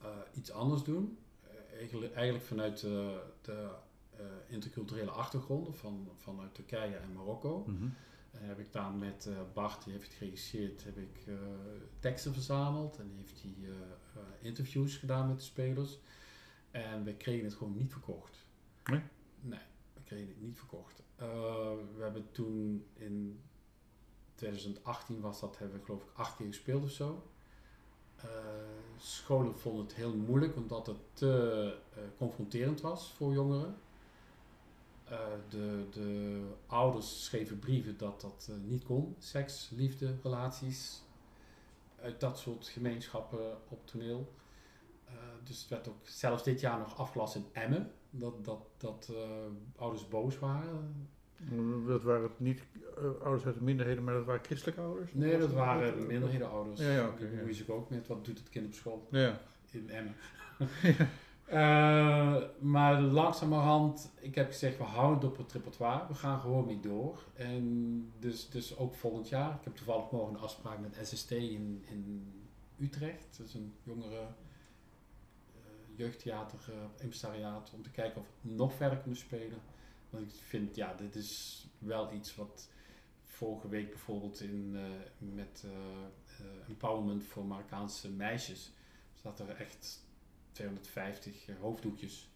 eh, 0.01 0.07
iets 0.35 0.51
anders 0.51 0.83
doen. 0.83 1.19
Eigenlijk, 1.79 2.15
eigenlijk 2.15 2.45
vanuit 2.45 2.81
de, 2.81 3.21
de 3.43 3.69
eh, 4.17 4.25
interculturele 4.49 5.11
achtergronden 5.11 5.75
van, 5.75 6.09
vanuit 6.19 6.55
Turkije 6.55 6.97
en 6.97 7.13
Marokko. 7.13 7.65
Mhm. 7.67 7.85
Heb 8.37 8.59
ik 8.59 8.73
daar 8.73 8.93
met 8.93 9.27
eh, 9.27 9.35
Bart, 9.55 9.85
die 9.85 9.93
heeft 9.93 10.07
het 10.07 10.17
geregisseerd, 10.17 10.85
heb 10.85 10.99
ik 10.99 11.25
eh, 11.27 11.35
teksten 11.99 12.33
verzameld 12.33 12.99
en 12.99 13.13
heeft 13.17 13.43
hij 13.43 13.55
eh, 13.61 13.71
eh, 13.71 14.23
interviews 14.41 14.97
gedaan 14.97 15.29
met 15.29 15.39
de 15.39 15.45
spelers. 15.45 15.99
En 16.71 17.05
we 17.05 17.15
kregen 17.15 17.45
het 17.45 17.55
gewoon 17.55 17.77
niet 17.77 17.93
verkocht. 17.93 18.47
Nee? 18.85 19.01
Nee, 19.41 19.61
we 19.93 20.01
kregen 20.05 20.29
het 20.29 20.41
niet 20.41 20.59
verkocht. 20.59 21.03
Eh, 21.17 21.27
we 21.97 22.03
hebben 22.03 22.27
toen 22.33 22.87
in 22.95 23.41
2018 24.35 25.21
was 25.21 25.41
dat, 25.41 25.59
hebben 25.59 25.79
we 25.79 25.85
geloof 25.85 26.03
ik 26.03 26.11
acht 26.13 26.37
keer 26.37 26.47
gespeeld 26.47 26.83
of 26.83 26.91
zo. 26.91 27.27
Eh, 28.17 28.29
scholen 28.99 29.55
vonden 29.55 29.83
het 29.85 29.95
heel 29.95 30.17
moeilijk 30.17 30.57
omdat 30.57 30.87
het 30.87 30.97
te 31.13 31.77
eh, 31.95 32.03
confronterend 32.19 32.81
was 32.81 33.13
voor 33.13 33.33
jongeren. 33.33 33.77
Eh, 35.13 35.19
de, 35.49 35.85
de 35.91 36.41
ouders 36.67 37.25
schreven 37.25 37.59
brieven 37.59 37.97
dat 37.97 38.21
dat 38.21 38.49
eh, 38.51 38.57
niet 38.71 38.85
kon. 38.85 39.15
Seks, 39.19 39.71
liefde, 39.75 40.15
relaties. 40.23 41.03
Uit 42.03 42.21
dat 42.21 42.39
soort 42.39 42.67
gemeenschappen 42.69 43.57
op 43.69 43.87
toneel. 43.87 44.33
Eh, 45.05 45.13
dus 45.45 45.61
het 45.61 45.69
werd 45.69 45.89
ook 45.89 45.97
zelfs 46.03 46.43
dit 46.45 46.61
jaar 46.61 46.79
nog 46.79 46.99
afgelast 46.99 47.35
in 47.35 47.45
Emmen. 47.53 47.91
Dat, 48.11 48.45
dat, 48.45 48.67
dat 48.77 49.11
eh, 49.15 49.23
ouders 49.77 50.09
boos 50.09 50.39
waren. 50.39 51.09
Dat 51.87 52.03
waren 52.03 52.23
het 52.23 52.41
niet 52.41 52.63
eh, 52.97 53.05
ouders 53.23 53.45
uit 53.47 53.55
de 53.55 53.63
minderheden, 53.63 54.05
maar 54.05 54.15
dat 54.15 54.25
waren 54.25 54.45
christelijke 54.45 54.81
ouders? 54.81 55.15
Nee, 55.15 55.39
dat 55.39 55.53
waren 55.53 56.07
minderhedenouders. 56.07 56.81
Ja, 56.81 56.91
ja, 56.91 57.07
oké, 57.09 57.17
Die 57.17 57.27
ja. 57.27 57.31
bemoeien 57.31 57.55
zich 57.55 57.69
ook 57.69 57.91
met 57.91 58.07
wat 58.07 58.25
doet 58.25 58.39
het 58.39 58.49
kind 58.49 58.67
op 58.67 58.75
school 58.75 59.09
Ja. 59.11 59.41
in 59.71 59.91
Emmen. 59.91 60.15
Eh, 61.53 62.43
maar 62.59 63.01
langzamerhand, 63.01 64.13
ik 64.21 64.35
heb 64.35 64.47
gezegd, 64.47 64.79
we 64.79 64.85
houden 64.85 65.19
het 65.19 65.31
op 65.31 65.37
het 65.37 65.53
repertoire. 65.53 66.07
We 66.09 66.15
gaan 66.15 66.41
gewoon 66.41 66.67
mee 66.67 66.81
door. 66.81 67.25
En 67.35 68.13
dus, 68.19 68.49
dus 68.49 68.77
ook 68.77 68.95
volgend 68.95 69.29
jaar. 69.29 69.55
Ik 69.55 69.65
heb 69.65 69.77
toevallig 69.77 70.11
morgen 70.11 70.35
een 70.35 70.41
afspraak 70.41 70.79
met 70.79 70.99
SST 71.03 71.31
in, 71.31 71.85
in 71.89 72.33
Utrecht. 72.79 73.37
Dat 73.39 73.47
is 73.47 73.55
een 73.55 73.75
jongere 73.83 74.21
eh, 74.21 74.29
jeugdtheater, 75.95 76.59
eh, 76.69 77.03
impresariaat. 77.03 77.73
Om 77.75 77.83
te 77.83 77.91
kijken 77.91 78.21
of 78.21 78.27
we 78.41 78.49
het 78.49 78.59
nog 78.59 78.73
verder 78.73 78.99
kunnen 78.99 79.19
spelen. 79.19 79.59
Want 80.11 80.35
ik 80.35 80.41
vind, 80.43 80.75
ja, 80.75 80.95
dit 80.95 81.15
is 81.15 81.65
wel 81.79 82.13
iets 82.13 82.35
wat 82.35 82.69
vorige 83.25 83.69
week 83.69 83.89
bijvoorbeeld 83.89 84.41
in, 84.41 84.77
met 85.19 85.67
Empowerment 86.69 87.25
voor 87.25 87.45
Marokkaanse 87.45 88.11
meisjes. 88.11 88.73
Zat 89.15 89.41
er 89.41 89.49
echt 89.49 90.03
250 90.53 91.47
hoofddoekjes. 91.61 92.31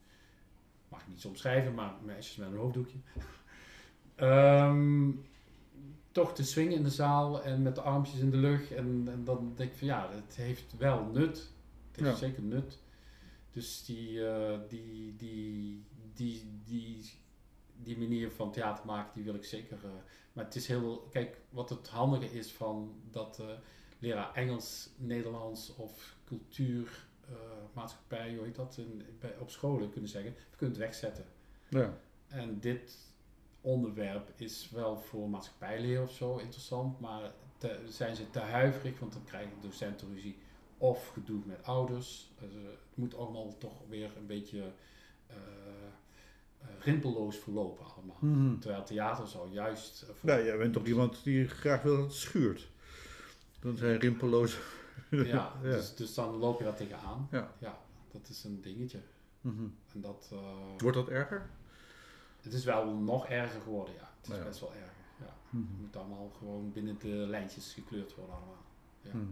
Mag 0.89 1.01
ik 1.01 1.09
niet 1.09 1.21
zo 1.21 1.29
omschrijven, 1.29 1.75
maar 1.75 1.95
meisjes 2.05 2.37
met 2.37 2.49
een 2.49 2.57
hoofddoekje. 2.57 2.99
Ehm, 4.15 5.11
toch 6.13 6.35
te 6.35 6.45
swingen 6.45 6.77
in 6.77 6.83
de 6.83 6.91
zaal 6.91 7.43
en 7.43 7.63
met 7.63 7.75
de 7.75 7.81
armpjes 7.81 8.19
in 8.21 8.31
de 8.31 8.37
lucht. 8.37 8.71
En, 8.73 9.03
en 9.11 9.25
dan 9.25 9.53
denk 9.57 9.71
ik 9.73 9.77
van 9.79 9.87
ja, 9.87 10.11
het 10.13 10.37
heeft 10.37 10.77
wel 10.79 11.05
nut. 11.05 11.37
Het 11.91 12.01
heeft 12.05 12.09
Ja. 12.21 12.27
zeker 12.27 12.43
nut. 12.43 12.79
Dus 13.51 13.85
die, 13.85 14.29
eh, 14.29 14.59
die, 14.69 15.17
die, 15.17 15.85
die, 16.15 16.61
die, 16.65 17.11
die 17.83 17.99
manier 17.99 18.31
van 18.31 18.53
theater 18.53 18.87
maken, 18.87 19.11
die 19.15 19.25
wil 19.25 19.35
ik 19.35 19.45
zeker. 19.45 19.79
eh, 19.85 19.91
maar 20.33 20.45
het 20.45 20.55
is 20.55 20.67
heel. 20.67 21.09
Kijk, 21.11 21.41
wat 21.51 21.69
het 21.71 21.89
handige 21.89 22.39
is 22.39 22.53
van 22.53 22.95
dat 23.11 23.39
eh, 23.41 23.47
leraar 23.99 24.35
Engels, 24.35 24.89
Nederlands 24.97 25.75
of 25.77 26.17
cultuur, 26.25 26.85
eh, 26.87 27.06
maatschappij, 27.73 28.35
hoe 28.35 28.45
heet 28.45 28.55
dat, 28.55 28.77
in, 28.79 29.03
bij, 29.21 29.35
op 29.39 29.51
scholen 29.51 29.91
kunnen 29.91 30.11
zeggen, 30.11 30.35
kunnen 30.57 30.77
het 30.77 30.85
wegzetten. 30.85 31.25
Ja. 31.69 31.99
En 32.29 32.61
dit 32.61 32.97
onderwerp 33.61 34.31
is 34.37 34.71
wel 34.73 34.97
voor 34.99 35.29
maatschappijleer 35.29 36.03
of 36.03 36.13
zo 36.13 36.37
interessant, 36.37 37.01
maar 37.01 37.33
te- 37.59 37.81
zijn 37.89 38.17
ze 38.17 38.31
te 38.31 38.39
huiverig, 38.39 38.99
want 38.99 39.13
dan 39.13 39.25
krijgen 39.25 39.53
docenten 39.61 40.09
ruzie 40.15 40.37
of 40.79 41.09
gedoe 41.09 41.41
met 41.45 41.63
ouders. 41.65 42.33
Dus, 42.41 42.49
eh, 42.51 42.57
het 42.65 42.97
moet 42.97 43.15
allemaal 43.17 43.59
toch 43.59 43.81
weer 43.89 44.11
een 44.17 44.27
beetje 44.27 44.73
eh, 45.27 45.37
eh, 46.61 46.69
rimpelloos 46.81 47.37
verlopen 47.37 47.85
allemaal. 47.97 48.17
Mhm. 48.21 48.59
Terwijl 48.59 48.85
theater 48.85 49.27
zou 49.27 49.51
juist... 49.53 50.03
eh, 50.03 50.09
voor- 50.09 50.29
Nou, 50.29 50.45
jij 50.45 50.57
bent 50.59 50.73
toch 50.73 50.87
iemand 50.87 51.25
die 51.25 51.49
graag 51.49 51.83
wil 51.83 51.97
dat 51.97 52.05
het 52.05 52.15
schuurt? 52.15 52.69
Dan 53.61 53.77
zijn 53.77 53.99
rimpeloos. 53.99 54.59
Ja, 55.11 55.23
Ja. 55.25 55.53
Dus, 55.63 55.95
dus 55.95 56.15
dan 56.15 56.35
loop 56.37 56.59
je 56.59 56.65
daar 56.65 56.77
tegenaan. 56.77 57.29
Ja. 57.31 57.79
dat 58.13 58.29
is 58.29 58.45
een 58.45 58.61
dingetje. 58.61 59.01
Mhm. 59.41 59.65
En 59.95 60.01
dat, 60.01 60.29
eh, 60.33 60.79
Wordt 60.79 60.97
dat 60.97 61.09
erger? 61.09 61.51
het 62.41 62.53
is 62.53 62.65
wel 62.65 62.95
nog 62.95 63.27
erger 63.27 63.61
geworden, 63.61 63.95
ja. 63.95 64.11
Het 64.21 64.31
is 64.31 64.37
Ja. 64.37 64.43
best 64.45 64.61
wel 64.61 64.73
erger, 64.73 65.05
ja. 65.21 65.35
Mhm. 65.51 65.65
Het 65.73 65.81
moet 65.81 65.97
allemaal 65.97 66.31
gewoon 66.39 66.73
binnen 66.73 66.99
de 66.99 67.09
lijntjes 67.09 67.73
gekleurd 67.73 68.15
worden 68.15 68.35
allemaal. 68.35 68.63
Ja. 69.01 69.15
Mhm. 69.15 69.31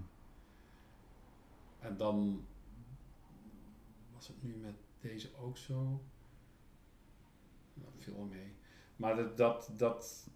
En 1.80 1.96
dan 1.96 2.46
was 4.14 4.26
het 4.28 4.42
nu 4.42 4.54
met 4.54 4.74
deze 5.00 5.28
ook 5.40 5.56
zo. 5.56 6.00
Nou, 7.74 7.88
viel 7.98 8.14
wel 8.14 8.24
mee. 8.24 8.52
Maar 8.96 9.16
dat, 9.16 9.36
dat, 9.36 9.70
dat 9.76 10.26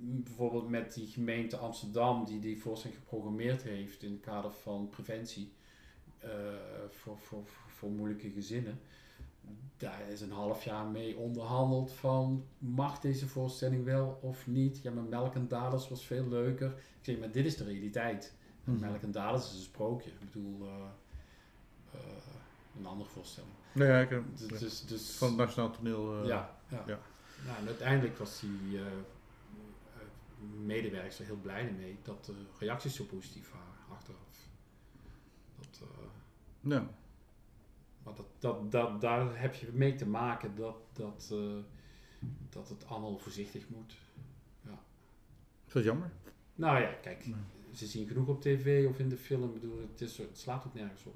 bijvoorbeeld 0.00 0.68
met 0.68 0.94
die 0.94 1.06
gemeente 1.06 1.56
Amsterdam, 1.56 2.24
die 2.24 2.40
die 2.40 2.60
voorstelling 2.60 2.98
geprogrammeerd 2.98 3.62
heeft 3.62 4.02
in 4.02 4.12
het 4.12 4.20
kader 4.20 4.50
van 4.50 4.88
preventie 4.88 5.52
eh, 6.18 6.30
voor, 6.88 7.18
voor, 7.18 7.42
voor 7.66 7.90
moeilijke 7.90 8.30
gezinnen. 8.30 8.80
Daar 9.76 10.10
is 10.10 10.20
een 10.20 10.32
half 10.32 10.64
jaar 10.64 10.86
mee 10.86 11.16
onderhandeld 11.16 11.92
van 11.92 12.44
mag 12.58 13.00
deze 13.00 13.28
voorstelling 13.28 13.84
wel 13.84 14.18
of 14.22 14.46
niet. 14.46 14.82
Ja, 14.82 14.90
maar 14.90 15.04
Melk 15.04 15.34
en 15.34 15.48
Daders 15.48 15.88
was 15.88 16.06
veel 16.06 16.28
leuker. 16.28 16.68
Ik 16.68 17.04
zeg, 17.04 17.18
maar 17.18 17.30
dit 17.30 17.44
is 17.46 17.56
de 17.56 17.64
realiteit. 17.64 18.34
Mhm. 18.64 18.80
Melk 18.80 19.02
en 19.02 19.10
Daders 19.10 19.44
is 19.44 19.52
een 19.52 19.62
sprookje. 19.62 20.10
Ik 20.10 20.18
bedoel, 20.20 20.66
eh, 20.66 20.74
eh, 21.92 22.00
een 22.78 22.86
andere 22.86 23.10
voorstelling. 23.10 23.52
Nou 23.72 23.90
ja, 23.90 23.98
ik, 24.00 24.22
Dus, 24.48 24.58
dus, 24.58 24.84
dus, 24.84 25.10
van 25.10 25.28
het 25.28 25.36
Nationaal 25.36 25.70
Toneel. 25.70 26.26
ja, 26.26 26.58
ja. 26.68 26.82
ja. 26.86 26.98
Nou, 27.46 27.58
en 27.58 27.66
uiteindelijk 27.66 28.18
was 28.18 28.40
die 28.40 28.80
eh, 30.40 30.44
eh, 30.58 30.60
medewerker 30.64 31.20
er 31.20 31.26
heel 31.26 31.36
blij 31.42 31.72
mee 31.72 31.98
dat 32.02 32.24
de 32.24 32.34
reacties 32.58 32.94
zo 32.94 33.04
positief 33.04 33.50
waren 33.52 33.96
achteraf. 33.96 34.48
Dat, 35.60 35.80
ja. 36.60 36.88
maar 38.02 38.14
dat, 38.14 38.26
dat, 38.38 38.72
dat, 38.72 39.00
daar 39.00 39.40
heb 39.40 39.54
je 39.54 39.68
mee 39.72 39.94
te 39.94 40.06
maken 40.06 40.54
dat, 40.54 40.76
dat, 40.92 41.28
eh, 41.32 41.56
dat 42.48 42.68
het 42.68 42.86
allemaal 42.86 43.18
voorzichtig 43.18 43.68
moet. 43.68 43.96
Is 45.66 45.72
dat 45.74 45.84
jammer? 45.84 46.10
Nou 46.54 46.80
ja, 46.80 46.92
kijk, 46.92 47.26
Nee. 47.26 47.34
ze 47.74 47.86
zien 47.86 48.06
genoeg 48.06 48.28
op 48.28 48.40
tv 48.40 48.86
of 48.88 48.98
in 48.98 49.08
de 49.08 49.16
film. 49.16 49.44
Ik 49.44 49.52
bedoel, 49.52 49.80
het, 49.80 50.00
is, 50.00 50.18
het 50.18 50.38
slaat 50.38 50.66
ook 50.66 50.74
nergens 50.74 51.04
op. 51.04 51.14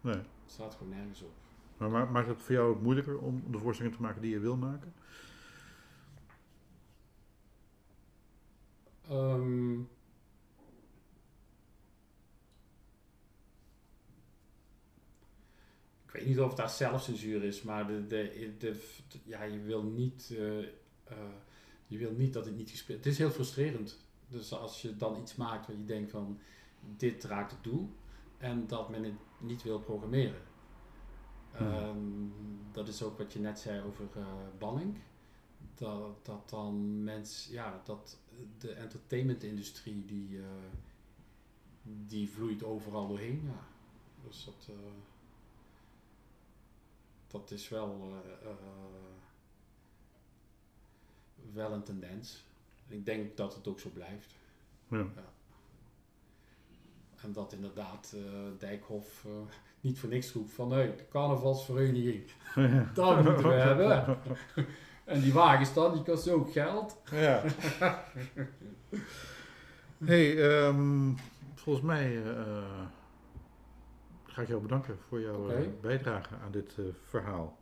Nee. 0.00 0.14
Het 0.14 0.26
slaat 0.46 0.74
gewoon 0.74 0.92
nergens 0.92 1.22
op. 1.22 1.32
Maar 1.76 1.90
ma- 1.90 2.04
maakt 2.04 2.28
het 2.28 2.42
voor 2.42 2.54
jou 2.54 2.70
ook 2.74 2.82
moeilijker 2.82 3.18
om 3.18 3.42
de 3.50 3.58
voorstellingen 3.58 3.96
te 3.98 4.02
maken 4.04 4.22
die 4.22 4.30
je 4.30 4.38
wil 4.38 4.56
maken? 4.56 4.92
Ehm, 9.08 9.80
ik 16.06 16.10
weet 16.12 16.26
niet 16.26 16.40
of 16.40 16.54
daar 16.54 16.70
zelfcensuur 16.70 17.44
is, 17.44 17.62
maar 17.62 17.86
de, 17.86 18.06
de, 18.06 18.54
de, 18.58 18.72
de- 19.08 19.18
ja, 19.24 19.42
je 19.42 19.60
wil 19.60 19.82
niet, 19.82 20.34
eh, 20.38 20.58
eh, 21.04 21.34
je 21.86 21.98
wil 21.98 22.12
niet 22.12 22.32
dat 22.32 22.44
het 22.44 22.56
niet 22.56 22.70
gespeeld 22.70 22.98
Het 23.04 23.12
is 23.12 23.18
heel 23.18 23.30
frustrerend. 23.30 23.98
Dus 24.28 24.52
als 24.52 24.82
je 24.82 24.96
dan 24.96 25.20
iets 25.20 25.36
maakt 25.36 25.66
waar 25.66 25.76
je 25.76 25.84
denkt 25.84 26.10
van 26.10 26.38
dit 26.96 27.24
raakt 27.24 27.50
het 27.50 27.64
doel 27.64 27.90
en 28.38 28.66
dat 28.66 28.88
men 28.90 29.04
het 29.04 29.14
niet 29.38 29.62
wil 29.62 29.80
programmeren. 29.80 30.40
Hmm. 31.56 31.66
Ehm, 31.66 31.98
dat 32.72 32.88
is 32.88 33.02
ook 33.02 33.18
wat 33.18 33.32
je 33.32 33.38
net 33.38 33.58
zei 33.58 33.82
over 33.82 34.04
eh 34.16 34.26
banning. 34.58 34.98
Dat, 35.74 36.24
dat 36.24 36.50
dan 36.50 37.04
mensen, 37.04 37.52
ja, 37.52 37.82
dat 37.84 38.18
de 38.58 38.72
entertainmentindustrie 38.72 40.04
die, 40.04 40.38
eh, 40.38 40.44
die 41.82 42.30
vloeit 42.30 42.62
overal 42.62 43.08
doorheen. 43.08 43.42
Ja. 43.44 43.66
Dus 44.26 44.44
dat, 44.44 44.68
eh, 44.68 44.92
dat 47.26 47.50
is 47.50 47.68
wel, 47.68 48.12
eh, 48.42 48.48
wel 51.52 51.72
een 51.72 51.82
tendens. 51.82 52.44
Ik 52.88 53.04
denk 53.04 53.36
dat 53.36 53.54
het 53.54 53.68
ook 53.68 53.80
zo 53.80 53.90
blijft. 53.90 54.34
Ja. 54.88 55.06
En 57.22 57.32
dat 57.32 57.52
inderdaad 57.52 58.16
Dijkhoff 58.58 59.26
niet 59.80 59.98
voor 59.98 60.08
niks 60.08 60.32
roept 60.32 60.52
van 60.52 60.68
nee, 60.68 60.96
de 60.96 61.08
carnavalsvereniging, 61.08 62.24
dat 62.94 63.24
moeten 63.24 63.48
we 63.48 63.54
hebben. 63.54 64.18
En 65.04 65.20
die 65.20 65.32
wagens 65.32 65.74
dan, 65.74 65.92
die 65.92 66.02
kosten 66.02 66.32
ook 66.34 66.52
geld. 66.52 66.96
Ja. 67.10 67.42
hey, 70.04 70.50
ehm, 70.52 71.12
volgens 71.54 71.84
mij 71.86 72.22
eh, 72.24 72.62
ga 74.24 74.42
ik 74.42 74.48
jou 74.48 74.60
bedanken 74.62 74.98
voor 75.08 75.20
jouw 75.20 75.50
eh, 75.50 75.56
bijdrage 75.80 76.34
aan 76.44 76.50
dit 76.50 76.74
eh, 76.78 76.84
verhaal. 77.08 77.58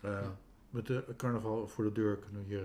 Eh, 0.00 0.10
Ja. 0.10 0.36
Met 0.70 0.86
de 0.86 1.04
carnaval 1.16 1.68
voor 1.68 1.84
de 1.84 1.92
deur 1.92 2.16
kunnen 2.16 2.42
we 2.42 2.48
hier 2.48 2.64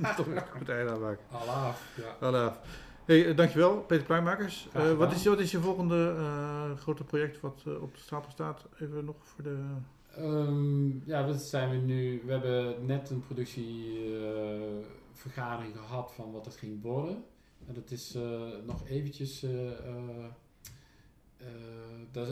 eh, 0.00 0.16
toch 0.16 0.26
het 0.58 0.68
einde 0.68 0.92
aan 0.92 1.00
maken. 1.00 1.24
Allah, 1.30 1.74
ja. 2.20 2.56
Hey, 3.04 3.34
dankjewel, 3.34 3.80
Peter 3.80 4.06
Pluimakers. 4.06 4.68
Eh, 4.72 4.92
wat, 4.92 5.12
is, 5.12 5.24
wat 5.26 5.38
is 5.40 5.50
je 5.50 5.60
volgende 5.60 6.14
eh, 6.18 6.78
grote 6.78 7.04
project 7.04 7.40
wat 7.40 7.62
op 7.80 7.94
de 7.94 8.00
stapel 8.00 8.30
staat? 8.30 8.66
Even 8.80 9.04
nog 9.04 9.16
voor 9.22 9.44
de... 9.44 9.56
Ehm, 10.16 11.08
ja, 11.08 11.26
dat 11.26 11.40
zijn 11.40 11.70
we 11.70 11.76
nu. 11.76 12.22
We 12.24 12.32
hebben 12.32 12.86
net 12.86 13.10
een 13.10 13.20
productievergadering 13.20 15.76
gehad 15.76 16.12
van 16.14 16.32
wat 16.32 16.44
het 16.44 16.56
ging 16.56 16.82
worden. 16.82 17.24
En 17.66 17.74
dat 17.74 17.90
is 17.90 18.14
eh, 18.14 18.42
nog 18.66 18.88
eventjes. 18.88 19.42
eh, 19.42 19.70
eh, 19.70 20.24
eh, 21.36 21.46
daar, 22.12 22.26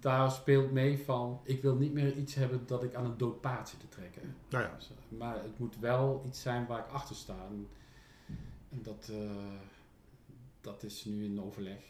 daar 0.00 0.30
speelt 0.30 0.72
mee 0.72 0.98
van. 0.98 1.40
Ik 1.44 1.62
wil 1.62 1.74
niet 1.76 1.92
meer 1.92 2.16
iets 2.16 2.34
hebben 2.34 2.62
dat 2.66 2.82
ik 2.82 2.94
aan 2.94 3.04
een 3.04 3.16
dood 3.18 3.40
paard 3.40 3.68
zit 3.68 3.80
te 3.80 3.88
trekken. 3.88 4.34
Nou 4.48 4.64
ja, 4.64 4.74
Dus, 4.76 4.90
eh, 4.90 4.96
maar 5.18 5.42
het 5.42 5.58
moet 5.58 5.78
wel 5.78 6.22
iets 6.26 6.42
zijn 6.42 6.66
waar 6.66 6.78
ik 6.78 6.88
achter 6.92 7.16
sta. 7.16 7.36
En, 7.50 7.66
en 8.70 8.82
dat, 8.82 9.08
eh, 9.12 9.30
dat 10.60 10.82
is 10.82 11.04
nu 11.04 11.24
in 11.24 11.40
overleg. 11.42 11.80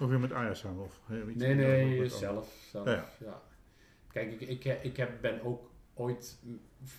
of 0.00 0.08
weer 0.08 0.20
met 0.20 0.32
Ajax 0.32 0.58
samen? 0.58 0.84
Of, 0.84 1.00
eh, 1.08 1.16
iets 1.28 1.42
Nee, 1.42 1.54
nee, 1.54 2.08
zelf. 2.08 2.66
zelf 2.70 2.86
Ja, 2.86 3.08
ja. 3.20 3.42
Kijk, 4.12 4.40
ik, 4.40 4.64
ik, 4.64 4.64
ik 4.82 4.96
heb, 4.96 5.20
ben 5.20 5.42
ook 5.42 5.70
ooit 5.94 6.38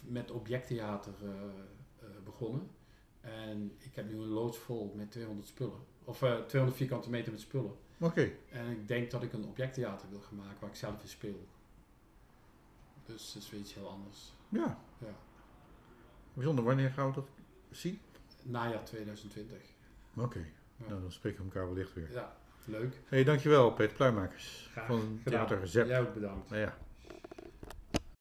met 0.07 0.32
objecttheater 0.32 1.14
eh, 1.24 1.30
eh, 1.30 2.07
begonnen. 2.24 2.70
En 3.22 3.76
ik 3.80 3.95
heb 3.95 4.07
nu 4.10 4.14
een 4.14 4.28
loods 4.28 4.57
vol 4.57 4.93
met 4.95 5.12
200 5.12 5.47
spullen. 5.47 5.80
Of 6.03 6.22
eh 6.24 6.38
200 6.38 6.76
vierkante 6.82 7.10
meter 7.10 7.32
met 7.32 7.41
spullen. 7.41 7.76
Oké, 7.99 8.32
En 8.49 8.70
ik 8.72 8.88
denk 8.88 9.12
dat 9.12 9.24
ik 9.24 9.34
een 9.34 9.45
objecttheater 9.45 10.10
wil 10.10 10.20
gaan 10.20 10.36
maken 10.38 10.57
waar 10.60 10.70
ik 10.70 10.76
zelf 10.76 11.01
in 11.01 11.07
speel. 11.07 11.47
Dus 13.05 13.34
dat 13.34 13.43
is 13.43 13.49
weer 13.49 13.60
iets 13.60 13.74
heel 13.74 13.89
anders. 13.89 14.34
ja. 14.49 14.80
Ja. 14.97 15.14
Bijzonder, 16.34 16.64
wanneer 16.64 16.89
gaan 16.91 17.07
we 17.07 17.14
dat 17.14 17.28
zien? 17.72 17.99
Najaar 18.43 18.86
2020. 18.86 19.57
Oké, 20.16 20.39
Ja. 20.76 20.88
nou 20.88 21.01
dan 21.01 21.12
spreken 21.12 21.39
we 21.39 21.45
elkaar 21.45 21.74
wellicht 21.74 21.93
weer. 21.93 22.12
Ja, 22.12 22.38
leuk. 22.66 23.01
Hey, 23.05 23.24
dankjewel 23.24 23.74
Peter 23.74 23.95
Pluimakers 23.95 24.68
Graag 24.72 24.86
van 24.86 25.20
gedaan. 25.24 25.47
Theater 25.47 25.68
Zep. 25.68 25.88
Jij 25.88 26.01
ook 26.01 26.14
bedankt. 26.14 26.49
Nou 26.49 26.62
ja, 26.62 26.78